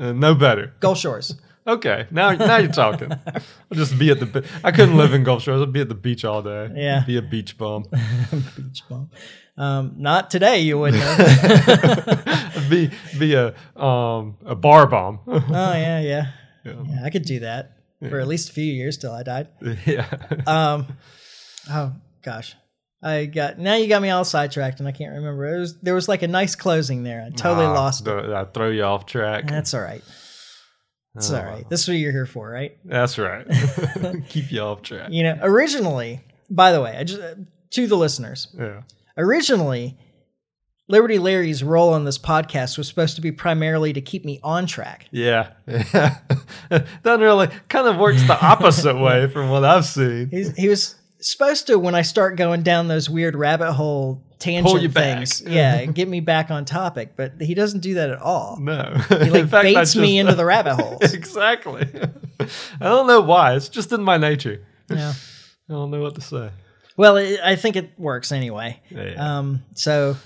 Uh, 0.00 0.12
no 0.12 0.34
better. 0.34 0.74
Gulf 0.80 0.98
Shores. 0.98 1.36
Okay, 1.66 2.06
now 2.10 2.32
now 2.32 2.56
you're 2.56 2.72
talking. 2.72 3.12
I'll 3.12 3.42
just 3.74 3.96
be 3.98 4.10
at 4.10 4.18
the. 4.18 4.44
I 4.64 4.72
couldn't 4.72 4.96
live 4.96 5.14
in 5.14 5.22
Gulf 5.22 5.42
Shores. 5.44 5.62
I'd 5.62 5.72
be 5.72 5.80
at 5.80 5.88
the 5.88 5.94
beach 5.94 6.24
all 6.24 6.42
day. 6.42 6.70
Yeah. 6.74 7.04
Be 7.06 7.16
a 7.18 7.22
beach 7.22 7.56
bum. 7.56 7.84
Beach 8.56 8.82
bum. 8.88 9.10
Um, 9.56 9.94
not 9.98 10.30
today, 10.30 10.60
you 10.60 10.78
wouldn't. 10.78 11.02
Be 12.70 12.90
be 13.18 13.34
a 13.34 13.54
um 13.80 14.36
a 14.46 14.54
bar 14.54 14.86
bum. 14.86 15.20
oh 15.26 15.44
yeah, 15.48 16.00
yeah, 16.00 16.26
yeah. 16.64 16.72
yeah. 16.88 17.04
I 17.04 17.10
could 17.10 17.24
do 17.24 17.40
that 17.40 17.76
for 18.08 18.18
at 18.18 18.26
least 18.26 18.48
a 18.50 18.52
few 18.52 18.64
years 18.64 18.96
till 18.98 19.12
I 19.12 19.22
died. 19.22 19.48
yeah. 19.86 20.06
Um, 20.46 20.86
oh 21.70 21.92
gosh, 22.24 22.56
I 23.02 23.26
got 23.26 23.58
now 23.58 23.74
you 23.74 23.88
got 23.88 24.00
me 24.02 24.10
all 24.10 24.24
sidetracked 24.24 24.78
and 24.80 24.88
I 24.88 24.92
can't 24.92 25.12
remember. 25.14 25.54
It 25.54 25.58
was 25.60 25.78
there 25.80 25.94
was 25.94 26.08
like 26.08 26.22
a 26.22 26.28
nice 26.28 26.54
closing 26.56 27.02
there. 27.04 27.22
I 27.22 27.30
totally 27.30 27.66
Ah, 27.66 27.72
lost 27.74 28.00
it. 28.00 28.04
the- 28.04 28.34
I 28.34 28.44
throw 28.44 28.70
you 28.70 28.82
off 28.84 29.06
track. 29.06 29.46
That's 29.48 29.74
all 29.74 29.82
right. 29.82 30.02
Oh, 31.14 31.36
all 31.36 31.44
right. 31.44 31.68
This 31.68 31.82
is 31.82 31.88
what 31.88 31.94
you're 31.98 32.12
here 32.12 32.26
for, 32.26 32.48
right? 32.48 32.76
That's 32.84 33.18
right. 33.18 33.46
Keep 34.28 34.50
you 34.50 34.60
off 34.60 34.82
track. 34.82 35.10
You 35.10 35.24
know, 35.24 35.38
originally, 35.42 36.20
by 36.48 36.72
the 36.72 36.80
way, 36.80 36.96
I 36.96 37.04
just 37.04 37.20
uh, 37.20 37.34
to 37.70 37.86
the 37.86 37.96
listeners, 37.96 38.48
Yeah. 38.58 38.82
originally. 39.16 39.98
Liberty 40.88 41.18
Larry's 41.18 41.62
role 41.62 41.94
on 41.94 42.04
this 42.04 42.18
podcast 42.18 42.76
was 42.76 42.86
supposed 42.88 43.14
to 43.16 43.22
be 43.22 43.32
primarily 43.32 43.92
to 43.94 44.00
keep 44.02 44.24
me 44.26 44.40
on 44.42 44.66
track. 44.66 45.06
Yeah. 45.10 45.50
Yeah. 45.66 46.18
Doesn't 47.02 47.20
really 47.20 47.48
kind 47.68 47.86
of 47.86 47.96
works 47.98 48.22
the 48.26 48.38
opposite 48.44 48.98
way 48.98 49.26
from 49.28 49.48
what 49.50 49.64
I've 49.64 49.84
seen. 49.86 50.28
He's, 50.30 50.54
he 50.56 50.68
was 50.68 50.96
supposed 51.22 51.66
to 51.68 51.78
when 51.78 51.94
I 51.94 52.02
start 52.02 52.36
going 52.36 52.62
down 52.62 52.88
those 52.88 53.08
weird 53.08 53.34
rabbit 53.36 53.72
hole 53.72 54.22
tangent 54.38 54.82
you 54.82 54.88
back. 54.88 55.18
things, 55.18 55.42
yeah, 55.46 55.76
And 55.78 55.94
get 55.94 56.08
me 56.08 56.20
back 56.20 56.50
on 56.50 56.64
topic. 56.64 57.12
But 57.16 57.40
he 57.40 57.54
doesn't 57.54 57.80
do 57.80 57.94
that 57.94 58.10
at 58.10 58.18
all. 58.18 58.58
No. 58.60 58.94
He 59.08 59.30
like 59.30 59.50
baits 59.62 59.94
me 59.96 60.18
into 60.18 60.34
the 60.34 60.44
rabbit 60.44 60.74
holes. 60.80 61.12
exactly. 61.14 61.88
I 62.40 62.84
don't 62.84 63.06
know 63.06 63.20
why. 63.20 63.54
It's 63.54 63.68
just 63.68 63.92
in 63.92 64.02
my 64.02 64.16
nature. 64.18 64.64
Yeah. 64.90 65.12
I 65.68 65.72
don't 65.72 65.90
know 65.90 66.00
what 66.02 66.16
to 66.16 66.20
say. 66.20 66.50
Well, 66.96 67.16
it, 67.16 67.40
I 67.42 67.56
think 67.56 67.76
it 67.76 67.98
works 67.98 68.32
anyway. 68.32 68.80
Yeah. 68.90 69.14
Um, 69.38 69.62
so, 69.74 70.16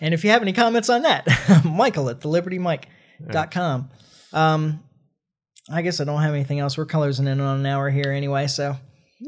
and 0.00 0.14
if 0.14 0.24
you 0.24 0.30
have 0.30 0.40
any 0.40 0.52
comments 0.54 0.88
on 0.88 1.02
that, 1.02 1.26
Michael 1.64 2.08
at 2.08 2.20
thelibertymike.com. 2.20 3.90
Um, 4.32 4.82
I 5.70 5.82
guess 5.82 6.00
I 6.00 6.04
don't 6.04 6.22
have 6.22 6.32
anything 6.34 6.60
else. 6.60 6.78
We're 6.78 6.86
closing 6.86 7.26
in 7.26 7.40
on 7.40 7.58
an 7.60 7.66
hour 7.66 7.90
here 7.90 8.10
anyway, 8.10 8.46
so 8.46 8.76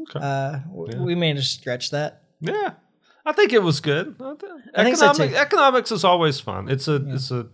Okay. 0.01 0.19
uh, 0.25 0.59
Yeah. 0.91 1.01
we 1.01 1.15
managed 1.15 1.53
to 1.55 1.59
stretch 1.61 1.91
that. 1.91 2.23
yeah. 2.41 2.73
I 3.27 3.31
think 3.33 3.53
it 3.53 3.63
was 3.63 3.79
good. 3.81 4.15
I 4.21 4.33
thi- 4.39 4.47
I 4.75 4.83
think 4.83 4.97
so, 4.97 5.09
Economic, 5.09 5.31
too. 5.31 5.37
economics 5.37 5.91
is 5.91 6.03
always 6.03 6.39
fun. 6.39 6.69
It's 6.69 6.87
a 6.87 6.95
it's 7.07 7.31
a 7.31 7.47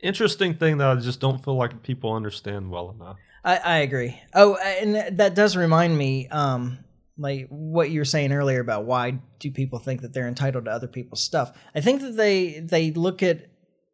interesting 0.00 0.54
thing 0.54 0.78
that 0.78 0.86
I 0.88 0.94
just 1.00 1.18
don't 1.20 1.42
feel 1.44 1.56
like 1.56 1.82
people 1.82 2.12
understand 2.12 2.70
well 2.70 2.90
enough. 2.92 3.16
I, 3.44 3.56
I 3.56 3.76
agree. 3.78 4.20
Oh, 4.34 4.56
and 4.56 5.18
that 5.18 5.34
does 5.34 5.56
remind 5.56 5.98
me, 5.98 6.28
um, 6.28 6.78
like 7.18 7.48
what 7.48 7.90
you 7.90 7.98
were 8.00 8.04
saying 8.04 8.30
earlier 8.32 8.60
about 8.60 8.84
why 8.84 9.18
do 9.40 9.50
people 9.50 9.80
think 9.80 10.02
that 10.02 10.12
they're 10.14 10.28
entitled 10.28 10.66
to 10.66 10.70
other 10.70 10.86
people's 10.88 11.24
stuff? 11.24 11.56
I 11.74 11.80
think 11.80 12.02
that 12.02 12.16
they 12.16 12.60
they 12.60 12.92
look 12.92 13.22
at 13.24 13.46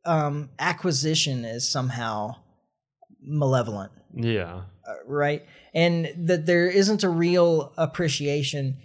um, 0.05 0.51
acquisition 0.59 1.47
as 1.47 1.67
somehow 1.67 2.35
malevolent, 3.23 3.93
Yeah. 4.15 4.63
Uh, 4.87 4.95
right? 5.07 5.45
And 5.75 6.13
that 6.17 6.47
there 6.47 6.69
isn't 6.69 7.05
a 7.05 7.09
real 7.09 7.73
appreciation. 7.77 8.79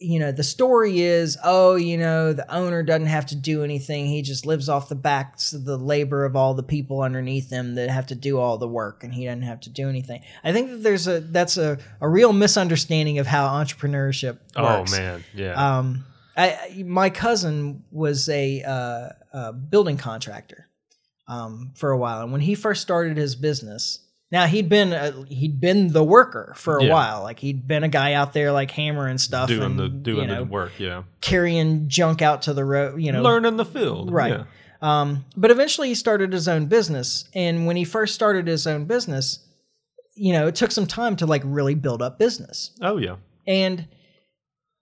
You 0.00 0.20
know, 0.20 0.30
the 0.30 0.44
story 0.44 1.00
is, 1.00 1.36
oh, 1.42 1.74
you 1.74 1.98
know, 1.98 2.32
the 2.32 2.48
owner 2.54 2.84
doesn't 2.84 3.06
have 3.08 3.26
to 3.26 3.36
do 3.36 3.64
anything. 3.64 4.06
He 4.06 4.22
just 4.22 4.46
lives 4.46 4.68
off 4.68 4.88
the 4.88 4.94
backs 4.94 5.52
of 5.52 5.64
the 5.64 5.76
labor 5.76 6.24
of 6.24 6.36
all 6.36 6.54
the 6.54 6.62
people 6.62 7.02
underneath 7.02 7.50
him 7.50 7.74
that 7.74 7.90
have 7.90 8.06
to 8.08 8.14
do 8.14 8.38
all 8.38 8.58
the 8.58 8.68
work, 8.68 9.02
and 9.02 9.12
he 9.12 9.24
doesn't 9.24 9.42
have 9.42 9.60
to 9.62 9.70
do 9.70 9.88
anything. 9.88 10.22
I 10.44 10.52
think 10.52 10.70
that 10.70 10.82
there's 10.84 11.08
a 11.08 11.18
that's 11.18 11.56
a, 11.56 11.78
a 12.00 12.08
real 12.08 12.32
misunderstanding 12.32 13.18
of 13.18 13.26
how 13.26 13.48
entrepreneurship 13.48 14.38
works. 14.56 14.92
Oh 14.92 14.96
man. 14.96 15.24
Yeah. 15.34 15.54
Um, 15.54 16.04
I, 16.36 16.50
I 16.50 16.82
my 16.84 17.10
cousin 17.10 17.82
was 17.90 18.28
a, 18.28 18.62
uh, 18.62 19.08
a 19.32 19.52
building 19.52 19.96
contractor 19.96 20.68
um, 21.26 21.72
for 21.74 21.90
a 21.90 21.98
while, 21.98 22.22
and 22.22 22.30
when 22.30 22.40
he 22.40 22.54
first 22.54 22.82
started 22.82 23.16
his 23.16 23.34
business, 23.34 23.98
now 24.30 24.46
he'd 24.46 24.68
been 24.68 24.92
a, 24.92 25.24
he'd 25.28 25.60
been 25.60 25.88
the 25.92 26.04
worker 26.04 26.52
for 26.56 26.78
a 26.78 26.84
Yeah. 26.84 26.92
while. 26.92 27.22
Like 27.22 27.38
he'd 27.38 27.66
been 27.66 27.82
a 27.84 27.88
guy 27.88 28.12
out 28.12 28.32
there 28.32 28.52
like 28.52 28.70
hammering 28.70 29.18
stuff 29.18 29.48
doing 29.48 29.62
and 29.62 29.78
the 29.78 29.88
doing 29.88 30.28
you 30.28 30.34
know, 30.34 30.44
the 30.44 30.50
work. 30.50 30.72
Yeah. 30.78 31.04
carrying 31.20 31.88
junk 31.88 32.20
out 32.22 32.42
to 32.42 32.52
the 32.52 32.64
road. 32.64 33.00
You 33.00 33.12
know, 33.12 33.22
Learning 33.22 33.56
the 33.56 33.64
field. 33.64 34.12
Right. 34.12 34.32
Yeah. 34.32 34.44
um, 34.82 35.24
but 35.36 35.50
eventually 35.50 35.88
he 35.88 35.94
started 35.94 36.32
his 36.32 36.46
own 36.48 36.66
business. 36.66 37.28
And 37.34 37.66
when 37.66 37.76
he 37.76 37.84
first 37.84 38.14
started 38.14 38.46
his 38.46 38.66
own 38.66 38.84
business, 38.84 39.38
you 40.14 40.32
know, 40.32 40.46
it 40.46 40.54
took 40.56 40.72
some 40.72 40.86
time 40.86 41.16
to 41.16 41.26
like 41.26 41.42
really 41.44 41.74
build 41.74 42.02
up 42.02 42.18
business. 42.18 42.72
Oh 42.82 42.96
yeah. 42.98 43.16
And 43.46 43.88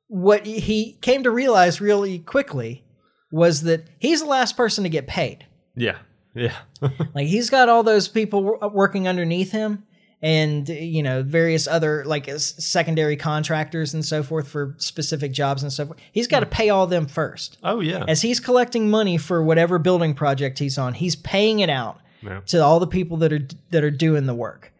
what 0.09 0.45
he 0.47 0.99
came 1.03 1.23
to 1.25 1.31
realize 1.31 1.81
really 1.81 2.19
quickly 2.19 2.85
was 3.33 3.63
that 3.63 3.85
he's 3.99 4.21
the 4.23 4.27
last 4.29 4.57
person 4.57 4.85
to 4.85 4.91
get 4.91 5.07
paid. 5.07 5.47
Yeah. 5.75 5.99
Yeah. 6.35 6.57
Like 7.15 7.27
he's 7.27 7.51
got 7.51 7.69
all 7.69 7.83
those 7.83 8.09
people 8.09 8.45
wo- 8.45 8.59
uh, 8.63 8.69
working 8.69 9.09
underneath 9.09 9.53
him, 9.53 9.85
and 10.23 10.69
you 10.69 11.03
know 11.03 11.23
various 11.23 11.67
other 11.67 12.05
like 12.05 12.29
secondary 12.39 13.17
contractors 13.17 13.95
and 13.95 14.05
so 14.05 14.23
forth 14.23 14.49
for 14.49 14.75
specific 14.79 15.33
jobs 15.33 15.63
and 15.63 15.73
so 15.73 15.87
forth. 15.87 15.99
He's 16.13 16.27
got 16.27 16.41
to 16.41 16.47
hmm. 16.47 16.53
pay 16.53 16.71
all 16.71 16.87
them 16.87 17.07
first. 17.07 17.59
Oh 17.63 17.81
yeah. 17.81 18.05
As 18.09 18.23
he's 18.23 18.41
collecting 18.41 18.91
money 18.91 19.19
for 19.19 19.43
whatever 19.43 19.79
building 19.79 20.15
project 20.15 20.59
he's 20.59 20.79
on, 20.79 20.95
he's 20.95 21.17
paying 21.17 21.61
it 21.61 21.71
out 21.71 22.01
Yeah. 22.23 22.41
to 22.47 22.63
all 22.63 22.81
the 22.81 22.87
people 22.87 23.17
that 23.19 23.33
are 23.33 23.47
that 23.71 23.85
are 23.85 23.91
doing 23.91 24.27
the 24.27 24.35
work. 24.35 24.73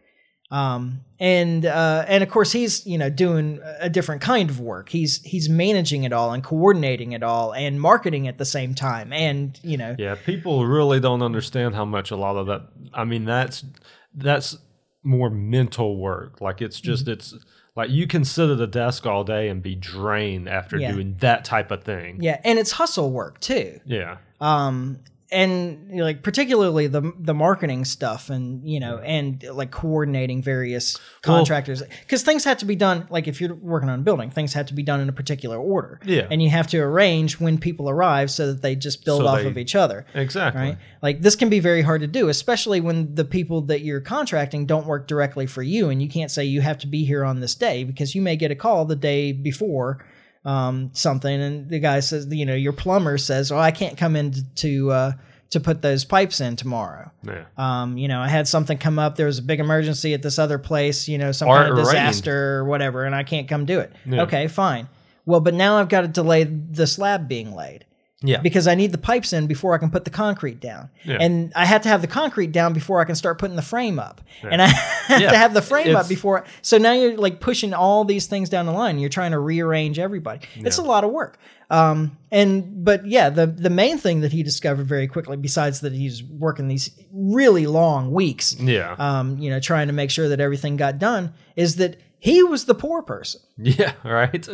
Um, 0.49 1.01
and 1.19 1.65
uh, 1.65 2.05
and 2.07 2.23
of 2.23 2.29
course 2.29 2.51
he's 2.53 2.85
you 2.85 2.97
know 2.97 3.09
doing 3.09 3.59
a 3.79 3.89
different 3.89 4.21
kind 4.21 4.49
of 4.49 4.59
work. 4.61 4.87
He's 4.89 5.21
he's 5.23 5.49
managing 5.49 6.03
it 6.03 6.13
all 6.13 6.31
and 6.31 6.43
coordinating 6.43 7.11
it 7.11 7.21
all 7.23 7.53
and 7.53 7.81
marketing 7.81 8.27
at 8.29 8.37
the 8.37 8.45
same 8.45 8.73
time. 8.75 9.11
And 9.11 9.59
you 9.63 9.77
know 9.77 9.95
Yeah, 9.99 10.15
people 10.15 10.65
really 10.65 10.99
don't 10.99 11.21
understand 11.21 11.75
how 11.75 11.85
much 11.85 12.11
a 12.11 12.15
lot 12.15 12.37
of 12.37 12.47
that. 12.47 12.61
I 12.93 13.03
mean, 13.03 13.25
that's 13.25 13.65
that's 14.13 14.57
more 15.03 15.29
mental 15.29 15.97
work. 15.97 16.39
Like 16.39 16.61
it's 16.61 16.79
just 16.79 17.03
Mm-hmm. 17.05 17.11
it's 17.13 17.33
like 17.75 17.89
you 17.89 18.07
can 18.07 18.23
sit 18.23 18.49
at 18.49 18.59
a 18.59 18.67
desk 18.67 19.05
all 19.05 19.23
day 19.23 19.49
and 19.49 19.61
be 19.61 19.75
drained 19.75 20.47
after 20.47 20.77
Yeah. 20.77 20.93
doing 20.93 21.15
that 21.19 21.45
type 21.45 21.71
of 21.71 21.83
thing. 21.83 22.19
yeah, 22.21 22.39
and 22.45 22.57
it's 22.57 22.71
hustle 22.71 23.11
work 23.11 23.39
too. 23.41 23.79
Yeah, 23.85 24.17
um 24.39 24.99
and 25.29 25.87
you 25.89 25.97
know, 25.97 26.03
like 26.05 26.23
particularly 26.23 26.87
the 26.87 27.11
the 27.19 27.33
marketing 27.33 27.83
stuff 27.83 28.29
and 28.29 28.63
you 28.67 28.79
know 28.79 28.97
and 28.99 29.43
like 29.51 29.71
coordinating 29.71 30.41
various 30.41 30.97
contractors 31.21 31.83
because 32.01 32.23
things 32.23 32.45
have 32.45 32.57
to 32.57 32.65
be 32.65 32.77
done 32.77 33.05
like 33.09 33.27
if 33.27 33.41
you're 33.41 33.53
working 33.55 33.89
on 33.89 33.99
a 33.99 34.01
building 34.03 34.29
things 34.29 34.53
have 34.53 34.65
to 34.67 34.73
be 34.73 34.83
done 34.83 35.01
in 35.01 35.09
a 35.09 35.11
particular 35.11 35.57
order 35.57 35.99
Yeah. 36.05 36.27
and 36.31 36.41
you 36.41 36.49
have 36.49 36.67
to 36.67 36.77
arrange 36.79 37.39
when 37.41 37.57
people 37.57 37.89
arrive 37.89 38.31
so 38.31 38.47
that 38.47 38.61
they 38.61 38.75
just 38.75 39.03
build 39.03 39.21
So 39.23 39.27
off 39.27 39.39
they- 39.41 39.47
of 39.47 39.57
each 39.57 39.75
other 39.75 40.05
exactly. 40.13 40.61
right 40.61 40.77
like 41.01 41.21
this 41.21 41.35
can 41.35 41.49
be 41.49 41.59
very 41.59 41.81
hard 41.81 42.01
to 42.01 42.07
do 42.07 42.29
especially 42.29 42.79
when 42.79 43.13
the 43.13 43.25
people 43.25 43.61
that 43.63 43.81
you're 43.81 44.01
contracting 44.01 44.65
don't 44.65 44.87
work 44.87 45.07
directly 45.07 45.45
for 45.45 45.61
you 45.61 45.89
and 45.89 46.01
you 46.01 46.07
can't 46.07 46.31
say 46.31 46.45
you 46.45 46.61
have 46.61 46.77
to 46.79 46.87
be 46.87 47.03
here 47.03 47.25
on 47.25 47.41
this 47.41 47.53
day 47.53 47.83
because 47.83 48.15
you 48.15 48.21
may 48.21 48.37
get 48.37 48.49
a 48.51 48.55
call 48.55 48.85
the 48.85 48.95
day 48.95 49.33
before 49.33 50.05
um, 50.47 50.89
something 50.93 51.41
and 51.41 51.69
the 51.69 51.77
guy 51.79 51.99
says 51.99 52.25
you 52.31 52.45
know 52.45 52.55
your 52.55 52.73
plumber 52.73 53.17
says 53.17 53.51
oh 53.51 53.57
i 53.59 53.69
can't 53.71 53.97
come 53.97 54.15
in 54.15 54.33
to 54.55 54.89
uh, 54.91 55.11
to 55.49 55.59
put 55.59 55.81
those 55.81 56.05
pipes 56.05 56.39
in 56.41 56.55
tomorrow 56.55 57.11
Yeah. 57.23 57.43
um, 57.57 57.97
you 57.97 58.07
know 58.07 58.21
i 58.21 58.27
had 58.29 58.47
something 58.47 58.77
come 58.77 58.97
up 58.97 59.15
there 59.17 59.25
was 59.27 59.39
a 59.39 59.43
big 59.43 59.59
emergency 59.59 60.13
at 60.13 60.21
this 60.21 60.39
other 60.39 60.57
place 60.57 61.07
you 61.07 61.17
know 61.17 61.31
some 61.33 61.49
Or 61.49 61.57
kind 61.57 61.69
of 61.71 61.77
rained. 61.77 61.85
disaster 61.89 62.55
or 62.59 62.65
whatever 62.65 63.03
and 63.05 63.13
i 63.13 63.23
can't 63.23 63.47
come 63.49 63.65
do 63.65 63.79
it 63.81 63.91
Yeah. 64.05 64.21
okay 64.23 64.47
fine 64.47 64.87
well 65.25 65.41
but 65.41 65.53
now 65.53 65.77
i've 65.79 65.89
got 65.89 66.01
to 66.01 66.07
delay 66.07 66.45
the 66.45 66.87
slab 66.87 67.27
being 67.27 67.53
laid 67.53 67.83
Yeah. 68.21 68.41
because 68.41 68.67
I 68.67 68.73
need 68.73 68.91
the 68.91 68.97
pipes 68.97 69.31
in 69.31 69.45
before 69.45 69.75
I 69.75 69.77
can 69.77 69.91
put 69.91 70.03
the 70.03 70.09
concrete 70.09 70.59
down. 70.59 70.89
Yeah. 71.03 71.17
And 71.21 71.53
I 71.55 71.65
have 71.65 71.83
to 71.83 71.89
have 71.89 72.01
the 72.01 72.07
concrete 72.07 72.51
down 72.51 72.73
before 72.73 72.99
I 72.99 73.05
can 73.05 73.13
start 73.13 73.37
putting 73.37 73.55
the 73.55 73.61
frame 73.61 73.99
up. 73.99 74.21
And 74.41 74.59
I 74.59 74.65
have 75.07 75.21
Yeah. 75.21 75.31
to 75.31 75.37
have 75.37 75.53
the 75.53 75.61
frame 75.61 75.89
up 75.95 76.05
It's- 76.05 76.07
before. 76.09 76.43
So 76.63 76.79
now 76.79 76.93
you're 76.93 77.15
like 77.17 77.39
pushing 77.39 77.73
all 77.75 78.05
these 78.05 78.25
things 78.25 78.49
down 78.49 78.65
the 78.65 78.71
line. 78.71 78.97
You're 78.97 79.09
trying 79.11 79.31
to 79.33 79.39
rearrange 79.39 79.99
everybody. 79.99 80.47
It's 80.55 80.79
a 80.79 80.83
lot 80.83 81.03
of 81.03 81.11
work. 81.11 81.37
Um, 81.69 82.17
and 82.31 82.83
but 82.85 83.05
yeah, 83.05 83.29
the 83.29 83.45
the 83.45 83.69
main 83.69 83.97
thing 83.97 84.21
that 84.21 84.31
he 84.31 84.41
discovered 84.41 84.87
very 84.87 85.05
quickly, 85.05 85.35
besides 85.37 85.81
that 85.81 85.91
he's 85.93 86.23
working 86.23 86.69
these 86.69 86.89
really 87.11 87.67
long 87.67 88.13
weeks, 88.13 88.55
Yeah. 88.59 88.95
um, 88.97 89.37
you 89.37 89.49
know, 89.49 89.59
trying 89.59 89.87
to 89.87 89.93
make 89.93 90.09
sure 90.09 90.29
that 90.29 90.39
everything 90.39 90.77
got 90.77 90.97
done, 90.97 91.33
is 91.57 91.75
that 91.75 91.99
he 92.27 92.43
was 92.43 92.65
the 92.65 92.75
poor 92.75 93.01
person. 93.01 93.41
yeah. 93.57 93.93
Right. 94.03 94.47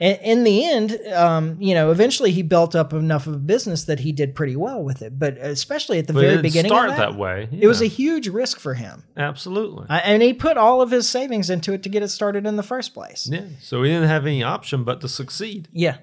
In, 0.00 0.16
in 0.16 0.44
the 0.44 0.64
end, 0.64 0.98
um, 1.14 1.56
you 1.60 1.74
know, 1.74 1.90
eventually 1.90 2.30
he 2.30 2.42
built 2.42 2.74
up 2.74 2.92
enough 2.92 3.26
of 3.26 3.34
a 3.34 3.38
business 3.38 3.84
that 3.84 4.00
he 4.00 4.12
did 4.12 4.34
pretty 4.34 4.56
well 4.56 4.82
with 4.82 5.02
it. 5.02 5.18
But 5.18 5.38
especially 5.38 5.98
at 5.98 6.06
the 6.06 6.12
but 6.12 6.20
very 6.20 6.42
beginning, 6.42 6.70
start 6.70 6.90
that, 6.90 6.98
that, 6.98 7.14
way. 7.16 7.48
it 7.52 7.66
was 7.66 7.80
a 7.80 7.86
huge 7.86 8.28
risk 8.28 8.58
for 8.58 8.74
him. 8.74 9.04
absolutely. 9.16 9.86
I, 9.88 9.98
and 10.00 10.22
he 10.22 10.32
put 10.34 10.56
all 10.56 10.82
of 10.82 10.90
his 10.90 11.08
savings 11.08 11.50
into 11.50 11.72
it 11.72 11.82
to 11.84 11.88
get 11.88 12.02
it 12.02 12.08
started 12.08 12.46
in 12.46 12.56
the 12.56 12.62
first 12.62 12.94
place. 12.94 13.28
yeah. 13.30 13.44
So 13.60 13.82
he 13.82 13.90
didn't 13.90 14.08
have 14.08 14.26
any 14.26 14.42
option 14.42 14.84
but 14.84 15.00
to 15.02 15.08
succeed. 15.08 15.68
Yeah, 15.72 15.98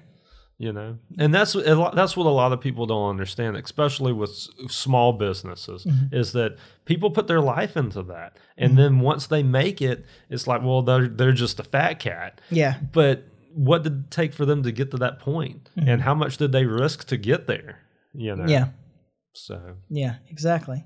you 0.64 0.72
know 0.72 0.90
and 1.18 1.34
that's 1.34 1.54
a 1.54 1.74
lot, 1.74 1.92
that's 1.98 2.14
what 2.16 2.26
a 2.26 2.36
lot 2.42 2.52
of 2.52 2.60
people 2.60 2.84
don't 2.86 3.08
understand 3.10 3.56
especially 3.56 4.12
with 4.12 4.30
s- 4.30 4.48
small 4.68 5.12
businesses 5.26 5.84
Mm-hmm. 5.84 6.14
is 6.20 6.32
that 6.32 6.50
people 6.84 7.10
put 7.10 7.26
their 7.26 7.40
life 7.54 7.76
into 7.82 8.02
that 8.14 8.30
and 8.62 8.78
then 8.80 9.00
once 9.00 9.26
they 9.26 9.42
make 9.42 9.78
it 9.90 9.98
it's 10.30 10.46
like 10.46 10.62
well 10.62 10.82
they're 10.82 11.08
they're 11.08 11.32
just 11.46 11.58
a 11.60 11.64
fat 11.74 11.94
cat 11.98 12.40
yeah, 12.50 12.74
but 12.92 13.16
what 13.54 13.82
did 13.82 13.92
it 14.04 14.10
take 14.10 14.32
for 14.38 14.44
them 14.50 14.62
to 14.62 14.70
get 14.72 14.90
to 14.92 14.96
that 14.98 15.18
point 15.18 15.70
and 15.76 16.02
how 16.02 16.14
much 16.14 16.36
did 16.36 16.52
they 16.52 16.64
risk 16.64 17.06
to 17.12 17.16
get 17.30 17.46
there 17.46 17.72
you 18.14 18.34
know 18.36 18.44
Mm-hmm. 18.44 18.50
yeah, 18.56 18.66
so 19.34 19.56
yeah, 19.88 20.14
exactly. 20.28 20.84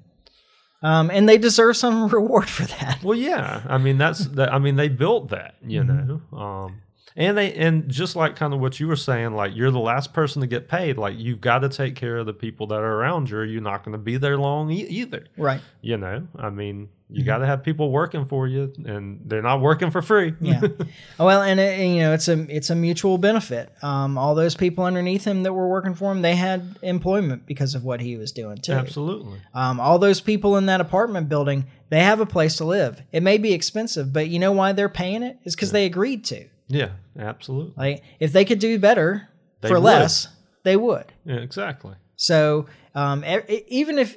Um, 0.83 1.11
and 1.11 1.29
they 1.29 1.39
deserve 1.39 1.77
some 1.77 2.07
reward 2.19 2.49
for 2.49 2.65
that. 2.77 3.03
Well, 3.03 3.19
yeah. 3.19 3.63
I 3.67 3.79
mean, 3.79 3.97
that's 3.99 4.27
that. 4.37 4.53
I 4.53 4.59
mean, 4.59 4.77
they 4.77 4.89
built 4.89 5.31
that, 5.31 5.55
you 5.63 5.81
Mm-hmm. 5.83 6.07
know. 6.09 6.39
Um, 6.39 6.83
and 7.15 7.37
they 7.39 7.53
and 7.55 7.89
just 7.89 8.17
like 8.17 8.37
kind 8.37 8.53
of 8.53 8.61
what 8.61 8.81
you 8.81 8.89
were 8.89 8.97
saying, 8.97 9.35
like 9.35 9.55
you're 9.55 9.71
the 9.71 9.79
last 9.79 10.13
person 10.13 10.41
to 10.41 10.47
get 10.47 10.69
paid. 10.69 10.99
Like 10.99 11.15
you've 11.19 11.41
got 11.41 11.61
to 11.61 11.69
take 11.69 11.95
care 11.95 12.17
of 12.19 12.27
the 12.27 12.35
people 12.35 12.67
that 12.69 12.81
are 12.81 12.95
around 12.95 13.31
you. 13.31 13.37
Or 13.39 13.45
you're 13.45 13.63
not 13.63 13.85
going 13.85 13.93
to 13.93 13.99
be 13.99 14.17
there 14.17 14.37
long 14.37 14.71
e- 14.71 14.87
either. 14.87 15.25
Right. 15.37 15.61
You 15.81 15.97
know. 15.97 16.27
I 16.39 16.51
mean, 16.51 16.89
you 17.09 17.21
Mm-hmm. 17.21 17.27
got 17.27 17.39
to 17.39 17.47
have 17.47 17.63
people 17.63 17.93
working 17.93 18.25
for 18.25 18.49
you, 18.49 18.73
and 18.85 19.21
they're 19.25 19.41
not 19.41 19.61
working 19.61 19.93
for 19.93 20.03
free. 20.03 20.35
Yeah. 20.41 20.61
well, 21.21 21.41
and 21.41 21.61
it, 21.61 21.79
you 21.79 22.01
know, 22.01 22.13
it's 22.13 22.27
a 22.27 22.45
it's 22.55 22.69
a 22.71 22.75
mutual 22.75 23.17
benefit. 23.17 23.73
Um, 23.81 24.19
all 24.19 24.35
those 24.35 24.57
people 24.57 24.83
underneath 24.85 25.25
him 25.25 25.45
that 25.45 25.53
were 25.53 25.69
working 25.69 25.95
for 25.95 26.11
him, 26.11 26.21
they 26.23 26.35
had 26.35 26.77
employment 26.83 27.47
because 27.47 27.77
of 27.77 27.85
what 27.85 28.01
he 28.01 28.17
was 28.17 28.33
doing 28.33 28.59
too. 28.59 28.73
Absolutely. 28.73 29.39
Um, 29.55 29.79
all 29.79 30.01
those 30.01 30.21
people 30.21 30.57
in 30.57 30.67
that 30.67 30.81
apartment 30.81 31.29
building, 31.29 31.67
they 31.91 32.01
have 32.01 32.19
a 32.21 32.27
place 32.27 32.57
to 32.57 32.65
live. 32.65 33.01
It 33.13 33.23
may 33.23 33.39
be 33.39 33.53
expensive, 33.53 34.13
but 34.13 34.27
you 34.29 34.41
know 34.41 34.51
why 34.51 34.73
they're 34.73 34.89
paying 34.89 35.23
it? 35.23 35.39
Is 35.45 35.55
because 35.55 35.71
they 35.71 35.87
agreed 35.87 36.25
to. 36.27 36.45
Yeah. 36.69 36.91
Absolutely. 37.19 37.75
Like, 37.77 38.03
if 38.21 38.33
they 38.33 38.45
could 38.45 38.59
do 38.59 38.79
better 38.79 39.29
They 39.61 39.69
for 39.69 39.75
would. 39.77 39.83
less, 39.85 40.29
they 40.65 40.77
would. 40.77 41.13
Yeah. 41.25 41.37
Exactly. 41.37 41.95
So, 42.17 42.67
um, 42.95 43.25
even 43.69 43.99
if, 43.99 44.17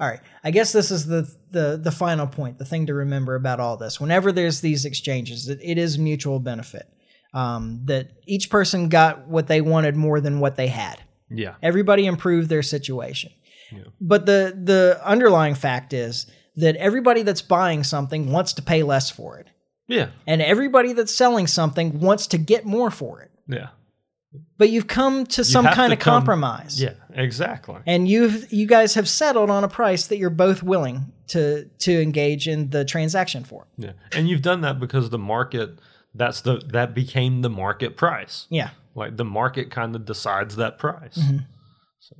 all 0.00 0.08
right, 0.08 0.20
I 0.44 0.50
guess 0.52 0.72
this 0.72 0.90
is 0.90 1.06
the 1.06 1.28
the 1.50 1.80
the 1.82 1.90
final 1.90 2.26
point, 2.26 2.58
the 2.58 2.64
thing 2.64 2.86
to 2.86 2.94
remember 2.94 3.34
about 3.34 3.58
all 3.58 3.76
this. 3.76 4.00
Whenever 4.00 4.30
there's 4.30 4.60
these 4.60 4.84
exchanges, 4.84 5.46
that 5.46 5.58
it 5.60 5.76
is 5.76 5.98
mutual 5.98 6.38
benefit. 6.38 6.86
Um, 7.34 7.82
that 7.86 8.12
each 8.26 8.48
person 8.48 8.88
got 8.88 9.26
what 9.28 9.48
they 9.48 9.60
wanted 9.60 9.96
more 9.96 10.20
than 10.20 10.40
what 10.40 10.56
they 10.56 10.68
had. 10.68 11.02
Yeah. 11.28 11.56
Everybody 11.62 12.06
improved 12.06 12.48
their 12.48 12.62
situation. 12.62 13.32
Yeah. 13.72 13.84
But 14.00 14.24
the 14.24 14.56
the 14.64 15.00
underlying 15.04 15.54
fact 15.56 15.92
is 15.92 16.26
that 16.56 16.76
everybody 16.76 17.22
that's 17.22 17.42
buying 17.42 17.82
something 17.84 18.30
wants 18.32 18.54
to 18.54 18.62
pay 18.62 18.82
less 18.82 19.10
for 19.10 19.38
it. 19.40 19.48
Yeah. 19.88 20.10
And 20.26 20.40
everybody 20.42 20.92
that's 20.92 21.14
selling 21.14 21.46
something 21.46 21.98
wants 22.00 22.26
to 22.28 22.38
get 22.38 22.64
more 22.64 22.90
for 22.90 23.20
it. 23.22 23.30
Yeah. 23.48 23.68
But 24.58 24.68
you've 24.70 24.86
come 24.86 25.24
to 25.26 25.42
some 25.44 25.64
kind 25.64 25.90
to 25.90 25.94
of 25.94 25.98
come- 25.98 26.12
compromise. 26.20 26.80
Yeah. 26.80 26.92
Exactly. 27.14 27.76
And 27.86 28.06
you've 28.06 28.52
you 28.52 28.66
guys 28.66 28.94
have 28.94 29.08
settled 29.08 29.50
on 29.50 29.64
a 29.64 29.68
price 29.68 30.06
that 30.08 30.18
you're 30.18 30.30
both 30.30 30.62
willing 30.62 31.12
to 31.28 31.64
to 31.80 32.02
engage 32.02 32.46
in 32.46 32.70
the 32.70 32.84
transaction 32.84 33.44
for. 33.44 33.66
Yeah. 33.78 33.92
And 34.12 34.28
you've 34.28 34.42
done 34.42 34.60
that 34.62 34.78
because 34.78 35.10
the 35.10 35.18
market. 35.18 35.78
That's 36.14 36.40
the 36.40 36.58
that 36.72 36.94
became 36.94 37.42
the 37.42 37.50
market 37.50 37.96
price. 37.96 38.46
Yeah. 38.50 38.70
Like 38.94 39.16
the 39.16 39.24
market 39.24 39.70
kind 39.70 39.94
of 39.94 40.04
decides 40.04 40.56
that 40.56 40.78
price. 40.78 41.16
Mm-hmm. 41.16 41.38
So 42.00 42.16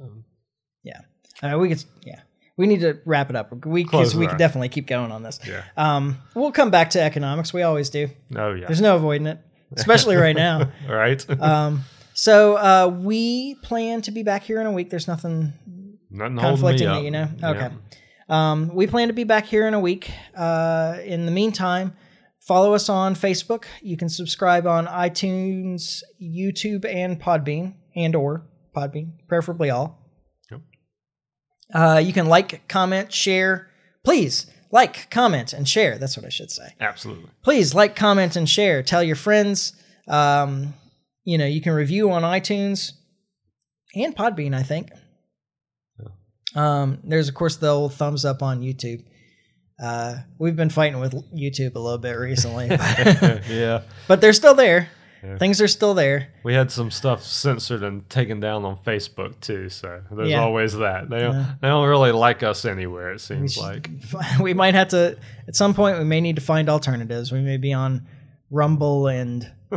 Yeah. 0.82 1.00
Uh, 1.42 1.58
we 1.58 1.68
could 1.70 1.84
yeah. 2.04 2.20
We 2.58 2.66
need 2.66 2.80
to 2.80 2.98
wrap 3.06 3.30
it 3.30 3.36
up. 3.36 3.64
We 3.64 3.84
Close 3.84 4.08
cause 4.08 4.16
we 4.16 4.26
could 4.26 4.36
definitely 4.36 4.68
keep 4.68 4.86
going 4.86 5.10
on 5.12 5.22
this. 5.22 5.40
yeah. 5.46 5.62
Um, 5.76 6.18
we'll 6.34 6.52
come 6.52 6.70
back 6.70 6.90
to 6.90 7.00
economics. 7.00 7.54
We 7.54 7.62
always 7.62 7.88
do. 7.88 8.08
Oh 8.36 8.52
yeah. 8.52 8.66
There's 8.66 8.82
no 8.82 8.96
avoiding 8.96 9.28
it, 9.28 9.38
especially 9.76 10.16
right 10.16 10.36
now. 10.36 10.70
All 10.88 10.94
right. 10.94 11.24
Um, 11.40 11.84
so 12.12 12.56
uh, 12.56 12.88
we 12.88 13.54
plan 13.62 14.02
to 14.02 14.10
be 14.10 14.22
back 14.24 14.42
here 14.42 14.60
in 14.60 14.66
a 14.66 14.72
week. 14.72 14.90
There's 14.90 15.08
nothing 15.08 15.52
Nothing 16.10 16.38
conflicting 16.38 16.88
that 16.88 17.02
you 17.04 17.10
know. 17.10 17.28
Yeah. 17.38 17.50
Okay. 17.50 17.70
Um, 18.28 18.74
we 18.74 18.86
plan 18.86 19.08
to 19.08 19.14
be 19.14 19.24
back 19.24 19.46
here 19.46 19.66
in 19.66 19.74
a 19.74 19.80
week. 19.80 20.10
Uh, 20.36 20.98
in 21.04 21.26
the 21.26 21.32
meantime, 21.32 21.94
follow 22.40 22.74
us 22.74 22.88
on 22.88 23.14
Facebook. 23.14 23.64
You 23.82 23.96
can 23.96 24.08
subscribe 24.08 24.66
on 24.66 24.86
iTunes, 24.86 26.02
YouTube, 26.20 26.84
and 26.84 27.20
Podbean, 27.20 27.74
and 27.94 28.14
or 28.16 28.42
Podbean, 28.74 29.12
preferably 29.28 29.70
all. 29.70 29.97
Uh, 31.72 32.00
you 32.04 32.12
can 32.12 32.26
like, 32.26 32.66
comment, 32.68 33.12
share. 33.12 33.68
Please 34.04 34.46
like, 34.70 35.10
comment, 35.10 35.52
and 35.52 35.68
share. 35.68 35.98
That's 35.98 36.16
what 36.16 36.26
I 36.26 36.30
should 36.30 36.50
say 36.50 36.74
Absolutely. 36.80 37.30
please 37.42 37.74
like, 37.74 37.96
comment, 37.96 38.36
and 38.36 38.48
share. 38.48 38.82
Tell 38.82 39.02
your 39.02 39.16
friends. 39.16 39.72
Um, 40.06 40.74
you 41.24 41.36
know, 41.38 41.46
you 41.46 41.60
can 41.60 41.72
review 41.72 42.10
on 42.10 42.22
iTunes 42.22 42.92
and 43.94 44.16
Podbean, 44.16 44.54
I 44.54 44.62
think. 44.62 44.90
Um, 46.54 46.98
there's 47.04 47.28
of 47.28 47.34
course 47.34 47.56
the 47.56 47.68
old 47.68 47.92
thumbs 47.92 48.24
up 48.24 48.42
on 48.42 48.62
YouTube. 48.62 49.04
Uh, 49.80 50.16
we've 50.38 50.56
been 50.56 50.70
fighting 50.70 50.98
with 50.98 51.12
YouTube 51.32 51.76
a 51.76 51.78
little 51.78 51.98
bit 51.98 52.12
recently, 52.12 52.68
but, 52.68 53.46
yeah. 53.48 53.82
but 54.08 54.20
they're 54.20 54.32
still 54.32 54.54
there. 54.54 54.88
Things 55.38 55.60
are 55.60 55.68
still 55.68 55.94
there. 55.94 56.28
We 56.44 56.54
had 56.54 56.70
some 56.70 56.90
stuff 56.90 57.22
censored 57.24 57.82
and 57.82 58.08
taken 58.08 58.40
down 58.40 58.64
on 58.64 58.76
Facebook 58.76 59.38
too, 59.40 59.68
so 59.68 60.02
there's 60.10 60.30
Yeah. 60.30 60.42
always 60.42 60.74
that. 60.78 61.08
They 61.10 61.20
don't, 61.20 61.56
they 61.60 61.68
don't 61.68 61.88
really 61.88 62.12
like 62.12 62.42
us 62.42 62.64
anywhere. 62.64 63.12
It 63.12 63.20
seems 63.20 63.56
like. 63.58 63.90
we 64.40 64.54
might 64.54 64.74
have 64.74 64.88
to 64.88 65.16
at 65.46 65.56
some 65.56 65.74
point 65.74 65.98
we 65.98 66.04
may 66.04 66.20
need 66.20 66.36
to 66.36 66.42
find 66.42 66.68
alternatives 66.68 67.32
we 67.32 67.40
may 67.40 67.56
be 67.56 67.72
on 67.72 68.06
rumble 68.50 69.08
and 69.08 69.50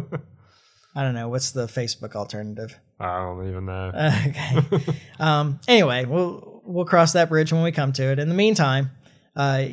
i 0.96 1.04
don't 1.04 1.14
know 1.14 1.28
what's 1.30 1.52
the 1.52 1.66
facebook 1.68 2.16
alternative 2.16 2.78
I 3.00 3.20
don't 3.24 3.50
even 3.50 3.66
know. 3.66 3.92
okay 4.28 4.94
um 5.20 5.60
anyway 5.68 6.06
we'll 6.06 6.62
we'll 6.66 6.86
cross 6.86 7.14
that 7.14 7.30
bridge 7.30 7.52
when 7.52 7.64
we 7.64 7.72
come 7.72 7.92
to 7.94 8.04
it 8.04 8.20
in 8.20 8.30
the 8.30 8.36
meantime 8.36 8.92
uh 9.36 9.64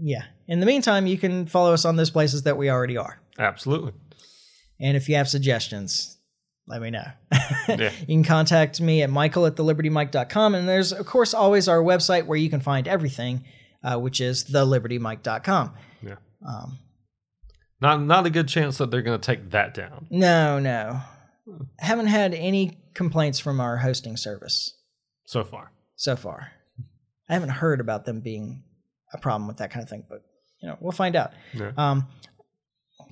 yeah 0.00 0.24
in 0.48 0.60
the 0.60 0.66
meantime 0.66 1.06
you 1.06 1.16
can 1.18 1.46
follow 1.46 1.72
us 1.72 1.84
on 1.84 1.96
those 1.96 2.10
places 2.10 2.42
that 2.42 2.56
we 2.56 2.70
already 2.70 2.96
are 2.96 3.18
Absolutely. 3.38 3.92
And 4.80 4.96
if 4.96 5.08
you 5.08 5.16
have 5.16 5.28
suggestions 5.28 6.18
let 6.66 6.80
me 6.80 6.90
know 6.90 7.04
Yeah. 7.68 7.90
you 8.00 8.06
can 8.06 8.24
contact 8.24 8.80
me 8.80 9.02
at 9.02 9.10
michael 9.10 9.46
at 9.46 9.54
thelibertymike.com 9.56 10.54
and 10.54 10.68
there's 10.68 10.92
of 10.92 11.04
course 11.06 11.34
always 11.34 11.68
our 11.68 11.82
website 11.82 12.26
where 12.26 12.38
you 12.38 12.48
can 12.50 12.60
find 12.60 12.88
everything 12.88 13.44
uh, 13.82 13.98
which 13.98 14.20
is 14.20 14.44
thelibertymike.com 14.44 15.74
Yeah. 16.02 16.16
um, 16.46 16.78
Not 17.80 18.00
not 18.02 18.26
a 18.26 18.30
good 18.30 18.48
chance 18.48 18.78
that 18.78 18.90
they're 18.90 19.02
going 19.02 19.20
to 19.20 19.26
take 19.26 19.50
that 19.50 19.74
down. 19.74 20.06
No, 20.10 20.58
no. 20.58 21.00
Haven't 21.78 22.06
had 22.06 22.32
any 22.32 22.78
complaints 22.94 23.38
from 23.38 23.60
our 23.60 23.76
hosting 23.76 24.16
service 24.16 24.72
so 25.26 25.44
far. 25.44 25.70
so 25.96 26.16
far. 26.16 26.52
I 27.28 27.34
haven't 27.34 27.50
heard 27.50 27.80
about 27.80 28.04
them 28.06 28.20
being 28.20 28.62
a 29.12 29.18
problem 29.18 29.48
with 29.48 29.58
that 29.58 29.70
kind 29.70 29.82
of 29.82 29.88
thing, 29.90 30.04
but 30.08 30.22
you 30.62 30.68
know, 30.68 30.78
we'll 30.80 30.92
find 30.92 31.14
out. 31.16 31.32
Yeah. 31.52 31.72
Um 31.76 32.06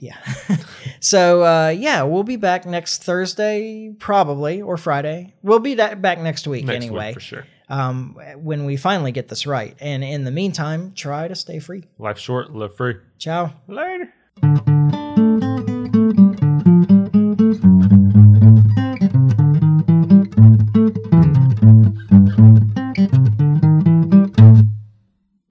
yeah. 0.02 0.18
so 1.00 1.42
uh 1.42 1.68
yeah, 1.68 2.02
we'll 2.02 2.24
be 2.24 2.36
back 2.36 2.66
next 2.66 3.04
Thursday 3.04 3.94
probably 3.98 4.60
or 4.60 4.76
Friday. 4.76 5.32
We'll 5.42 5.60
be 5.60 5.76
back 5.76 6.18
next 6.18 6.46
week 6.48 6.64
Next 6.64 6.84
anyway. 6.84 7.08
week 7.08 7.14
for 7.14 7.20
sure. 7.20 7.46
Um 7.68 8.18
when 8.36 8.64
we 8.64 8.76
finally 8.76 9.12
get 9.12 9.28
this 9.28 9.46
right. 9.46 9.76
And 9.80 10.02
in 10.02 10.24
the 10.24 10.32
meantime, 10.32 10.92
try 10.94 11.28
to 11.28 11.36
stay 11.36 11.60
free. 11.60 11.84
Life 11.98 12.18
short, 12.18 12.52
live 12.52 12.76
free. 12.76 12.96
Ciao. 13.18 13.54
Later. 13.68 14.12